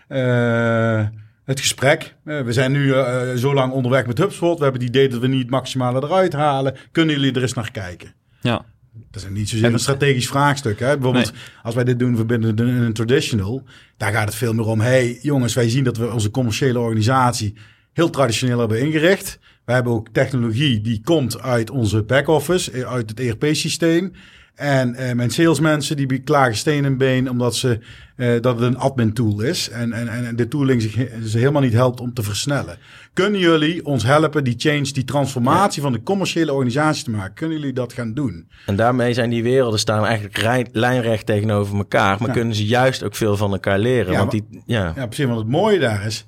uh, 0.10 1.06
het 1.46 1.60
gesprek. 1.60 2.16
Uh, 2.26 2.42
we 2.42 2.54
zijn 2.54 2.72
nu 2.72 2.94
zo 3.36 3.54
lang 3.54 3.74
onderweg 3.74 4.06
met 4.06 4.18
HubSpot. 4.18 4.58
We 4.58 4.64
hebben 4.64 4.82
het 4.82 4.90
idee 4.90 5.10
dat 5.10 5.20
we 5.20 5.28
niet 5.28 5.42
het 5.42 5.50
maximale 5.50 6.04
eruit 6.04 6.34
halen. 6.34 6.76
Kunnen 6.92 7.16
jullie 7.16 7.34
er 7.34 7.42
eens 7.42 7.54
naar 7.54 7.72
kijken? 7.72 8.14
Ja. 8.42 8.66
Dat 8.94 9.24
is 9.24 9.30
niet 9.30 9.50
zozeer 9.50 9.66
en, 9.66 9.74
een 9.74 9.80
strategisch 9.80 10.28
vraagstuk. 10.28 10.80
Hè? 10.80 10.94
Bijvoorbeeld, 10.94 11.32
nee. 11.32 11.42
als 11.64 11.76
wij 11.76 11.84
dit 11.84 12.00
doen 12.00 12.16
verbinden 12.16 12.58
in 12.58 12.68
een 12.68 12.94
traditional, 12.94 13.64
daar 13.98 14.12
gaat 14.12 14.26
het 14.26 14.36
veel 14.36 14.54
meer 14.54 14.66
om. 14.66 14.80
hey, 14.80 15.20
jongens, 15.22 15.54
wij 15.54 15.70
zien 15.70 15.84
dat 15.84 15.98
we 15.98 16.12
onze 16.12 16.32
commerciële 16.32 16.80
organisatie 16.80 17.56
heel 17.94 18.10
traditioneel 18.10 18.60
hebben 18.60 18.80
ingericht. 18.80 19.40
We 19.72 19.78
hebben 19.78 19.96
ook 19.96 20.08
technologie 20.12 20.82
die 20.82 21.02
komt 21.04 21.42
uit 21.42 21.70
onze 21.70 22.04
back-office, 22.04 22.86
uit 22.88 23.10
het 23.10 23.20
ERP-systeem. 23.20 24.12
En 24.56 24.90
uh, 25.00 25.12
mijn 25.12 25.30
salesmensen 25.30 25.98
die 25.98 26.20
klagen 26.20 26.56
steen 26.56 26.86
en 26.86 26.98
been 26.98 27.30
omdat 27.30 27.56
ze, 27.56 27.80
uh, 28.16 28.42
dat 28.42 28.60
het 28.60 28.64
een 28.68 28.78
admin 28.78 29.14
tool 29.14 29.42
is. 29.42 29.70
En, 29.70 29.94
en, 29.94 30.26
en 30.26 30.36
de 30.36 30.48
tooling 30.48 30.82
zich, 30.82 30.94
ze 31.26 31.38
helemaal 31.38 31.62
niet 31.62 31.74
helpt 31.74 32.00
om 32.00 32.14
te 32.14 32.24
versnellen. 32.24 32.78
Kunnen 33.14 33.40
jullie 33.40 33.86
ons 33.86 34.04
helpen 34.04 34.44
die 34.44 34.56
change, 34.58 34.92
die 34.92 35.04
transformatie 35.04 35.82
ja. 35.82 35.88
van 35.88 35.98
de 35.98 36.04
commerciële 36.04 36.54
organisatie 36.54 37.04
te 37.04 37.12
maken? 37.12 37.34
Kunnen 37.34 37.58
jullie 37.58 37.74
dat 37.74 37.94
gaan 37.94 38.14
doen? 38.14 38.48
En 38.66 38.76
daarmee 38.76 39.14
zijn 39.14 39.30
die 39.30 39.44
werelden 39.44 39.80
staan 39.80 40.06
eigenlijk 40.06 40.38
rij, 40.38 40.66
lijnrecht 40.72 41.26
tegenover 41.26 41.78
elkaar. 41.78 42.18
Maar 42.20 42.28
Ja. 42.28 42.34
kunnen 42.34 42.56
ze 42.56 42.66
juist 42.66 43.04
ook 43.04 43.16
veel 43.16 43.38
van 43.38 43.52
elkaar 43.52 43.80
leren. 43.80 44.12
Ja, 44.12 44.18
want 44.18 44.32
die, 44.32 44.46
ja. 44.66 44.94
Ja, 44.96 45.06
precies. 45.06 45.26
Want 45.26 45.40
het 45.40 45.50
mooie 45.50 45.80
daar 45.80 46.06
is, 46.06 46.26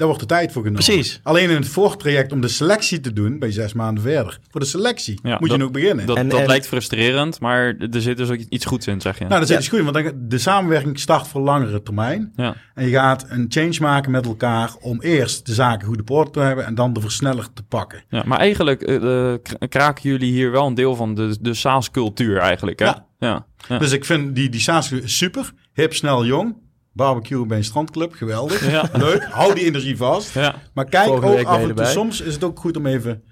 daar 0.00 0.08
wordt 0.08 0.22
de 0.28 0.34
tijd 0.34 0.52
voor 0.52 0.62
genomen. 0.62 0.84
Precies. 0.84 1.20
Alleen 1.22 1.50
in 1.50 1.56
het 1.56 1.68
voortraject 1.68 2.32
om 2.32 2.40
de 2.40 2.48
selectie 2.48 3.00
te 3.00 3.12
doen, 3.12 3.38
ben 3.38 3.48
je 3.48 3.54
zes 3.54 3.72
maanden 3.72 4.02
verder. 4.02 4.38
Voor 4.50 4.60
de 4.60 4.66
selectie 4.66 5.18
Ja, 5.22 5.36
moet 5.40 5.50
je 5.50 5.56
nog 5.56 5.70
beginnen. 5.70 6.06
Dat, 6.06 6.16
En- 6.16 6.28
dat 6.28 6.40
en- 6.40 6.46
lijkt 6.46 6.66
frustrerend, 6.66 7.40
maar 7.40 7.74
er 7.90 8.00
zit 8.02 8.16
dus 8.16 8.30
ook 8.30 8.38
iets 8.48 8.64
goeds 8.64 8.86
in, 8.86 9.00
zeg 9.00 9.18
je. 9.18 9.24
nou, 9.24 9.34
dat 9.40 9.42
is 9.42 9.48
Ja. 9.48 9.56
dus 9.56 9.68
goed, 9.68 9.80
want 9.80 9.94
dan, 9.94 10.12
de 10.28 10.38
samenwerking 10.38 10.98
start 11.00 11.28
voor 11.28 11.40
langere 11.40 11.82
termijn. 11.82 12.32
ja. 12.36 12.56
En 12.74 12.84
je 12.86 12.92
gaat 12.92 13.26
een 13.28 13.46
change 13.48 13.76
maken 13.80 14.10
met 14.10 14.26
elkaar 14.26 14.70
om 14.80 15.00
eerst 15.00 15.46
de 15.46 15.54
zaken 15.54 15.86
goed 15.86 16.00
op 16.00 16.10
orde 16.10 16.30
te 16.30 16.40
hebben 16.40 16.66
en 16.66 16.74
dan 16.74 16.92
de 16.92 17.00
versneller 17.00 17.46
te 17.54 17.62
pakken. 17.62 18.02
Ja, 18.08 18.22
maar 18.26 18.38
eigenlijk 18.38 18.82
eh, 18.82 19.32
eh, 19.32 19.38
kraken 19.68 20.10
jullie 20.10 20.32
hier 20.32 20.50
wel 20.50 20.66
een 20.66 20.74
deel 20.74 20.94
van 20.96 21.14
de, 21.14 21.36
de 21.40 21.54
SaaS-cultuur 21.54 22.38
eigenlijk, 22.38 22.78
hè? 22.78 22.84
Ja. 22.84 23.06
Ja. 23.18 23.46
ja. 23.68 23.78
Dus 23.78 23.92
ik 23.92 24.04
vind 24.04 24.34
die, 24.34 24.48
die 24.48 24.60
SaaS 24.60 24.92
super, 25.04 25.52
hip, 25.74 25.94
snel, 25.94 26.24
jong. 26.24 26.56
Barbecue 26.92 27.46
bij 27.46 27.56
een 27.56 27.64
strandclub, 27.64 28.12
geweldig. 28.12 28.70
Ja. 28.70 28.88
Leuk, 28.92 29.24
hou 29.24 29.54
die 29.54 29.64
energie 29.64 29.96
vast. 29.96 30.34
Ja. 30.34 30.54
Maar 30.72 30.84
kijk 30.84 31.06
Volgende 31.06 31.38
ook 31.40 31.46
af 31.46 31.62
en 31.62 31.74
toe, 31.74 31.84
soms 31.84 32.20
is 32.20 32.34
het 32.34 32.44
ook 32.44 32.58
goed 32.58 32.76
om 32.76 32.86
even 32.86 33.22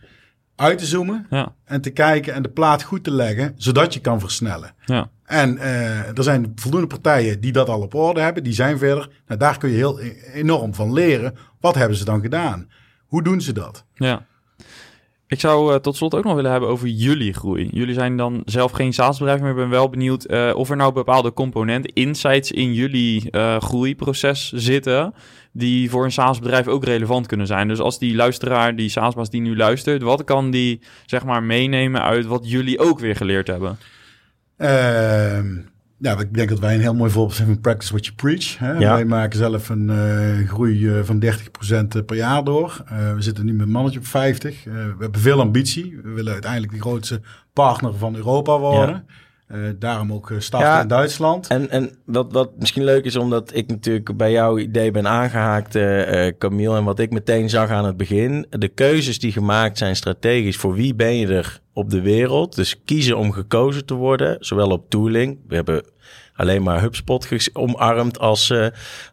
uit 0.57 0.79
te 0.79 0.87
zoomen 0.87 1.27
Ja. 1.31 1.55
en 1.65 1.81
te 1.81 1.91
kijken 1.91 2.35
en 2.35 2.43
de 2.43 2.49
plaat 2.49 2.83
goed 2.83 3.05
te 3.05 3.11
leggen, 3.11 3.55
zodat 3.57 3.95
je 3.95 4.01
kan 4.01 4.21
versnellen. 4.21 4.75
Ja. 4.85 5.11
En 5.25 5.59
eh, 5.59 6.17
er 6.19 6.23
zijn 6.23 6.53
voldoende 6.55 6.87
partijen 6.87 7.41
die 7.41 7.53
dat 7.53 7.69
al 7.69 7.81
op 7.81 7.95
orde 7.95 8.21
hebben, 8.21 8.43
die 8.45 8.53
zijn 8.53 8.79
verder. 8.79 9.11
Nou, 9.27 9.41
daar 9.41 9.59
kun 9.59 9.71
je 9.71 9.77
heel 9.77 10.01
e- 10.01 10.15
enorm 10.33 10.75
van 10.75 10.93
leren. 10.93 11.35
Wat 11.61 11.75
hebben 11.75 11.97
ze 11.97 12.05
dan 12.05 12.21
gedaan? 12.21 12.69
Hoe 13.07 13.23
doen 13.23 13.41
ze 13.41 13.53
dat? 13.53 13.85
Ja. 13.95 14.27
Ik 15.29 15.41
zou 15.41 15.73
eh, 15.73 15.79
tot 15.79 15.97
slot 15.97 16.15
ook 16.15 16.25
nog 16.25 16.35
willen 16.35 16.51
hebben 16.51 16.69
over 16.69 16.89
jullie 16.89 17.33
groei. 17.33 17.69
Jullie 17.73 17.95
zijn 17.95 18.17
dan 18.17 18.43
zelf 18.45 18.73
geen 18.73 18.93
SaaS-bedrijf, 18.93 19.41
maar 19.41 19.51
ik 19.51 19.57
ben 19.57 19.69
wel 19.69 19.89
benieuwd 19.89 20.25
eh, 20.25 20.51
of 20.55 20.71
er 20.71 20.77
nou 20.77 20.93
bepaalde 20.93 21.33
componenten, 21.33 21.93
insights 21.93 22.53
in 22.53 22.73
jullie 22.75 23.31
eh, 23.31 23.61
groeiproces 23.61 24.53
zitten, 24.53 25.15
die 25.53 25.91
voor 25.91 26.05
een 26.05 26.13
SaaS-bedrijf 26.13 26.69
ook 26.69 26.85
relevant 26.85 27.27
kunnen 27.27 27.47
zijn. 27.47 27.69
Dus 27.69 27.81
als 27.81 27.99
die 27.99 28.15
luisteraar, 28.15 28.77
die 28.77 28.89
SaaS-baas 28.89 29.31
die 29.31 29.41
nu 29.41 29.57
luistert, 29.57 30.03
wat 30.03 30.25
kan 30.25 30.51
die 30.51 30.81
zeg 31.07 31.25
maar 31.25 31.43
meenemen 31.43 32.03
uit 32.03 32.27
wat 32.27 32.51
jullie 32.51 32.79
ook 32.79 32.99
weer 32.99 33.17
geleerd 33.17 33.47
hebben? 33.47 33.79
Ehm, 34.57 35.57
ja, 35.99 36.19
ik 36.19 36.35
denk 36.35 36.49
dat 36.49 36.59
wij 36.59 36.75
een 36.75 36.81
heel 36.81 36.95
mooi 36.95 37.11
voorbeeld 37.11 37.37
zijn 37.37 37.49
van 37.49 37.61
practice 37.61 37.93
what 37.93 38.05
you 38.05 38.17
preach. 38.17 38.59
Hè? 38.59 38.73
Ja. 38.73 38.95
Wij 38.95 39.05
maken 39.05 39.39
zelf 39.39 39.69
een 39.69 39.91
eh, 39.91 40.49
groei 40.49 40.89
eh, 40.89 41.03
van 41.03 41.25
30% 42.01 42.05
per 42.07 42.17
jaar 42.17 42.45
door. 42.45 42.85
Eh, 42.87 43.15
we 43.15 43.23
zitten 43.23 43.45
nu 43.45 43.53
met 43.53 43.67
een 43.67 43.73
mannetje 43.73 43.99
op 43.99 44.07
50. 44.07 44.67
Eh, 44.67 44.73
we 44.73 44.97
hebben 44.99 45.21
veel 45.21 45.41
ambitie. 45.41 46.01
We 46.03 46.11
willen 46.11 46.33
uiteindelijk 46.33 46.73
de 46.73 46.81
grootste 46.81 47.21
partner 47.53 47.95
van 47.95 48.17
Europa 48.17 48.59
worden. 48.59 49.07
Eh, 49.49 49.61
daarom 49.79 50.13
ook 50.13 50.31
eh, 50.31 50.39
starten 50.39 50.69
Ja. 50.69 50.81
in 50.81 50.89
Duitsland. 50.89 51.47
En, 51.47 51.71
en 51.71 51.91
wat, 52.05 52.33
wat 52.33 52.51
misschien 52.59 52.85
leuk 52.85 53.05
is, 53.05 53.17
omdat 53.17 53.55
ik 53.55 53.69
natuurlijk 53.69 54.17
bij 54.17 54.33
jouw 54.33 54.59
idee 54.59 54.91
ben 54.91 55.07
aangehaakt, 55.07 55.75
eh 55.75 56.33
Camille, 56.39 56.77
en 56.77 56.85
wat 56.85 56.99
ik 56.99 57.11
meteen 57.11 57.49
zag 57.49 57.71
aan 57.71 57.85
het 57.85 57.97
begin. 57.97 58.47
De 58.51 58.69
keuzes 58.69 59.19
die 59.19 59.33
gemaakt 59.33 59.79
zijn 59.79 59.97
strategisch, 59.97 60.57
voor 60.57 60.75
wie 60.75 60.95
ben 60.95 61.17
je 61.17 61.27
er 61.27 61.61
op 61.73 61.91
de 61.91 62.01
wereld? 62.01 62.55
Dus 62.57 62.83
kiezen 62.85 63.17
om 63.17 63.33
gekozen 63.33 63.87
te 63.87 63.95
worden, 63.95 64.37
zowel 64.41 64.71
op 64.71 64.91
tooling. 64.91 65.39
We 65.49 65.55
hebben 65.55 65.85
alleen 66.35 66.63
maar 66.63 66.81
HubSpot 66.81 67.51
omarmd 67.53 68.19
als, 68.19 68.51
eh, 68.51 68.67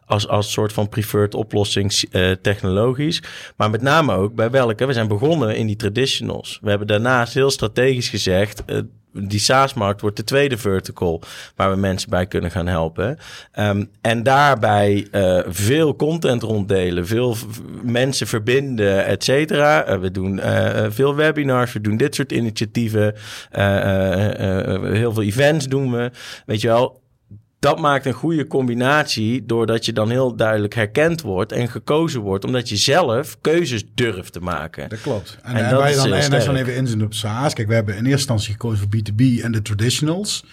als, 0.06 0.28
als 0.28 0.52
soort 0.52 0.72
van 0.72 0.88
preferred 0.88 1.34
oplossing 1.34 1.92
eh, 1.92 2.30
technologisch. 2.30 3.22
Maar 3.56 3.70
met 3.70 3.82
name 3.82 4.14
ook 4.14 4.34
bij 4.34 4.50
welke. 4.50 4.86
We 4.86 4.92
zijn 4.92 5.08
begonnen 5.08 5.56
in 5.56 5.66
die 5.66 5.76
traditionals. 5.76 6.58
We 6.62 6.68
hebben 6.68 6.86
daarnaast 6.86 7.34
heel 7.34 7.50
strategisch 7.50 8.08
gezegd... 8.08 8.64
eh, 8.64 8.78
die 9.18 9.40
SaaS-markt 9.40 10.00
wordt 10.00 10.16
de 10.16 10.24
tweede 10.24 10.56
vertical 10.56 11.22
waar 11.54 11.70
we 11.70 11.76
mensen 11.76 12.10
bij 12.10 12.26
kunnen 12.26 12.50
gaan 12.50 12.66
helpen. 12.66 13.18
Ehm, 13.52 13.84
en 14.00 14.22
daarbij 14.22 15.06
eh, 15.10 15.40
veel 15.46 15.96
content 15.96 16.42
ronddelen, 16.42 17.06
veel 17.06 17.36
mensen 17.82 18.26
verbinden, 18.26 19.06
et 19.06 19.24
cetera. 19.24 19.98
We 20.00 20.10
doen 20.10 20.38
eh, 20.38 20.86
veel 20.88 21.14
webinars, 21.14 21.72
we 21.72 21.80
doen 21.80 21.96
dit 21.96 22.14
soort 22.14 22.32
initiatieven. 22.32 23.14
Heel 24.92 25.12
veel 25.12 25.22
events 25.22 25.66
doen 25.66 25.92
we. 25.92 26.10
Weet 26.46 26.60
je 26.60 26.68
wel, 26.68 27.00
dat 27.58 27.80
maakt 27.80 28.06
een 28.06 28.12
goede 28.12 28.46
combinatie 28.46 29.46
doordat 29.46 29.84
je 29.84 29.92
dan 29.92 30.10
heel 30.10 30.36
duidelijk 30.36 30.74
herkend 30.74 31.20
wordt 31.20 31.52
en 31.52 31.68
gekozen 31.68 32.20
wordt, 32.20 32.44
omdat 32.44 32.68
je 32.68 32.76
zelf 32.76 33.40
keuzes 33.40 33.84
durft 33.94 34.32
te 34.32 34.40
maken. 34.40 34.88
Dat 34.88 35.00
klopt. 35.00 35.38
En, 35.42 35.54
En 35.54 35.64
en 35.64 35.70
dat 35.70 35.80
wij 35.80 35.94
dan, 35.94 36.12
heel 36.12 36.32
en 36.32 36.44
dan 36.44 36.56
even 36.56 36.76
inzoomen 36.76 37.06
op 37.06 37.14
SaaS. 37.14 37.54
Kijk, 37.54 37.68
we 37.68 37.74
hebben 37.74 37.94
in 37.94 38.00
eerste 38.00 38.18
instantie 38.18 38.52
gekozen 38.52 38.78
voor 38.78 39.00
B2B 39.00 39.42
en 39.42 39.52
de 39.52 39.62
traditionals. 39.62 40.44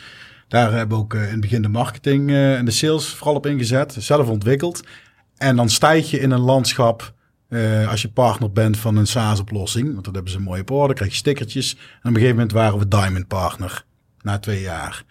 Daar 0.48 0.74
hebben 0.74 0.98
we 0.98 1.04
ook 1.04 1.14
eh, 1.14 1.24
in 1.24 1.32
het 1.32 1.42
begin 1.42 1.62
de 1.62 1.68
marketing 1.68 2.30
eh, 2.30 2.58
en 2.58 2.66
de 2.66 2.72
sales 2.72 3.08
vooral 3.08 3.36
op 3.36 3.46
ingezet. 3.46 3.96
Zelf 4.00 4.30
ontwikkeld. 4.30 4.84
En 5.38 5.56
dan 5.56 5.70
stijg 5.70 6.12
je 6.12 6.20
in 6.20 6.32
een 6.32 6.40
landschap 6.40 7.14
eh, 7.50 7.90
als 7.90 8.02
je 8.02 8.10
partner 8.10 8.52
bent 8.52 8.78
van 8.78 8.96
een 8.96 9.08
SaaS-oplossing. 9.08 9.94
Want 9.94 10.06
dat 10.06 10.14
hebben 10.14 10.32
ze 10.32 10.40
mooi 10.40 10.62
op 10.62 10.72
orde. 10.72 10.94
krijg 10.94 11.12
je 11.12 11.18
stickertjes. 11.18 11.74
En 11.74 11.80
op 11.80 12.04
een 12.04 12.14
gegeven 12.14 12.36
moment 12.36 12.52
waren 12.52 12.80
we 12.80 12.88
Diamond 12.88 13.28
partner. 13.28 13.86
Na 14.22 14.40
twee 14.40 14.62
jaar. 14.62 15.04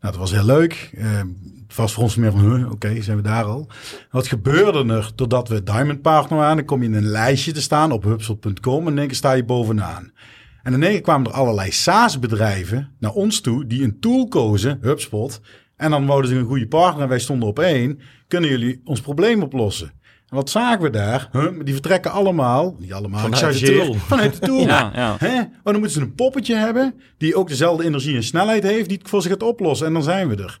Nou, 0.00 0.12
dat 0.12 0.16
was 0.16 0.30
heel 0.30 0.44
leuk. 0.44 0.90
Eh, 0.94 1.20
het 1.66 1.76
was 1.76 1.92
voor 1.92 2.02
ons 2.02 2.16
meer 2.16 2.30
van, 2.30 2.40
huh, 2.40 2.70
oké, 2.70 3.02
zijn 3.02 3.16
we 3.16 3.22
daar 3.22 3.44
al. 3.44 3.68
Wat 4.10 4.26
gebeurde 4.26 4.94
er 4.94 5.10
doordat 5.14 5.48
we 5.48 5.62
Diamond 5.62 6.02
Partner 6.02 6.38
waren? 6.38 6.56
Dan 6.56 6.64
kom 6.64 6.82
je 6.82 6.88
in 6.88 6.94
een 6.94 7.10
lijstje 7.10 7.52
te 7.52 7.62
staan 7.62 7.92
op 7.92 8.04
hubspot.com 8.04 8.86
en 8.86 8.92
in 8.92 8.98
één 8.98 9.14
sta 9.14 9.32
je 9.32 9.44
bovenaan. 9.44 10.12
En 10.62 10.82
in 10.82 11.02
kwamen 11.02 11.26
er 11.26 11.36
allerlei 11.36 11.70
SaaS-bedrijven 11.70 12.92
naar 12.98 13.12
ons 13.12 13.40
toe 13.40 13.66
die 13.66 13.82
een 13.82 14.00
tool 14.00 14.28
kozen, 14.28 14.78
HubSpot. 14.82 15.40
En 15.76 15.90
dan 15.90 16.06
wouden 16.06 16.30
ze 16.30 16.36
een 16.36 16.46
goede 16.46 16.68
partner 16.68 17.08
wij 17.08 17.18
stonden 17.18 17.48
op 17.48 17.58
één. 17.58 18.00
Kunnen 18.28 18.50
jullie 18.50 18.80
ons 18.84 19.00
probleem 19.00 19.42
oplossen? 19.42 19.92
En 20.30 20.36
wat 20.36 20.50
zagen 20.50 20.82
we 20.82 20.90
daar? 20.90 21.28
Huh? 21.32 21.46
Die 21.64 21.72
vertrekken 21.74 22.10
allemaal, 22.10 22.76
niet 22.78 22.92
allemaal, 22.92 23.20
Vanuit 23.20 23.60
de 23.60 23.72
tool. 23.72 23.94
vanuit 23.94 24.32
de 24.40 24.46
tool. 24.46 24.60
Ja, 24.66 24.90
ja. 24.94 25.16
Hè? 25.18 25.34
Maar 25.34 25.60
dan 25.62 25.72
moeten 25.78 25.90
ze 25.92 26.00
een 26.00 26.14
poppetje 26.14 26.54
hebben 26.54 26.94
die 27.18 27.34
ook 27.34 27.48
dezelfde 27.48 27.84
energie 27.84 28.16
en 28.16 28.22
snelheid 28.22 28.62
heeft, 28.62 28.88
die 28.88 28.98
het 28.98 29.08
voor 29.08 29.22
zich 29.22 29.30
gaat 29.30 29.42
oplossen. 29.42 29.86
En 29.86 29.92
dan 29.92 30.02
zijn 30.02 30.28
we 30.28 30.36
er. 30.42 30.58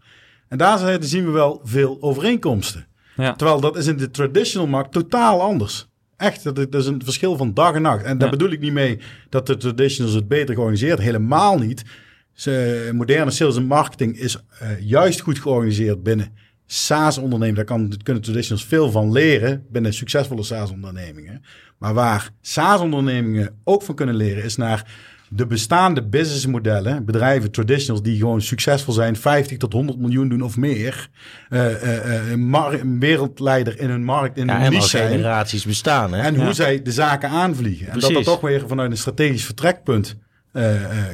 En 0.48 0.58
daar 0.58 0.96
zien 1.00 1.24
we 1.24 1.30
wel 1.30 1.60
veel 1.64 1.96
overeenkomsten. 2.00 2.86
Ja. 3.16 3.32
Terwijl 3.34 3.60
dat 3.60 3.76
is 3.76 3.86
in 3.86 3.96
de 3.96 4.10
traditional 4.10 4.68
markt 4.68 4.92
totaal 4.92 5.40
anders. 5.42 5.88
Echt, 6.16 6.42
dat, 6.42 6.74
is 6.74 6.86
een 6.86 7.02
verschil 7.04 7.36
van 7.36 7.54
dag 7.54 7.74
en 7.74 7.82
nacht. 7.82 8.04
En 8.04 8.18
daar 8.18 8.28
Ja. 8.30 8.36
bedoel 8.36 8.52
ik 8.52 8.60
niet 8.60 8.72
mee 8.72 8.98
dat 9.28 9.46
de 9.46 9.56
traditionals 9.56 10.14
het 10.14 10.28
beter 10.28 10.54
georganiseerd. 10.54 10.98
Helemaal 10.98 11.58
niet. 11.58 11.84
Ze, 12.32 12.90
moderne 12.94 13.30
sales 13.30 13.56
en 13.56 13.64
marketing 13.66 14.18
is 14.18 14.36
eh, 14.58 14.68
juist 14.80 15.20
goed 15.20 15.38
georganiseerd 15.38 16.02
binnen 16.02 16.32
SaaS-ondernemingen. 16.72 17.54
Daar 17.54 17.76
kan, 17.76 17.92
kunnen 18.02 18.22
traditionals 18.22 18.64
veel 18.64 18.90
van 18.90 19.12
leren 19.12 19.64
binnen 19.70 19.94
succesvolle 19.94 20.42
SaaS-ondernemingen. 20.42 21.44
Maar 21.78 21.94
waar 21.94 22.30
SaaS-ondernemingen 22.40 23.60
ook 23.64 23.82
van 23.82 23.94
kunnen 23.94 24.14
leren 24.14 24.44
is 24.44 24.56
naar 24.56 24.86
de 25.28 25.46
bestaande 25.46 26.02
businessmodellen, 26.02 27.04
bedrijven, 27.04 27.50
traditionals 27.50 28.02
die 28.02 28.18
gewoon 28.18 28.42
succesvol 28.42 28.92
zijn, 28.92 29.16
50 29.16 29.58
tot 29.58 29.72
100 29.72 29.98
miljoen 29.98 30.28
doen 30.28 30.42
of 30.42 30.56
meer. 30.56 31.08
Een, 31.48 32.54
een 32.54 33.00
wereldleider 33.00 33.80
in 33.80 33.90
een 33.90 34.04
markt, 34.04 34.36
in 34.36 34.46
Ja, 34.46 34.64
al 34.64 34.70
niche 34.70 34.88
zijn. 34.88 35.10
generaties 35.10 35.64
bestaan. 35.64 36.12
Hè? 36.12 36.22
En 36.22 36.44
hoe 36.44 36.52
zij 36.52 36.82
de 36.82 36.92
zaken 36.92 37.28
aanvliegen. 37.28 37.88
En 37.88 37.98
dat 37.98 38.12
dat 38.12 38.24
toch 38.24 38.40
weer 38.40 38.64
vanuit 38.68 38.90
een 38.90 38.96
strategisch 38.96 39.44
vertrekpunt 39.44 40.16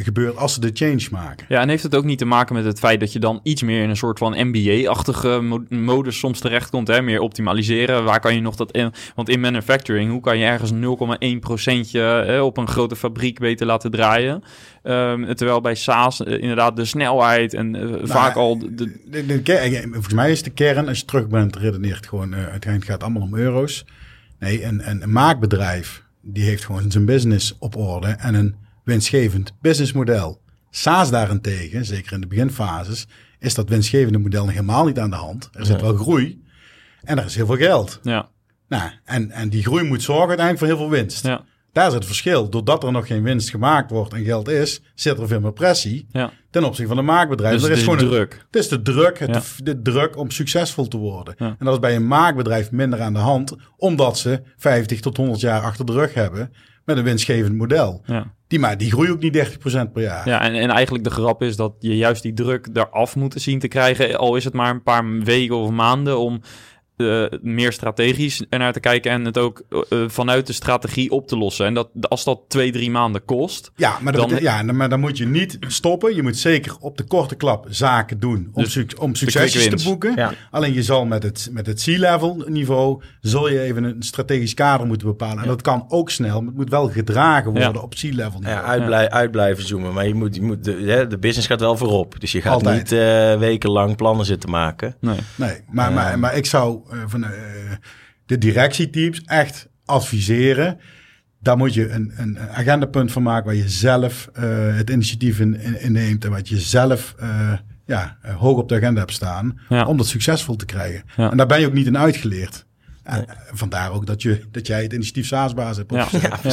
gebeurt 0.03 0.37
als 0.37 0.55
ze 0.55 0.61
de 0.61 0.71
change 0.75 1.07
maken. 1.11 1.47
Ja, 1.49 1.61
en 1.61 1.69
heeft 1.69 1.83
het 1.83 1.95
ook 1.95 2.05
niet 2.05 2.19
te 2.19 2.25
maken 2.25 2.55
met 2.55 2.65
het 2.65 2.79
feit 2.79 3.01
dat 3.01 3.13
je 3.13 3.19
dan 3.19 3.41
iets 3.43 3.63
meer 3.63 3.83
in 3.83 3.89
een 3.91 3.97
soort 3.97 4.19
van 4.19 4.49
MBA-achtige 4.49 5.41
mo- 5.43 5.65
modus 5.69 6.19
soms 6.19 6.41
terechtkomt, 6.41 6.89
hè? 6.89 7.03
Meer 7.03 7.21
optimaliseren. 7.21 8.05
Waar 8.05 8.21
kan 8.21 8.35
je 8.35 8.41
nog 8.41 8.57
dat 8.57 8.73
in? 8.73 8.93
Want 9.15 9.29
in 9.29 9.41
manufacturing, 9.41 10.11
hoe 10.11 10.21
kan 10.21 10.39
je 10.39 10.45
ergens 10.45 10.73
0,1 10.73 11.39
procentje 11.41 12.01
hè, 12.01 12.41
op 12.41 12.57
een 12.57 12.69
grote 12.69 12.97
fabriek 12.97 13.39
beter 13.39 13.67
laten 13.67 13.91
draaien? 13.91 14.43
Ehm, 14.83 15.35
terwijl 15.35 15.61
bij 15.61 15.75
SaaS 15.75 16.23
eh, 16.25 16.41
inderdaad 16.41 16.77
de 16.77 16.85
snelheid 16.85 17.55
en 17.55 17.75
eh, 17.75 17.95
vaak 18.03 18.37
al 18.37 18.59
de, 18.59 18.75
de- 18.75 19.01
De, 19.11 19.43
de 19.43 19.53
eh, 19.53 19.83
volgens 19.93 20.15
mij 20.15 20.31
is 20.31 20.43
de 20.43 20.51
kern, 20.51 20.89
als 20.89 20.99
je 20.99 21.05
terug 21.05 21.29
bent, 21.29 21.57
redeneert 21.57 22.07
gewoon, 22.07 22.29
uh, 22.33 22.37
uiteindelijk 22.39 22.85
gaat 22.85 22.93
het 22.95 23.03
allemaal 23.03 23.23
om 23.23 23.35
euro's. 23.37 23.85
Nee, 24.39 24.65
een, 24.65 24.91
een, 24.91 25.03
een 25.03 25.13
maakbedrijf, 25.13 26.03
die 26.21 26.45
heeft 26.45 26.65
gewoon 26.65 26.91
zijn 26.91 27.05
business 27.05 27.57
op 27.59 27.77
orde 27.77 28.07
en 28.09 28.35
een 28.35 28.55
winstgevend 28.87 29.53
businessmodel. 29.61 30.41
SaaS 30.71 31.11
daarentegen, 31.11 31.85
zeker 31.85 32.13
in 32.13 32.21
de 32.21 32.27
beginfases, 32.27 33.07
is 33.39 33.55
dat 33.55 33.69
winstgevende 33.69 34.19
model 34.19 34.45
nog 34.45 34.53
helemaal 34.55 34.85
niet 34.87 34.99
aan 34.99 35.11
de 35.11 35.17
hand. 35.17 35.49
Er 35.53 35.67
zit 35.67 35.77
Ja. 35.81 35.83
wel 35.87 35.97
groei 35.97 36.43
en 37.03 37.19
er 37.19 37.25
is 37.25 37.35
heel 37.35 37.47
veel 37.47 37.57
geld. 37.57 38.01
ja, 38.03 38.29
Nou, 38.69 38.91
en, 39.05 39.31
en 39.31 39.49
die 39.49 39.63
groei 39.63 39.85
moet 39.85 40.03
zorgen 40.03 40.29
uiteindelijk 40.29 40.59
voor 40.59 40.77
heel 40.79 40.89
veel 40.89 40.99
winst. 41.01 41.25
ja, 41.27 41.45
Daar 41.73 41.87
is 41.89 41.95
het 41.95 42.05
verschil. 42.07 42.49
Doordat 42.51 42.85
er 42.85 42.93
nog 42.93 43.07
geen 43.07 43.23
winst 43.23 43.51
gemaakt 43.51 43.91
wordt 43.91 44.13
en 44.13 44.25
geld 44.25 44.49
is, 44.49 44.81
zit 44.95 45.19
er 45.19 45.29
veel 45.29 45.41
meer 45.41 45.53
pressie 45.53 46.07
ja. 46.11 46.31
ten 46.51 46.65
opzichte 46.65 46.89
van 46.89 46.99
een 46.99 47.05
maakbedrijf. 47.05 47.55
Dus 47.55 47.63
er 47.63 47.69
het 47.69 47.79
is 47.79 47.85
gewoon 47.85 47.99
een- 47.99 48.09
druk. 48.09 48.45
het 48.51 48.57
is 48.63 48.69
de 48.69 48.83
druk, 48.83 49.19
het, 49.19 49.35
Ja. 49.35 49.43
de 49.65 49.83
druk 49.83 50.17
om 50.17 50.31
succesvol 50.31 50.89
te 50.89 50.97
worden. 50.97 51.35
Ja. 51.39 51.47
En 51.59 51.65
dat 51.65 51.75
is 51.75 51.81
bij 51.81 51.97
een 51.97 52.07
maakbedrijf 52.07 52.71
minder 52.71 53.01
aan 53.01 53.13
de 53.13 53.19
hand, 53.19 53.55
omdat 53.77 54.19
ze 54.19 54.43
50 54.57 55.01
tot 55.01 55.17
100 55.17 55.41
jaar 55.41 55.63
achter 55.63 55.87
de 55.87 55.93
rug 55.93 56.15
hebben 56.15 56.53
met 56.87 56.97
een 56.97 57.05
winstgevend 57.05 57.57
model. 57.57 58.03
ja. 58.07 58.35
Die, 58.49 58.59
maar 58.59 58.79
die 58.79 58.91
groeit 58.91 59.11
ook 59.11 59.21
niet 59.21 59.59
30% 59.59 59.93
per 59.93 60.03
jaar. 60.03 60.29
Ja, 60.29 60.41
en, 60.41 60.55
en 60.55 60.71
eigenlijk 60.71 61.05
de 61.05 61.11
grap 61.11 61.43
is 61.43 61.57
dat 61.57 61.73
je 61.79 61.97
juist 61.97 62.23
die 62.23 62.33
druk 62.33 62.69
eraf 62.73 63.17
moet 63.17 63.35
zien 63.37 63.59
te 63.59 63.69
krijgen. 63.69 64.19
Al 64.19 64.37
is 64.37 64.45
het 64.45 64.55
maar 64.55 64.71
een 64.71 64.83
paar 64.83 65.19
weken 65.19 65.57
of 65.57 65.71
maanden 65.71 66.19
om 66.19 66.41
eh, 66.97 67.25
meer 67.43 67.73
strategisch 67.73 68.43
ernaar 68.49 68.73
te 68.73 68.81
kijken 68.81 69.11
en 69.11 69.25
het 69.25 69.39
ook 69.39 69.63
eh, 69.69 69.99
vanuit 70.07 70.47
de 70.47 70.53
strategie 70.53 71.11
op 71.11 71.29
te 71.29 71.37
lossen. 71.37 71.67
En 71.67 71.75
dat 71.75 71.89
als 72.01 72.25
dat 72.25 72.41
twee, 72.49 72.73
drie 72.73 72.91
maanden 72.91 73.25
kost. 73.25 73.71
Ja, 73.77 73.99
maar, 74.01 74.13
dat, 74.13 74.29
Dan- 74.31 74.41
ja, 74.43 74.63
maar 74.63 74.89
dan 74.89 75.01
moet 75.01 75.19
je 75.19 75.27
niet 75.27 75.57
stoppen. 75.61 76.15
Je 76.15 76.23
moet 76.23 76.37
zeker 76.37 76.77
op 76.81 76.97
de 76.97 77.05
korte 77.05 77.35
klap 77.35 77.67
zaken 77.69 78.21
doen 78.21 78.49
om, 78.53 78.63
Dus 78.63 78.73
suc- 78.73 78.95
om 78.99 79.15
succesjes 79.15 79.69
te 79.69 79.89
boeken. 79.89 80.13
Ja. 80.17 80.33
Alleen 80.51 80.73
je 80.73 80.83
zal 80.83 81.05
met 81.07 81.23
het, 81.23 81.49
met 81.53 81.67
het 81.67 81.83
C-level 81.83 82.43
niveau, 82.47 83.03
zul 83.21 83.49
je 83.51 83.61
even 83.61 83.85
een 83.85 84.03
strategisch 84.03 84.55
kader 84.55 84.87
moeten 84.87 85.07
bepalen. 85.07 85.43
En 85.43 85.49
dat 85.49 85.63
kan 85.63 85.85
ook 85.89 86.11
snel, 86.11 86.39
maar 86.39 86.47
het 86.49 86.57
moet 86.57 86.71
wel 86.71 86.89
gedragen 86.89 87.51
worden 87.51 87.73
Ja. 87.73 87.81
op 87.81 87.95
C-level 87.95 88.39
niveau. 88.41 88.57
Ja, 88.57 88.63
uitblij, 88.63 89.11
uit 89.11 89.31
blijven 89.31 89.67
zoomen. 89.67 89.93
Maar 89.95 90.07
je 90.09 90.15
moet, 90.15 90.35
je 90.35 90.43
moet 90.43 90.65
de, 90.65 90.73
hè, 90.73 91.07
de 91.07 91.19
business 91.19 91.47
gaat 91.49 91.61
wel 91.61 91.77
voorop. 91.77 92.21
Dus 92.21 92.33
je 92.33 92.41
gaat 92.41 92.53
Altijd. 92.53 92.77
niet 92.79 92.93
eh, 92.93 93.39
wekenlang 93.39 93.97
plannen 93.97 94.27
zitten 94.27 94.51
maken. 94.51 94.97
Nee. 95.01 95.19
Nee, 95.35 95.57
maar, 95.71 95.93
maar, 95.93 96.19
maar 96.19 96.37
ik 96.37 96.47
zou 96.47 96.81
eh, 96.86 96.86
van 97.07 97.25
eh, 97.25 97.31
de 98.27 98.39
directieteams 98.39 99.21
echt 99.25 99.69
adviseren. 99.85 100.79
Daar 101.41 101.57
moet 101.57 101.75
je 101.75 101.91
een, 101.91 102.13
een 102.17 102.39
agendapunt 102.39 103.13
van 103.13 103.23
maken 103.23 103.45
waar 103.47 103.55
je 103.55 103.69
zelf 103.69 104.29
eh, 104.33 104.77
het 104.77 104.91
initiatief 104.91 105.41
in, 105.41 105.61
in, 105.61 105.81
in 105.81 105.93
neemt 105.93 106.25
en 106.25 106.31
wat 106.31 106.49
je 106.49 106.59
zelf 106.59 107.15
eh, 107.19 107.53
ja, 107.87 108.19
eh, 108.23 108.35
hoog 108.37 108.59
op 108.59 108.69
de 108.69 108.75
agenda 108.75 109.01
hebt 109.01 109.13
staan 109.13 109.61
Ja. 109.69 109.85
om 109.87 109.97
dat 109.97 110.07
succesvol 110.07 110.57
te 110.57 110.65
krijgen. 110.67 111.03
Ja. 111.17 111.31
En 111.31 111.37
daar 111.37 111.47
ben 111.47 111.61
je 111.61 111.67
ook 111.67 111.73
niet 111.73 111.87
in 111.87 111.99
uitgeleerd. 111.99 112.66
En, 113.07 113.29
eh, 113.29 113.35
vandaar 113.53 113.93
ook 113.93 114.07
dat, 114.07 114.23
je, 114.23 114.41
dat 114.51 114.67
jij 114.67 114.83
het 114.83 114.93
initiatief 114.93 115.27
SaaSbaas 115.27 115.77
hebt 115.77 115.93
Ja. 115.93 116.07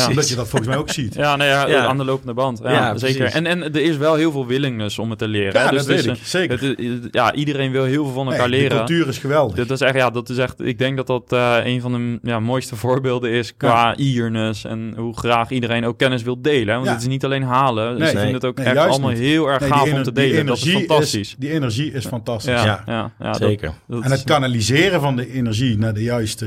Omdat 0.10 0.30
je 0.30 0.36
dat 0.36 0.48
volgens 0.48 0.68
mij 0.72 0.78
ook 0.80 0.90
ziet. 1.00 1.14
Ja, 1.16 1.36
nee, 1.36 1.48
ja, 1.48 1.68
Ja. 1.68 1.86
aan 1.86 1.98
de 1.98 2.04
lopende 2.06 2.34
band. 2.34 2.60
Ja, 2.64 2.72
Ja, 2.72 2.98
zeker. 2.98 3.26
En, 3.26 3.46
en 3.46 3.64
er 3.64 3.82
is 3.82 3.98
wel 3.98 4.16
heel 4.16 4.32
veel 4.32 4.46
willingness 4.48 5.00
om 5.00 5.10
het 5.10 5.20
te 5.20 5.28
leren. 5.28 5.54
Ja, 5.62 5.70
hè. 5.70 5.76
dat 5.76 5.86
weet 5.86 5.98
dus, 6.04 6.06
ik, 6.06 6.12
eh, 6.22 6.24
zeker. 6.24 6.60
het 6.62 6.80
is- 6.80 6.90
ja, 7.12 7.34
iedereen 7.34 7.72
wil 7.72 7.84
heel 7.84 8.04
veel 8.06 8.14
van 8.14 8.26
elkaar 8.32 8.50
Nee, 8.50 8.58
de 8.60 8.64
leren. 8.68 8.78
cultuur 8.78 9.08
is 9.08 9.18
geweldig. 9.18 9.56
Dat 9.68 9.72
is 9.72 9.82
echt, 9.82 9.96
ja, 9.96 10.10
dat 10.10 10.30
is 10.30 10.38
echt, 10.38 10.62
ik 10.66 10.78
denk 10.78 10.98
dat 10.98 11.08
dat 11.08 11.32
eh, 11.32 11.58
een 11.64 11.82
van 11.82 11.92
de 11.92 12.20
ja, 12.30 12.40
mooiste 12.40 12.76
voorbeelden 12.76 13.32
is 13.32 13.58
qua 13.58 13.96
eagerness 13.96 14.66
en 14.66 14.94
hoe 14.98 15.18
graag 15.18 15.50
iedereen 15.50 15.86
ook 15.86 15.98
kennis 15.98 16.24
wil 16.24 16.42
delen. 16.42 16.74
Want 16.76 16.86
Ja. 16.88 16.92
het 16.94 17.02
is 17.02 17.08
niet 17.08 17.26
alleen 17.26 17.44
halen. 17.44 17.90
Dus 17.90 18.00
Nee. 18.00 18.12
ik 18.12 18.20
vind 18.20 18.34
het 18.34 18.46
ook 18.46 18.58
Nee, 18.58 18.66
echt 18.66 18.78
allemaal 18.78 19.10
niet. 19.10 19.20
heel 19.20 19.48
erg 19.48 19.68
gaaf 19.68 19.92
om 19.94 20.04
te 20.04 20.12
delen. 20.12 20.36
Die 20.36 20.44
Dat 20.44 20.58
is 20.58 20.64
energie 20.64 20.88
fantastisch. 20.88 21.36
die 21.38 21.52
energie 21.52 21.92
is 21.92 22.06
fantastisch. 22.06 22.54
ja, 22.54 22.66
Ja. 22.66 22.84
ja, 22.86 23.12
ja, 23.20 23.26
dat- 23.32 23.38
Zeker. 23.38 23.72
dat 23.88 24.04
En 24.04 24.12
het 24.12 24.24
kanaliseren 24.24 25.02
van 25.02 25.16
de 25.16 25.34
energie 25.34 25.78
naar 25.78 25.94
de 25.94 26.04
juiste... 26.04 26.43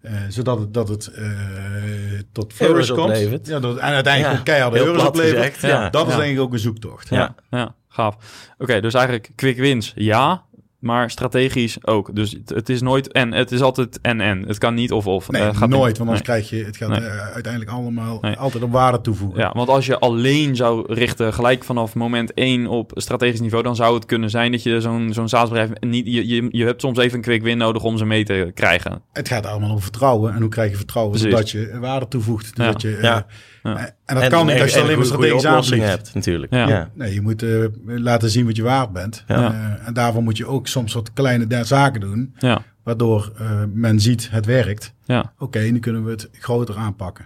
eh, 0.00 0.12
zodat 0.28 0.58
het, 0.58 0.74
dat 0.74 0.88
het 0.88 1.06
eh, 1.06 1.24
tot 2.32 2.52
flourish 2.52 2.88
Euro's 2.88 3.04
komt. 3.04 3.16
oplevert. 3.16 3.46
Ja, 3.46 3.60
dat, 3.60 3.76
en 3.76 3.82
uiteindelijk 3.82 4.32
Ja, 4.34 4.38
ook 4.38 4.44
keiharde 4.44 4.76
heel 4.76 4.86
euro's 4.86 5.04
oplevert. 5.06 5.60
ja. 5.60 5.90
Dat 5.90 6.08
is 6.08 6.16
denk 6.16 6.32
ik 6.32 6.40
ook 6.40 6.52
een 6.52 6.58
zoektocht. 6.58 7.08
Ja, 7.08 7.34
ja, 7.50 7.74
gaaf. 7.88 8.16
Oké, 8.58 8.80
dus 8.80 8.94
eigenlijk 8.94 9.30
quick 9.36 9.56
wins, 9.56 9.92
ja. 9.94 10.44
Maar 10.80 11.10
strategisch 11.10 11.86
ook. 11.86 12.14
Dus 12.14 12.30
het, 12.32 12.48
het 12.48 12.68
is 12.68 12.80
nooit 12.80 13.12
en. 13.12 13.32
Het 13.32 13.52
is 13.52 13.60
altijd 13.60 13.98
en-en. 14.02 14.44
Het 14.46 14.58
kan 14.58 14.74
niet 14.74 14.92
of-of. 14.92 15.30
Nee, 15.30 15.42
Eh, 15.42 15.56
gaat 15.56 15.68
nooit. 15.68 15.98
Want 15.98 16.10
anders 16.10 16.28
Nee. 16.28 16.38
krijg 16.40 16.50
je... 16.50 16.64
Het 16.66 16.76
gaat 16.76 16.88
Nee. 16.88 17.00
eh, 17.00 17.32
uiteindelijk 17.32 17.72
allemaal 17.72 18.18
Nee. 18.20 18.36
altijd 18.36 18.62
op 18.62 18.72
waarde 18.72 19.00
toevoegen. 19.00 19.40
Ja, 19.40 19.50
want 19.54 19.68
als 19.68 19.86
je 19.86 19.98
alleen 19.98 20.56
zou 20.56 20.92
richten, 20.94 21.34
gelijk 21.34 21.64
vanaf 21.64 21.94
moment 21.94 22.32
1 22.34 22.66
op 22.66 22.92
strategisch 22.94 23.40
niveau, 23.40 23.62
dan 23.62 23.76
zou 23.76 23.94
het 23.94 24.04
kunnen 24.06 24.30
zijn 24.30 24.50
dat 24.52 24.62
je 24.62 24.80
zo'n 24.80 25.12
zo'n 25.12 25.28
SaaS-bedrijf 25.28 25.70
niet. 25.80 26.06
Je, 26.06 26.28
je, 26.28 26.48
je 26.50 26.64
hebt 26.64 26.80
soms 26.80 26.98
even 26.98 27.16
een 27.16 27.22
quick 27.24 27.42
win 27.42 27.58
nodig 27.58 27.82
om 27.82 27.98
ze 27.98 28.04
mee 28.04 28.24
te 28.24 28.50
krijgen. 28.54 29.02
Het 29.12 29.28
gaat 29.28 29.46
allemaal 29.46 29.70
om 29.70 29.80
vertrouwen. 29.80 30.34
En 30.34 30.40
hoe 30.40 30.50
krijg 30.50 30.70
je 30.70 30.76
vertrouwen? 30.76 31.12
Precies. 31.12 31.30
Zodat 31.30 31.50
je 31.50 31.78
waarde 31.80 32.08
toevoegt. 32.08 32.50
Ja. 32.54 32.64
Zodat 32.64 32.82
je, 32.82 32.96
eh, 32.96 33.02
Ja. 33.02 33.26
Ja. 33.62 33.76
eh, 33.76 33.82
En 34.04 34.14
dat 34.14 34.28
kan 34.28 34.46
niet 34.46 34.60
als 34.60 34.70
je 34.72 34.76
en 34.76 34.82
alleen 34.84 34.96
maar 34.98 35.06
goede- 35.06 35.28
goede 35.28 35.38
strategisch 35.38 35.44
oplossingen 35.50 35.84
aanvliegt. 35.84 36.04
hebt, 36.04 36.14
natuurlijk. 36.14 36.52
Ja. 36.54 36.68
Ja. 36.68 36.90
Nee, 36.94 37.14
je 37.14 37.20
moet 37.20 37.42
eh, 37.42 37.64
laten 37.86 38.30
zien 38.30 38.46
wat 38.46 38.56
je 38.56 38.62
waard 38.62 38.92
bent. 38.92 39.24
Ja. 39.26 39.52
Eh, 39.52 39.86
en 39.88 39.94
daarvoor 39.94 40.22
moet 40.22 40.36
je 40.36 40.46
ook 40.46 40.66
soms 40.66 40.92
wat 40.92 41.12
kleine 41.12 41.64
zaken 41.64 42.00
doen. 42.00 42.34
Ja, 42.38 42.62
Waardoor 42.82 43.32
eh, 43.38 43.62
men 43.72 44.00
ziet 44.00 44.30
het 44.30 44.46
werkt. 44.46 44.94
ja. 45.04 45.32
Oké, 45.38 45.58
nu 45.58 45.78
kunnen 45.78 46.04
we 46.04 46.10
het 46.10 46.28
groter 46.32 46.76
aanpakken. 46.76 47.24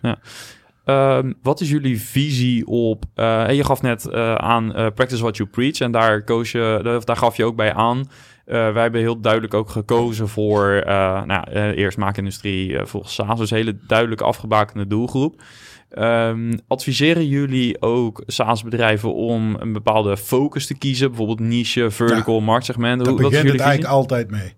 Ehm, 0.85 1.33
wat 1.43 1.61
is 1.61 1.71
jullie 1.71 2.01
visie 2.01 2.67
op... 2.67 3.05
eh, 3.15 3.49
en 3.49 3.55
je 3.55 3.65
gaf 3.65 3.83
net 3.83 4.09
eh, 4.09 4.35
aan 4.35 4.75
eh, 4.75 4.87
Practice 4.95 5.23
What 5.23 5.37
You 5.37 5.49
Preach. 5.49 5.79
En 5.81 5.93
daar, 5.93 6.23
koos 6.23 6.53
je, 6.53 7.01
daar 7.05 7.17
gaf 7.17 7.37
je 7.37 7.45
ook 7.45 7.57
bij 7.57 7.75
aan. 7.75 8.09
Eh, 8.45 8.73
wij 8.73 8.83
hebben 8.83 9.01
heel 9.01 9.21
duidelijk 9.21 9.55
ook 9.55 9.71
gekozen 9.71 10.29
voor... 10.29 10.71
eh, 10.87 11.23
nou, 11.23 11.51
eh, 11.51 11.77
eerst 11.77 11.99
maakindustrie, 11.99 12.79
volgens 12.83 13.15
SaaS. 13.15 13.39
Dus 13.39 13.51
een 13.51 13.57
hele 13.57 13.77
duidelijk 13.87 14.21
afgebakende 14.21 14.87
doelgroep. 14.87 15.43
Ehm, 15.91 16.53
adviseren 16.69 17.27
jullie 17.29 17.83
ook 17.83 18.23
SaaS-bedrijven 18.27 19.15
om 19.15 19.57
een 19.59 19.73
bepaalde 19.73 20.17
focus 20.17 20.67
te 20.67 20.79
kiezen? 20.79 21.09
Bijvoorbeeld 21.09 21.41
niche, 21.41 21.91
vertical, 21.91 22.41
marktsegment? 22.41 22.99
Daar 22.99 23.09
Hoe, 23.09 23.17
begint 23.17 23.37
jullie 23.37 23.53
het 23.53 23.61
eigenlijk 23.61 23.95
altijd 23.95 24.31
mee. 24.31 24.53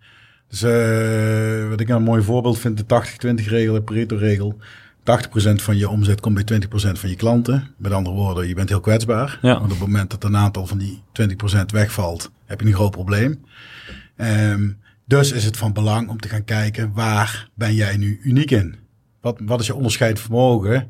Dus 0.48 0.60
wat 1.68 1.80
ik 1.80 1.88
een 1.88 2.02
mooi 2.02 2.22
voorbeeld 2.22 2.58
vind, 2.58 2.88
de 2.88 3.04
80-20 3.44 3.48
regel, 3.48 3.74
de 3.74 3.82
Pareto 3.82 4.16
regel. 4.16 4.56
80% 5.10 5.62
van 5.62 5.76
je 5.76 5.88
omzet 5.88 6.20
komt 6.20 6.34
bij 6.46 6.58
20% 6.68 6.68
van 6.92 7.08
je 7.08 7.16
klanten. 7.16 7.74
Met 7.78 7.92
andere 7.92 8.16
woorden, 8.16 8.48
je 8.48 8.54
bent 8.54 8.68
heel 8.68 8.80
kwetsbaar. 8.80 9.38
Ja. 9.42 9.52
Want 9.52 9.62
op 9.64 9.70
het 9.70 9.78
moment 9.78 10.10
dat 10.10 10.24
een 10.24 10.36
aantal 10.36 10.66
van 10.66 10.78
die 10.78 11.02
20% 11.12 11.26
wegvalt, 11.66 12.30
heb 12.44 12.60
je 12.60 12.66
een 12.66 12.72
groot 12.74 12.90
probleem. 12.90 13.44
Ehm, 14.16 14.70
dus 15.04 15.32
is 15.32 15.44
het 15.44 15.56
van 15.56 15.72
belang 15.72 16.08
om 16.08 16.20
te 16.20 16.28
gaan 16.28 16.44
kijken, 16.44 16.90
waar 16.94 17.48
ben 17.54 17.74
jij 17.74 17.96
nu 17.96 18.20
uniek 18.22 18.50
in? 18.50 18.74
Wat, 19.20 19.38
wat 19.44 19.60
is 19.60 19.66
je 19.66 19.74
onderscheid 19.74 20.20
vermogen 20.20 20.88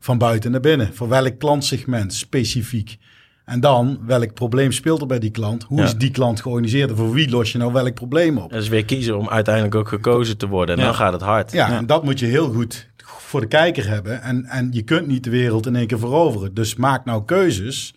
van 0.00 0.18
buiten 0.18 0.50
naar 0.50 0.60
binnen? 0.60 0.94
Voor 0.94 1.08
welk 1.08 1.38
klantsegment 1.38 2.14
specifiek? 2.14 2.98
En 3.44 3.60
dan, 3.60 3.98
welk 4.06 4.34
probleem 4.34 4.72
speelt 4.72 5.00
er 5.00 5.06
bij 5.06 5.18
die 5.18 5.30
klant? 5.30 5.62
Hoe 5.62 5.78
Ja. 5.78 5.84
is 5.84 5.96
die 5.96 6.10
klant 6.10 6.40
georganiseerd? 6.40 6.90
En 6.90 6.96
voor 6.96 7.12
wie 7.12 7.30
los 7.30 7.52
je 7.52 7.58
nou 7.58 7.72
welk 7.72 7.94
probleem 7.94 8.38
op? 8.38 8.50
Dat 8.50 8.62
is 8.62 8.68
weer 8.68 8.84
kiezen 8.84 9.18
om 9.18 9.28
uiteindelijk 9.28 9.74
ook 9.74 9.88
gekozen 9.88 10.36
te 10.36 10.48
worden. 10.48 10.74
En 10.74 10.80
Ja. 10.80 10.86
dan 10.86 10.94
gaat 10.96 11.12
het 11.12 11.22
hard. 11.22 11.52
Ja, 11.52 11.76
en 11.76 11.86
dat 11.86 12.04
moet 12.04 12.18
je 12.18 12.26
heel 12.26 12.52
goed 12.52 12.90
voor 13.18 13.40
de 13.40 13.46
kijker 13.46 13.88
hebben. 13.88 14.22
En, 14.22 14.44
en 14.44 14.68
je 14.72 14.82
kunt 14.82 15.06
niet 15.06 15.24
de 15.24 15.30
wereld 15.30 15.66
in 15.66 15.76
één 15.76 15.86
keer 15.86 15.98
veroveren. 15.98 16.54
Dus 16.54 16.74
maak 16.74 17.04
nou 17.04 17.24
keuzes. 17.24 17.94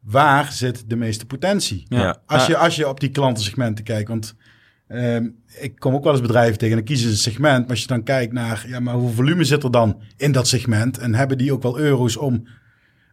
Waar 0.00 0.52
zit 0.52 0.84
de 0.86 0.96
meeste 0.96 1.26
potentie? 1.26 1.86
Ja. 1.88 2.22
Als, 2.26 2.46
je, 2.46 2.56
als 2.56 2.76
je 2.76 2.88
op 2.88 3.00
die 3.00 3.10
klantensegmenten 3.10 3.84
kijkt. 3.84 4.08
Want 4.08 4.34
ehm, 4.88 5.28
ik 5.58 5.78
kom 5.78 5.94
ook 5.94 6.04
wel 6.04 6.12
eens 6.12 6.22
bedrijven 6.22 6.58
tegen 6.58 6.70
en 6.70 6.76
dan 6.76 6.86
kiezen 6.86 7.06
ze 7.06 7.12
een 7.12 7.32
segment. 7.32 7.60
Maar 7.60 7.70
als 7.70 7.80
je 7.80 7.86
dan 7.86 8.02
kijkt 8.02 8.32
naar, 8.32 8.64
ja, 8.68 8.80
maar 8.80 8.94
hoeveel 8.94 9.14
volume 9.14 9.44
zit 9.44 9.62
er 9.62 9.70
dan 9.70 10.00
in 10.16 10.32
dat 10.32 10.48
segment? 10.48 10.98
En 10.98 11.14
hebben 11.14 11.38
die 11.38 11.52
ook 11.52 11.62
wel 11.62 11.78
euro's 11.78 12.16
om, 12.16 12.46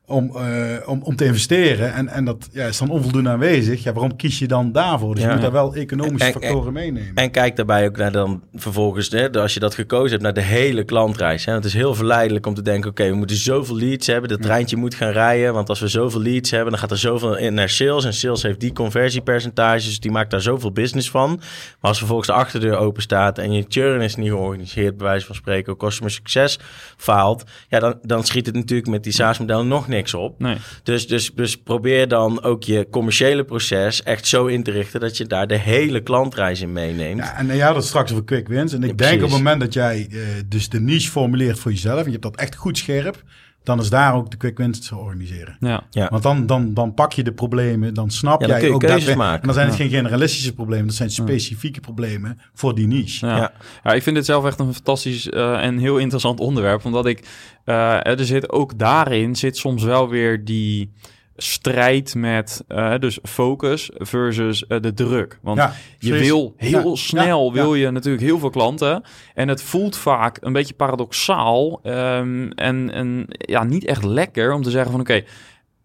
om, 0.09 0.31
eh, 0.35 0.89
om, 0.89 1.01
om 1.03 1.15
te 1.15 1.25
investeren? 1.25 1.93
En, 1.93 2.07
en 2.07 2.25
dat 2.25 2.49
ja, 2.51 2.65
is 2.67 2.77
dan 2.77 2.89
onvoldoende 2.89 3.29
aanwezig. 3.29 3.83
Ja, 3.83 3.91
waarom 3.93 4.15
kies 4.15 4.39
je 4.39 4.47
dan 4.47 4.71
daarvoor? 4.71 5.13
Dus 5.13 5.23
Ja. 5.23 5.27
je 5.29 5.33
moet 5.33 5.43
daar 5.43 5.51
wel 5.51 5.75
economische 5.75 6.27
En- 6.27 6.33
en- 6.33 6.41
factoren 6.41 6.73
meenemen. 6.73 7.11
En 7.15 7.31
kijk 7.31 7.55
daarbij 7.55 7.85
ook 7.85 7.97
naar 7.97 8.11
dan 8.11 8.43
vervolgens, 8.55 9.09
hè, 9.09 9.31
als 9.31 9.53
je 9.53 9.59
dat 9.59 9.75
gekozen 9.75 10.09
hebt, 10.09 10.21
naar 10.23 10.33
de 10.33 10.41
hele 10.41 10.83
klantreis. 10.83 11.45
Hè. 11.45 11.53
Het 11.53 11.65
is 11.65 11.73
heel 11.73 11.95
verleidelijk 11.95 12.45
om 12.45 12.53
te 12.53 12.61
denken, 12.61 12.89
oké, 12.89 13.09
we 13.09 13.15
moeten 13.15 13.35
zoveel 13.37 13.75
leads 13.77 14.07
hebben. 14.07 14.29
Dat 14.29 14.41
treintje 14.41 14.75
moet 14.77 14.95
gaan 14.95 15.11
rijden, 15.11 15.53
want 15.53 15.69
als 15.69 15.79
we 15.79 15.87
zoveel 15.87 16.21
leads 16.21 16.51
hebben, 16.51 16.71
dan 16.71 16.79
gaat 16.79 16.91
er 16.91 16.97
zoveel 16.97 17.37
in 17.37 17.53
naar 17.53 17.69
sales. 17.69 18.05
En 18.05 18.13
sales 18.13 18.43
heeft 18.43 18.59
die 18.59 18.73
conversiepercentages, 18.73 19.85
dus 19.85 19.99
die 19.99 20.11
maakt 20.11 20.31
daar 20.31 20.41
zoveel 20.41 20.71
business 20.71 21.09
van. 21.09 21.29
Maar 21.29 21.89
als 21.89 21.97
vervolgens 21.97 22.27
de 22.27 22.33
achterdeur 22.33 22.77
open 22.77 23.01
staat 23.01 23.37
en 23.37 23.51
je 23.53 23.65
churn 23.67 24.01
is 24.01 24.15
niet 24.15 24.29
georganiseerd, 24.29 24.97
bij 24.97 25.07
wijze 25.07 25.25
van 25.25 25.35
spreken, 25.35 25.73
ook 25.73 25.79
customer 25.79 26.11
succes 26.11 26.59
faalt, 26.97 27.43
ja, 27.69 27.79
dan, 27.79 27.95
dan 28.01 28.23
schiet 28.23 28.45
het 28.45 28.55
natuurlijk 28.55 28.89
met 28.89 29.03
die 29.03 29.13
SaaS-model 29.13 29.65
nog 29.65 29.87
niks 29.97 30.13
op. 30.13 30.39
Nee. 30.39 30.57
Dus, 30.83 31.07
dus, 31.07 31.31
dus 31.33 31.57
probeer 31.57 32.07
dan 32.07 32.43
ook 32.43 32.63
je 32.63 32.87
commerciële 32.91 33.43
proces 33.43 34.03
echt 34.03 34.27
zo 34.27 34.45
in 34.45 34.63
te 34.63 34.71
richten 34.71 34.99
dat 34.99 35.17
je 35.17 35.25
daar 35.25 35.47
de 35.47 35.57
hele 35.57 36.03
klantreis 36.03 36.61
in 36.61 36.71
meeneemt. 36.71 37.19
Ja, 37.19 37.37
en 37.37 37.55
je 37.55 37.63
had 37.63 37.75
het 37.75 37.85
straks 37.85 38.11
over 38.11 38.23
quick 38.23 38.47
wins. 38.47 38.73
En 38.73 38.83
ik 38.83 38.89
Ja, 38.89 38.95
denk 38.95 39.15
op 39.15 39.21
het 39.21 39.37
moment 39.37 39.59
dat 39.59 39.73
jij 39.73 40.07
eh, 40.11 40.19
dus 40.45 40.69
de 40.69 40.81
niche 40.81 41.09
formuleert 41.09 41.59
voor 41.59 41.71
jezelf... 41.71 41.99
en 41.99 42.05
je 42.05 42.11
hebt 42.11 42.23
dat 42.23 42.35
echt 42.35 42.55
goed 42.55 42.77
scherp... 42.77 43.23
dan 43.67 43.79
is 43.79 43.89
daar 43.89 44.15
ook 44.15 44.31
de 44.31 44.37
quick 44.37 44.57
wins 44.57 44.87
te 44.87 44.95
organiseren. 44.95 45.57
Ja. 45.59 45.83
Ja. 45.89 46.07
Want 46.09 46.23
dan, 46.23 46.45
dan, 46.45 46.73
dan 46.73 46.93
pak 46.93 47.13
je 47.13 47.23
de 47.23 47.31
problemen, 47.31 47.93
dan 47.93 48.11
snap 48.11 48.41
Ja, 48.41 48.47
dan 48.47 48.49
jij 48.49 48.59
kun 48.59 48.67
je 48.67 48.73
ook 48.73 48.81
keuzes 48.81 49.05
dat... 49.05 49.15
maken. 49.15 49.39
En 49.39 49.45
dan 49.45 49.53
zijn 49.53 49.67
het 49.67 49.77
Ja. 49.77 49.83
geen 49.83 49.91
generalistische 49.91 50.53
problemen, 50.53 50.85
dat 50.85 50.95
zijn 50.95 51.09
specifieke 51.09 51.79
problemen 51.79 52.39
voor 52.53 52.75
die 52.75 52.87
niche. 52.87 53.25
Ja. 53.25 53.37
Ja. 53.37 53.51
Ja. 53.83 53.93
ik 53.93 54.03
vind 54.03 54.15
dit 54.15 54.25
zelf 54.25 54.45
echt 54.45 54.59
een 54.59 54.73
fantastisch 54.73 55.29
eh, 55.29 55.63
en 55.63 55.77
heel 55.77 55.97
interessant 55.97 56.39
onderwerp. 56.39 56.85
Omdat 56.85 57.05
ik, 57.05 57.27
eh, 57.63 58.07
er 58.07 58.25
zit 58.25 58.51
ook 58.51 58.79
daarin 58.79 59.35
zit 59.35 59.57
soms 59.57 59.83
wel 59.83 60.09
weer 60.09 60.45
die 60.45 60.91
strijd 61.37 62.15
met 62.15 62.63
eh, 62.67 62.93
dus 62.99 63.19
focus 63.23 63.89
versus 63.93 64.67
eh, 64.67 64.81
de 64.81 64.93
druk. 64.93 65.39
Want 65.41 65.57
Ja, 65.57 65.73
je 65.99 66.09
precies. 66.09 66.27
wil 66.27 66.53
heel 66.57 66.89
Ja, 66.89 66.95
snel, 66.95 67.45
ja, 67.45 67.51
wil 67.51 67.75
je 67.75 67.91
natuurlijk 67.91 68.23
heel 68.23 68.39
veel 68.39 68.49
klanten. 68.49 69.03
En 69.33 69.47
het 69.47 69.61
voelt 69.63 69.97
vaak 69.97 70.37
een 70.41 70.53
beetje 70.53 70.73
paradoxaal 70.73 71.79
ehm, 71.83 72.49
en, 72.49 72.91
en 72.93 73.25
ja, 73.27 73.63
niet 73.63 73.85
echt 73.85 74.03
lekker 74.03 74.53
om 74.53 74.61
te 74.63 74.69
zeggen 74.71 74.91
van 74.91 74.99
oké, 74.99 75.23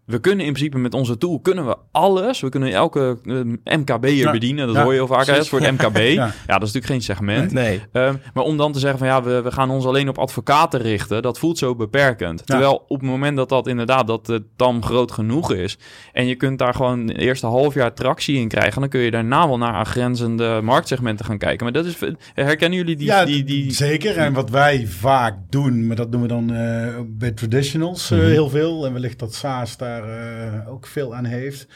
we 0.05 0.19
kunnen 0.19 0.45
in 0.45 0.53
principe 0.53 0.77
met 0.77 0.93
onze 0.93 1.17
tool 1.17 1.39
kunnen 1.39 1.65
we 1.65 1.77
alles. 1.91 2.41
We 2.41 2.49
kunnen 2.49 2.71
elke 2.71 3.17
eh, 3.65 3.75
MKB'er 3.77 4.11
Ja. 4.13 4.31
bedienen. 4.31 4.67
Dat 4.67 4.75
Ja, 4.75 4.81
hoor 4.83 4.91
je 4.91 4.97
heel 4.97 5.07
vaak. 5.07 5.25
Precies. 5.25 5.49
Voor 5.49 5.61
het 5.61 5.71
MKB. 5.81 5.97
ja. 5.97 6.03
Ja. 6.13 6.31
dat 6.59 6.67
is 6.67 6.73
natuurlijk 6.73 6.85
geen 6.85 7.01
segment. 7.01 7.51
Nee. 7.51 7.81
Ehm, 7.91 8.15
maar 8.33 8.43
om 8.43 8.57
dan 8.57 8.71
te 8.71 8.79
zeggen 8.79 8.99
van 8.99 9.07
ja, 9.07 9.23
we, 9.23 9.41
we 9.41 9.51
gaan 9.51 9.69
ons 9.69 9.85
alleen 9.85 10.09
op 10.09 10.17
advocaten 10.17 10.79
richten, 10.81 11.21
dat 11.21 11.39
voelt 11.39 11.57
zo 11.57 11.75
beperkend. 11.75 12.45
Terwijl 12.45 12.85
op 12.87 12.99
het 12.99 13.09
moment 13.09 13.37
dat 13.37 13.49
dat 13.49 13.67
inderdaad, 13.67 14.07
dat 14.07 14.25
de 14.25 14.43
tam 14.55 14.83
groot 14.83 15.11
genoeg 15.11 15.53
is 15.53 15.77
en 16.13 16.25
je 16.27 16.35
kunt 16.35 16.59
daar 16.59 16.73
gewoon 16.73 17.07
het 17.07 17.17
eerste 17.17 17.45
half 17.45 17.73
jaar 17.73 17.93
tractie 17.93 18.39
in 18.39 18.47
krijgen, 18.47 18.79
dan 18.81 18.89
kun 18.89 18.99
je 19.01 19.11
daarna 19.11 19.47
wel 19.47 19.57
naar 19.57 19.73
aangrenzende 19.73 20.59
marktsegmenten 20.63 21.25
gaan 21.25 21.37
kijken. 21.37 21.63
Maar 21.63 21.73
dat 21.73 21.85
is, 21.85 21.97
herkennen 22.33 22.77
jullie 22.79 22.95
die... 22.95 23.05
ja, 23.07 23.25
die, 23.25 23.43
die... 23.43 23.71
zeker. 23.71 24.17
En 24.17 24.33
wat 24.33 24.49
wij 24.49 24.87
vaak 24.87 25.35
doen, 25.49 25.87
maar 25.87 25.95
dat 25.95 26.11
doen 26.11 26.21
we 26.21 26.27
dan 26.27 26.53
eh, 26.53 26.87
bij 27.07 27.31
traditionals 27.31 28.11
eh, 28.11 28.17
Mhm. 28.17 28.27
heel 28.27 28.49
veel. 28.49 28.85
En 28.85 28.93
wellicht 28.93 29.19
dat 29.19 29.33
SaaS 29.33 29.77
daar 29.77 30.02
eh, 30.05 30.71
ook 30.71 30.87
veel 30.87 31.15
aan 31.15 31.25
heeft. 31.25 31.67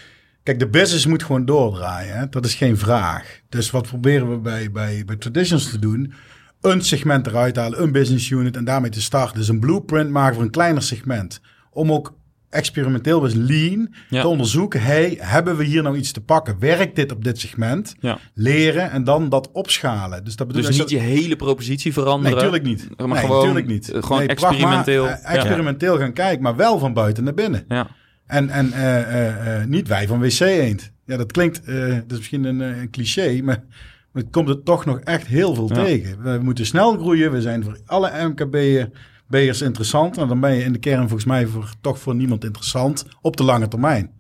Kijk, 0.44 0.60
de 0.60 0.68
business 0.68 1.06
moet 1.06 1.24
gewoon 1.24 1.46
doordraaien. 1.46 2.18
Hè? 2.18 2.30
Dat 2.30 2.46
is 2.46 2.56
geen 2.56 2.78
vraag. 2.78 3.40
Dus 3.50 3.72
wat 3.72 3.88
proberen 3.88 4.30
we 4.32 4.38
bij, 4.38 4.72
bij, 4.72 5.04
bij 5.06 5.16
traditionals 5.16 5.70
te 5.70 5.80
doen? 5.80 6.14
Een 6.62 6.82
segment 6.82 7.28
eruit 7.28 7.56
halen, 7.56 7.82
een 7.82 7.92
business 7.92 8.30
unit 8.30 8.56
en 8.56 8.64
daarmee 8.66 8.90
te 8.92 9.02
starten. 9.02 9.38
Dus 9.38 9.48
een 9.48 9.60
blueprint 9.60 10.10
maken 10.10 10.36
voor 10.36 10.44
een 10.44 10.50
kleiner 10.52 10.82
segment. 10.84 11.42
Om 11.72 11.92
ook 11.92 12.16
experimenteel, 12.50 13.20
dus 13.20 13.34
lean, 13.34 13.94
Ja. 14.10 14.22
te 14.22 14.28
onderzoeken. 14.28 14.82
Hey, 14.82 15.18
hebben 15.20 15.58
we 15.58 15.64
hier 15.64 15.84
nou 15.84 15.98
iets 15.98 16.12
te 16.12 16.22
pakken? 16.22 16.60
Werkt 16.60 16.96
dit 16.96 17.12
op 17.12 17.24
dit 17.24 17.40
segment? 17.40 17.96
Ja. 18.00 18.18
Leren 18.34 18.92
en 18.92 19.04
dan 19.04 19.30
dat 19.30 19.52
opschalen. 19.52 20.24
Dus 20.24 20.36
dat 20.36 20.48
bedoel 20.48 20.62
Dus 20.62 20.78
niet 20.80 20.90
je 20.90 20.98
hele 20.98 21.36
propositie 21.36 21.94
veranderen. 21.94 22.36
natuurlijk 22.38 22.64
niet. 22.64 22.88
Maar 22.98 23.08
nee, 23.08 23.18
gewoon, 23.18 23.66
niet. 23.66 23.92
gewoon 23.94 24.20
Nee, 24.20 24.28
experimenteel. 24.28 25.04
pragma- 25.06 25.28
eh, 25.30 25.36
experimenteel 25.36 25.98
gaan 25.98 26.14
kijken, 26.14 26.44
maar 26.44 26.56
wel 26.56 26.80
van 26.80 26.94
buiten 26.94 27.24
naar 27.24 27.34
binnen. 27.34 27.66
Ja. 27.68 27.88
En, 28.28 28.50
en 28.50 28.72
eh, 28.72 29.00
eh, 29.00 29.62
eh, 29.62 29.68
niet 29.68 29.88
wij 29.88 30.08
van 30.08 30.20
WC 30.20 30.40
Eend. 30.40 30.92
Ja, 31.06 31.18
dat 31.18 31.32
klinkt, 31.32 31.66
dat 31.66 32.12
is 32.12 32.18
misschien 32.18 32.44
een, 32.44 32.60
een 32.60 32.90
cliché, 32.90 33.42
maar 33.44 33.64
maar 34.12 34.24
het 34.26 34.32
komt 34.32 34.50
er 34.50 34.64
toch 34.64 34.86
nog 34.86 35.00
echt 35.00 35.28
heel 35.28 35.56
veel 35.56 35.70
Ja. 35.70 35.84
tegen. 35.84 36.24
We 36.24 36.40
moeten 36.44 36.66
snel 36.66 36.98
groeien. 36.98 37.32
We 37.32 37.42
zijn 37.42 37.64
voor 37.64 37.80
alle 37.86 38.28
MKB'ers 38.28 39.62
interessant. 39.62 40.18
En 40.18 40.28
dan 40.28 40.40
ben 40.40 40.54
je 40.54 40.64
in 40.64 40.74
de 40.74 40.80
kern 40.80 41.00
volgens 41.00 41.26
mij 41.26 41.46
voor, 41.46 41.74
toch 41.82 42.00
voor 42.00 42.16
niemand 42.16 42.44
interessant 42.44 43.06
op 43.22 43.38
de 43.38 43.44
lange 43.44 43.68
termijn. 43.68 44.12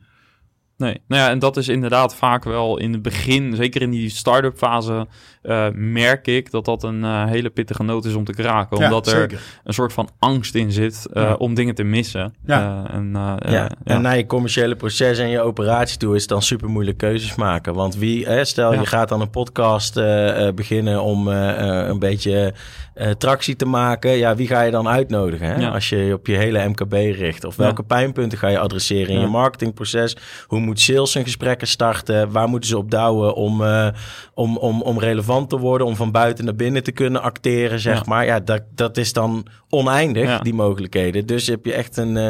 Nee, 0.77 1.01
nou 1.07 1.21
ja, 1.21 1.29
en 1.29 1.39
dat 1.39 1.57
is 1.57 1.67
inderdaad 1.67 2.15
vaak 2.15 2.43
wel 2.43 2.77
in 2.77 2.93
het 2.93 3.01
begin, 3.01 3.55
zeker 3.55 3.81
in 3.81 3.89
die 3.89 4.09
start-up 4.09 4.57
fase, 4.57 5.07
eh, 5.47 5.65
merk 5.73 6.27
ik 6.27 6.51
dat 6.51 6.65
dat 6.65 6.83
een 6.83 7.03
eh, 7.03 7.25
hele 7.25 7.49
pittige 7.49 7.83
noot 7.83 8.05
is 8.05 8.13
om 8.15 8.23
te 8.23 8.31
kraken. 8.33 8.77
Ja, 8.77 8.83
Omdat 8.85 9.07
er 9.07 9.39
een 9.63 9.73
soort 9.73 9.93
van 9.93 10.09
angst 10.19 10.55
in 10.55 10.71
zit 10.71 11.07
eh, 11.13 11.23
Ja. 11.23 11.33
om 11.33 11.53
dingen 11.53 11.75
te 11.75 11.83
missen. 11.83 12.33
Ja. 12.45 12.83
Eh, 12.89 12.95
en, 12.95 13.09
Ja, 13.13 13.37
ja. 13.49 13.69
en 13.83 14.01
naar 14.01 14.17
je 14.17 14.25
commerciële 14.25 14.75
proces 14.75 15.17
en 15.19 15.29
je 15.29 15.41
operatie 15.41 15.97
toe 15.97 16.15
is 16.15 16.21
het 16.21 16.29
dan 16.29 16.41
super 16.41 16.69
moeilijk 16.69 16.97
keuzes 16.97 17.35
maken. 17.35 17.73
Want 17.73 17.95
wie, 17.95 18.25
hè, 18.25 18.45
stel 18.45 18.73
Ja. 18.73 18.79
je 18.79 18.85
gaat 18.85 19.09
dan 19.09 19.21
een 19.21 19.29
podcast 19.29 19.97
eh, 19.97 20.47
eh, 20.47 20.53
beginnen 20.53 21.01
om 21.01 21.29
eh, 21.31 21.79
eh, 21.81 21.87
een 21.87 21.99
beetje 21.99 22.53
eh, 22.93 23.09
tractie 23.11 23.55
te 23.55 23.65
maken. 23.65 24.11
Ja, 24.11 24.35
wie 24.35 24.47
ga 24.47 24.61
je 24.61 24.71
dan 24.71 24.87
uitnodigen? 24.87 25.47
Hè? 25.47 25.55
Ja. 25.61 25.69
Als 25.69 25.89
je 25.89 26.13
op 26.13 26.27
je 26.27 26.35
hele 26.35 26.67
MKB 26.67 26.93
richt. 26.93 27.43
Of 27.45 27.55
welke 27.55 27.83
pijnpunten 27.83 28.37
ga 28.37 28.47
je 28.47 28.59
adresseren 28.59 29.07
in 29.07 29.15
Ja. 29.15 29.21
je 29.21 29.27
marketingproces? 29.27 30.17
Hoe 30.47 30.59
moet 30.59 30.79
sales 30.79 31.13
hun 31.13 31.23
gesprekken 31.23 31.67
starten? 31.67 32.31
Waar 32.31 32.47
moeten 32.49 32.69
ze 32.69 32.77
op 32.77 32.91
douwen 32.91 33.35
om, 33.35 33.63
eh, 33.63 33.87
om, 34.33 34.57
om, 34.57 34.81
om 34.81 34.99
relevant 34.99 35.36
te 35.45 35.57
worden? 35.57 35.87
Om 35.87 35.95
van 35.95 36.11
buiten 36.11 36.45
naar 36.45 36.55
binnen 36.55 36.83
te 36.83 36.91
kunnen 36.91 37.21
acteren, 37.21 37.79
zeg 37.79 37.95
Ja. 37.97 38.03
maar. 38.07 38.25
Ja, 38.25 38.39
dat, 38.39 38.61
dat 38.75 38.97
is 38.97 39.13
dan 39.13 39.45
oneindig, 39.69 40.23
Ja. 40.27 40.39
die 40.39 40.53
mogelijkheden. 40.53 41.25
Dus 41.25 41.47
heb 41.47 41.65
je 41.65 41.73
echt 41.73 41.97
een... 41.97 42.17
eh, 42.17 42.29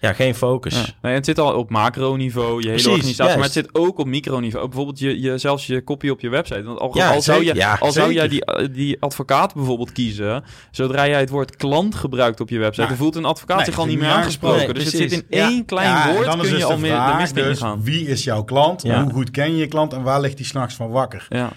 ja, 0.00 0.12
geen 0.12 0.34
focus. 0.34 0.74
Ja. 0.74 0.84
Nee, 1.02 1.14
het 1.14 1.24
zit 1.24 1.38
al 1.38 1.54
op 1.54 1.70
macroniveau, 1.70 2.50
je 2.50 2.68
hele 2.68 2.70
Precies, 2.70 2.86
organisatie, 2.92 3.34
maar 3.34 3.44
het 3.44 3.52
zit 3.52 3.68
ook 3.74 3.98
op 3.98 4.06
microniveau. 4.06 4.66
Bijvoorbeeld 4.66 4.98
je, 4.98 5.20
je, 5.20 5.38
zelfs 5.38 5.66
je 5.66 5.82
kopie 5.84 6.10
op 6.10 6.20
je 6.20 6.28
website. 6.28 6.62
Want 6.62 6.78
al, 6.78 6.96
Ja, 6.96 7.10
al 7.10 7.22
zou, 7.22 7.40
je, 7.44 7.46
zeker. 7.54 7.76
Al 7.78 7.92
zou 7.92 8.12
jij 8.12 8.28
die, 8.28 8.44
eh, 8.44 8.68
die 8.74 8.96
advocaat 9.00 9.54
bijvoorbeeld 9.54 9.92
kiezen, 9.92 10.44
zodra 10.70 11.06
jij 11.08 11.20
het 11.20 11.30
woord 11.30 11.56
klant 11.56 11.94
gebruikt 11.94 12.40
op 12.40 12.48
je 12.48 12.58
website, 12.58 12.76
Nou, 12.80 12.88
dan 12.88 12.98
voelt 12.98 13.16
een 13.16 13.24
advocaat 13.24 13.56
nee, 13.56 13.64
zich 13.66 13.78
al 13.78 13.86
niet 13.86 13.98
meer 13.98 14.08
aangesproken. 14.08 14.74
dus 14.74 14.84
het 14.84 14.94
zit 14.96 15.12
in 15.12 15.24
één 15.28 15.56
Ja. 15.56 15.62
klein 15.66 16.12
woord, 16.14 16.26
dan 16.26 16.34
is 16.34 16.40
kun 16.40 16.50
je 16.50 16.54
dus 16.54 16.64
al 16.64 16.78
meer 16.78 17.06
de 17.06 17.14
mist 17.18 17.34
dus. 17.34 17.60
Wie 17.82 18.06
is 18.06 18.24
jouw 18.24 18.42
klant? 18.44 18.82
Ja. 18.82 19.02
Hoe 19.02 19.12
goed 19.12 19.30
ken 19.30 19.50
je 19.52 19.56
je 19.56 19.66
klant? 19.66 19.92
En 19.92 20.02
waar 20.02 20.20
ligt 20.20 20.36
die 20.36 20.46
s'nachts 20.46 20.74
van 20.74 20.90
wakker? 20.90 21.26
Ja, 21.28 21.50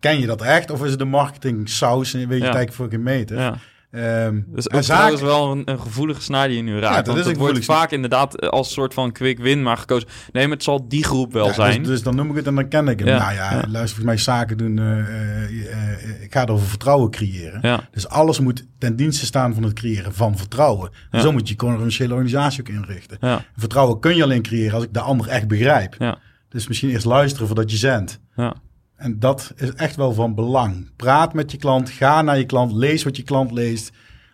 Ken 0.00 0.20
je 0.20 0.26
dat 0.26 0.42
echt? 0.42 0.70
Of 0.70 0.84
is 0.84 0.90
het 0.90 0.98
de 0.98 1.04
marketing 1.04 1.68
saus 1.68 2.14
en 2.14 2.18
weet 2.20 2.28
je 2.38 2.42
eigenlijk 2.44 2.72
voor 2.72 2.88
gemeten? 2.90 3.36
ja. 3.38 3.56
Ehm, 3.90 4.40
Dus 4.46 4.70
ook 4.70 4.82
zaak- 4.82 4.96
trouwens 4.96 5.22
wel 5.22 5.50
een, 5.52 5.62
een 5.70 5.80
gevoelige 5.80 6.22
snaar 6.22 6.48
die 6.48 6.56
je 6.56 6.62
nu 6.62 6.78
raakt. 6.78 6.96
dat 6.96 7.06
want 7.06 7.18
is 7.18 7.24
het 7.24 7.34
een 7.34 7.40
wordt 7.40 7.64
vaak 7.64 7.90
inderdaad 7.90 8.36
eh, 8.40 8.48
als 8.48 8.72
soort 8.72 8.94
van 8.94 9.12
quick 9.12 9.38
win 9.38 9.62
maar 9.62 9.76
gekozen. 9.76 10.08
Nee, 10.32 10.42
maar 10.46 10.54
het 10.56 10.64
zal 10.64 10.88
die 10.88 11.04
groep 11.04 11.32
wel 11.32 11.46
Ja, 11.46 11.52
zijn. 11.52 11.78
Dus, 11.78 11.86
dus 11.88 12.02
dan 12.02 12.16
noem 12.16 12.30
ik 12.30 12.36
het 12.36 12.46
en 12.46 12.54
dan 12.54 12.68
ken 12.68 12.88
ik 12.88 12.98
hem. 12.98 13.08
Ja, 13.08 13.18
Nou 13.18 13.34
ja, 13.34 13.50
luister, 13.50 13.72
volgens 13.72 14.04
mij 14.04 14.16
zaken 14.16 14.58
doen. 14.58 14.78
eh, 14.78 14.98
eh, 14.98 16.22
ik 16.22 16.32
ga 16.32 16.42
er 16.46 16.52
over 16.52 16.66
vertrouwen 16.66 17.10
creëren. 17.10 17.58
ja, 17.62 17.88
Dus 17.92 18.08
alles 18.08 18.40
moet 18.40 18.66
ten 18.78 18.96
dienste 18.96 19.24
staan 19.26 19.54
van 19.54 19.62
het 19.62 19.72
creëren 19.72 20.14
van 20.14 20.36
vertrouwen. 20.38 20.90
En. 21.10 21.20
Zo 21.20 21.32
moet 21.32 21.48
je 21.48 21.54
je 21.54 21.60
commerciële 21.60 22.12
organisatie 22.12 22.60
ook 22.60 22.68
inrichten. 22.68 23.18
Vertrouwen 23.56 24.00
kun 24.00 24.16
je 24.16 24.22
alleen 24.22 24.42
creëren 24.42 24.74
als 24.74 24.84
ik 24.84 24.92
de 24.94 25.00
ander 25.00 25.28
echt 25.28 25.48
begrijp. 25.48 25.94
ja, 25.98 26.18
Dus 26.48 26.68
misschien 26.68 26.90
eerst 26.90 27.04
luisteren 27.04 27.46
voordat 27.46 27.70
je 27.70 27.76
zendt. 27.76 28.20
ja. 28.36 28.54
En 29.00 29.18
dat 29.18 29.52
is 29.56 29.72
echt 29.74 29.96
wel 29.96 30.12
van 30.12 30.34
belang. 30.34 30.90
Praat 30.96 31.34
met 31.34 31.50
je 31.50 31.56
klant, 31.58 31.90
ga 31.90 32.22
naar 32.22 32.38
je 32.38 32.46
klant, 32.46 32.72
lees 32.72 33.02
wat 33.02 33.16
je 33.16 33.22
klant 33.22 33.52
leest. 33.52 33.90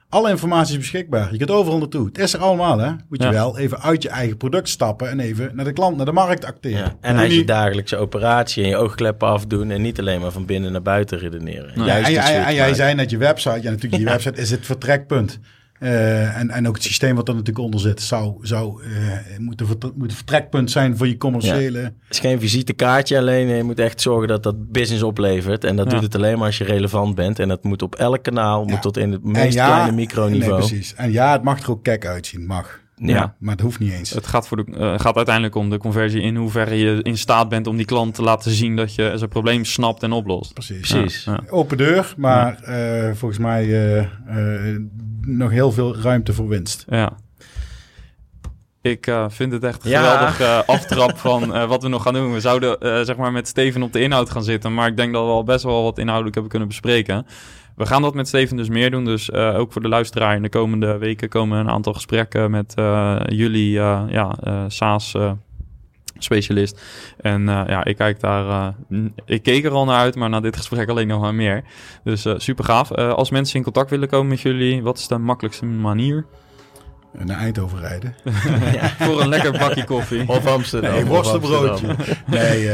Alle 0.08 0.30
informatie 0.30 0.72
is 0.72 0.78
beschikbaar. 0.78 1.32
Je 1.32 1.38
kunt 1.38 1.50
overal 1.50 1.78
naartoe. 1.78 2.06
Het 2.06 2.18
is 2.18 2.32
er 2.32 2.40
allemaal, 2.40 2.78
hè? 2.78 2.90
Moet 3.08 3.18
je 3.22 3.24
Ja. 3.24 3.30
wel 3.32 3.58
even 3.58 3.80
uit 3.82 4.02
je 4.02 4.08
eigen 4.08 4.36
product 4.36 4.68
stappen 4.68 5.10
en 5.10 5.20
even 5.20 5.50
naar 5.54 5.64
de 5.64 5.72
klant, 5.72 5.96
naar 5.96 6.06
de 6.06 6.12
markt 6.12 6.44
acteren. 6.44 6.78
Ja. 6.78 6.96
En 7.00 7.16
als 7.18 7.34
je 7.34 7.44
dagelijkse 7.44 7.96
operatie 7.96 8.62
en 8.62 8.68
je 8.68 8.76
oogkleppen 8.76 9.28
afdoen 9.28 9.70
en 9.70 9.82
niet 9.82 9.98
alleen 9.98 10.20
maar 10.20 10.30
van 10.32 10.46
binnen 10.46 10.72
naar 10.72 10.82
buiten 10.82 11.18
redeneren. 11.18 11.84
Juist 11.84 12.06
en, 12.06 12.12
jij- 12.12 12.44
en 12.44 12.54
jij 12.54 12.74
zei 12.74 12.94
net 12.94 13.10
je 13.10 13.16
website. 13.16 13.62
Ja, 13.62 13.70
natuurlijk, 13.70 14.02
je 14.02 14.08
website 14.16 14.40
is 14.40 14.50
het 14.50 14.66
vertrekpunt. 14.66 15.38
Eh, 15.78 16.38
en, 16.38 16.50
en 16.50 16.68
ook 16.68 16.74
het 16.74 16.82
systeem 16.82 17.14
wat 17.16 17.28
er 17.28 17.34
natuurlijk 17.34 17.64
onder 17.64 17.80
zit, 17.80 18.02
zou, 18.02 18.34
zou 18.40 18.82
eh, 18.82 19.38
moeten 19.38 19.66
moet 19.94 20.10
een 20.10 20.16
vertrekpunt 20.16 20.70
zijn 20.70 20.96
voor 20.96 21.08
je 21.08 21.16
commerciële. 21.16 21.78
Het 21.78 21.92
is 22.10 22.18
geen 22.18 22.40
visitekaartje 22.40 23.18
alleen. 23.18 23.46
Je 23.48 23.62
moet 23.62 23.78
echt 23.78 24.00
zorgen 24.00 24.28
dat 24.28 24.42
dat 24.42 24.72
business 24.72 25.02
oplevert. 25.02 25.64
En 25.64 25.76
dat 25.76 25.86
Ja. 25.86 25.92
doet 25.92 26.02
het 26.02 26.14
alleen 26.14 26.36
maar 26.38 26.46
als 26.46 26.58
je 26.58 26.64
relevant 26.64 27.14
bent. 27.14 27.38
En 27.38 27.48
dat 27.48 27.64
moet 27.64 27.82
op 27.82 27.94
elk 27.94 28.22
kanaal, 28.22 28.64
Ja. 28.64 28.70
moet 28.72 28.82
tot 28.82 28.96
in 28.96 29.12
het 29.12 29.24
meest 29.24 29.54
ja, 29.54 29.66
kleine 29.66 29.92
microniveau. 29.92 30.58
Nee, 30.60 30.68
precies. 30.68 30.94
En 30.94 31.12
ja, 31.12 31.32
het 31.32 31.42
mag 31.42 31.62
er 31.62 31.70
ook 31.70 31.82
kek 31.82 32.06
uitzien, 32.06 32.46
mag. 32.46 32.80
Ja. 32.98 33.34
Maar 33.38 33.52
het 33.52 33.60
hoeft 33.60 33.78
niet 33.78 33.92
eens. 33.92 34.10
Het 34.10 34.26
gaat, 34.26 34.48
voor 34.48 34.56
de, 34.56 34.72
eh, 34.78 34.98
gaat 34.98 35.16
uiteindelijk 35.16 35.54
om 35.54 35.70
de 35.70 35.78
conversie 35.78 36.20
in 36.20 36.36
hoeverre 36.36 36.74
je 36.78 37.02
in 37.02 37.18
staat 37.18 37.48
bent 37.48 37.66
om 37.66 37.76
die 37.76 37.86
klant 37.86 38.14
te 38.14 38.22
laten 38.22 38.50
zien 38.50 38.76
dat 38.76 38.94
je 38.94 39.12
zijn 39.14 39.30
probleem 39.30 39.64
snapt 39.64 40.02
en 40.02 40.12
oplost. 40.12 40.52
Precies. 40.52 40.90
Precies. 40.90 41.24
Ja, 41.24 41.40
Open 41.48 41.76
deur, 41.76 42.14
maar 42.16 42.62
eh, 42.62 43.14
volgens 43.14 43.40
mij 43.40 43.62
eh, 43.64 43.98
eh, 43.98 44.80
nog 45.26 45.50
heel 45.50 45.72
veel 45.72 45.96
ruimte 45.96 46.32
voor 46.32 46.48
winst. 46.48 46.84
ja. 46.88 47.12
Ik 48.82 49.06
eh, 49.06 49.24
vind 49.28 49.52
het 49.52 49.64
echt 49.64 49.84
een 49.84 49.90
Ja. 49.90 50.02
geweldig 50.02 50.40
eh, 50.40 50.58
aftrap 50.66 51.18
van 51.18 51.54
eh, 51.54 51.68
wat 51.68 51.82
we 51.82 51.88
nog 51.88 52.02
gaan 52.02 52.14
doen. 52.14 52.32
We 52.32 52.40
zouden 52.40 53.06
zeg 53.06 53.16
maar 53.16 53.32
met 53.32 53.48
Steven 53.48 53.82
op 53.82 53.92
de 53.92 54.00
inhoud 54.00 54.30
gaan 54.30 54.44
zitten, 54.44 54.74
maar 54.74 54.88
ik 54.88 54.96
denk 54.96 55.12
dat 55.12 55.24
we 55.24 55.30
al 55.30 55.44
best 55.44 55.64
wel 55.64 55.82
wat 55.82 55.98
inhoudelijk 55.98 56.34
hebben 56.34 56.50
kunnen 56.52 56.68
bespreken. 56.68 57.26
We 57.76 57.86
gaan 57.86 58.02
dat 58.02 58.14
met 58.14 58.28
Steven 58.28 58.56
dus 58.56 58.68
meer 58.68 58.90
doen. 58.90 59.04
Dus 59.04 59.32
ook 59.32 59.72
voor 59.72 59.82
de 59.82 59.88
luisteraar 59.88 60.36
in 60.36 60.42
de 60.42 60.48
komende 60.48 60.98
weken 60.98 61.28
komen 61.28 61.58
een 61.58 61.70
aantal 61.70 61.92
gesprekken 61.92 62.50
met 62.50 62.74
jullie 63.26 63.70
ja, 63.70 64.34
SaaS 64.68 65.14
specialist. 66.18 66.80
En 67.20 67.48
eh, 67.48 67.62
ja, 67.66 67.84
ik 67.84 67.96
kijk 67.96 68.20
daar. 68.20 68.74
eh, 68.90 68.98
ik 69.24 69.42
keek 69.42 69.64
er 69.64 69.70
al 69.70 69.84
naar 69.84 69.98
uit, 70.00 70.14
maar 70.14 70.28
na 70.28 70.40
dit 70.40 70.56
gesprek 70.56 70.88
alleen 70.88 71.06
nog 71.08 71.20
maar 71.20 71.34
meer. 71.34 71.64
Dus 72.04 72.24
eh, 72.24 72.34
super 72.36 72.64
gaaf. 72.64 72.90
Eh, 72.90 73.12
als 73.12 73.30
mensen 73.30 73.56
in 73.56 73.62
contact 73.62 73.90
willen 73.90 74.08
komen 74.08 74.28
met 74.28 74.40
jullie, 74.40 74.82
wat 74.82 74.98
is 74.98 75.08
de 75.08 75.18
makkelijkste 75.18 75.64
manier? 75.64 76.26
Naar 77.24 77.38
Eindhoven 77.38 77.80
rijden. 77.80 78.14
Voor 78.98 79.20
een 79.20 79.28
lekker 79.28 79.52
bakje 79.52 79.84
koffie. 79.84 80.28
Of 80.28 80.46
Amsterdam. 80.46 80.92
Nee, 80.92 81.04
worstenbroodje. 81.04 81.86
Nee, 82.26 82.68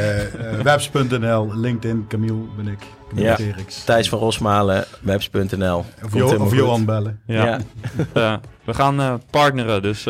webs.nl, 0.63 1.55
LinkedIn, 1.57 2.05
Camille 2.09 2.41
ben 2.57 2.69
ik. 2.69 2.79
Camille 3.09 3.29
Ja. 3.29 3.37
Thijs 3.85 4.09
van 4.09 4.19
Rosmalen, 4.19 4.85
webs.nl. 5.01 5.85
Of, 6.05 6.15
Jo- 6.15 6.37
of. 6.37 6.55
Johan 6.55 6.85
bellen. 6.85 7.21
Ja. 7.27 7.59
Ja. 8.15 8.41
We 8.65 8.75
gaan 8.75 9.01
eh, 9.01 9.15
partneren, 9.31 9.83
dus 9.83 10.07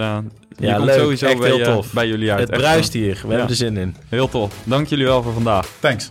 je 0.63 0.69
Ja, 0.69 0.75
komt 0.77 0.87
leuk. 0.87 0.99
sowieso 0.99 1.27
Echt 1.27 1.39
bij, 1.39 1.49
heel 1.51 1.61
eh, 1.61 1.75
tof. 1.75 1.93
bij 1.93 2.07
jullie 2.07 2.31
uit. 2.31 2.41
Het 2.41 2.51
Echt, 2.51 2.61
bruist 2.61 2.93
hier. 2.93 3.15
We 3.15 3.21
Ja. 3.23 3.29
hebben 3.29 3.49
er 3.49 3.55
zin 3.55 3.77
in. 3.77 3.97
Heel 4.09 4.29
tof. 4.29 4.55
Dank 4.65 4.89
jullie 4.89 5.05
wel 5.05 5.23
voor 5.23 5.33
vandaag. 5.33 5.69
Thanks. 5.81 6.11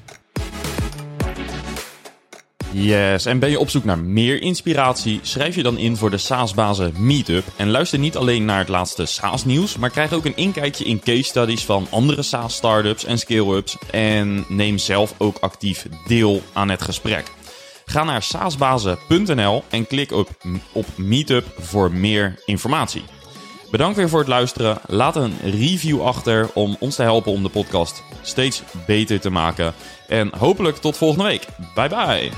Yes, 2.74 3.26
en 3.26 3.40
ben 3.40 3.50
je 3.50 3.60
op 3.60 3.70
zoek 3.70 3.84
naar 3.84 4.00
meer 4.00 4.42
inspiratie? 4.42 5.20
Schrijf 5.22 5.56
je 5.56 5.64
dan 5.64 5.78
in 5.78 5.98
voor 5.98 6.10
de 6.10 6.18
SaaS-bazen 6.18 6.94
Meetup. 6.98 7.44
En 7.58 7.70
luister 7.70 8.00
niet 8.00 8.16
alleen 8.18 8.46
naar 8.46 8.58
het 8.60 8.68
laatste 8.70 9.06
SaaS-nieuws, 9.06 9.78
maar 9.78 9.90
krijg 9.90 10.14
ook 10.14 10.26
een 10.26 10.36
inkijkje 10.38 10.84
in 10.86 11.00
case 11.00 11.24
studies 11.24 11.66
van 11.66 11.88
andere 11.90 12.22
SaaS-startups 12.22 13.06
en 13.06 13.18
scale-ups. 13.18 13.78
En 13.92 14.46
neem 14.48 14.78
zelf 14.78 15.14
ook 15.18 15.38
actief 15.40 15.86
deel 16.08 16.42
aan 16.54 16.70
het 16.70 16.82
gesprek. 16.82 17.24
Ga 17.86 18.04
naar 18.04 18.22
saasbazen.nl 18.24 19.64
en 19.70 19.88
klik 19.88 20.12
op, 20.12 20.30
op 20.72 20.86
Meetup 20.96 21.46
voor 21.60 21.92
meer 21.92 22.36
informatie. 22.46 23.04
Bedankt 23.72 23.98
weer 23.98 24.10
voor 24.10 24.20
het 24.20 24.28
luisteren. 24.28 24.78
Laat 24.88 25.16
een 25.16 25.34
review 25.44 26.02
achter 26.02 26.50
om 26.54 26.76
ons 26.80 26.96
te 26.96 27.02
helpen 27.02 27.32
om 27.32 27.44
de 27.44 27.50
podcast 27.50 28.04
steeds 28.22 28.64
beter 28.86 29.20
te 29.20 29.30
maken. 29.30 29.74
En 30.08 30.32
hopelijk 30.38 30.78
tot 30.78 30.98
volgende 30.98 31.24
week. 31.24 31.48
Bye 31.76 31.90
bye. 31.90 32.32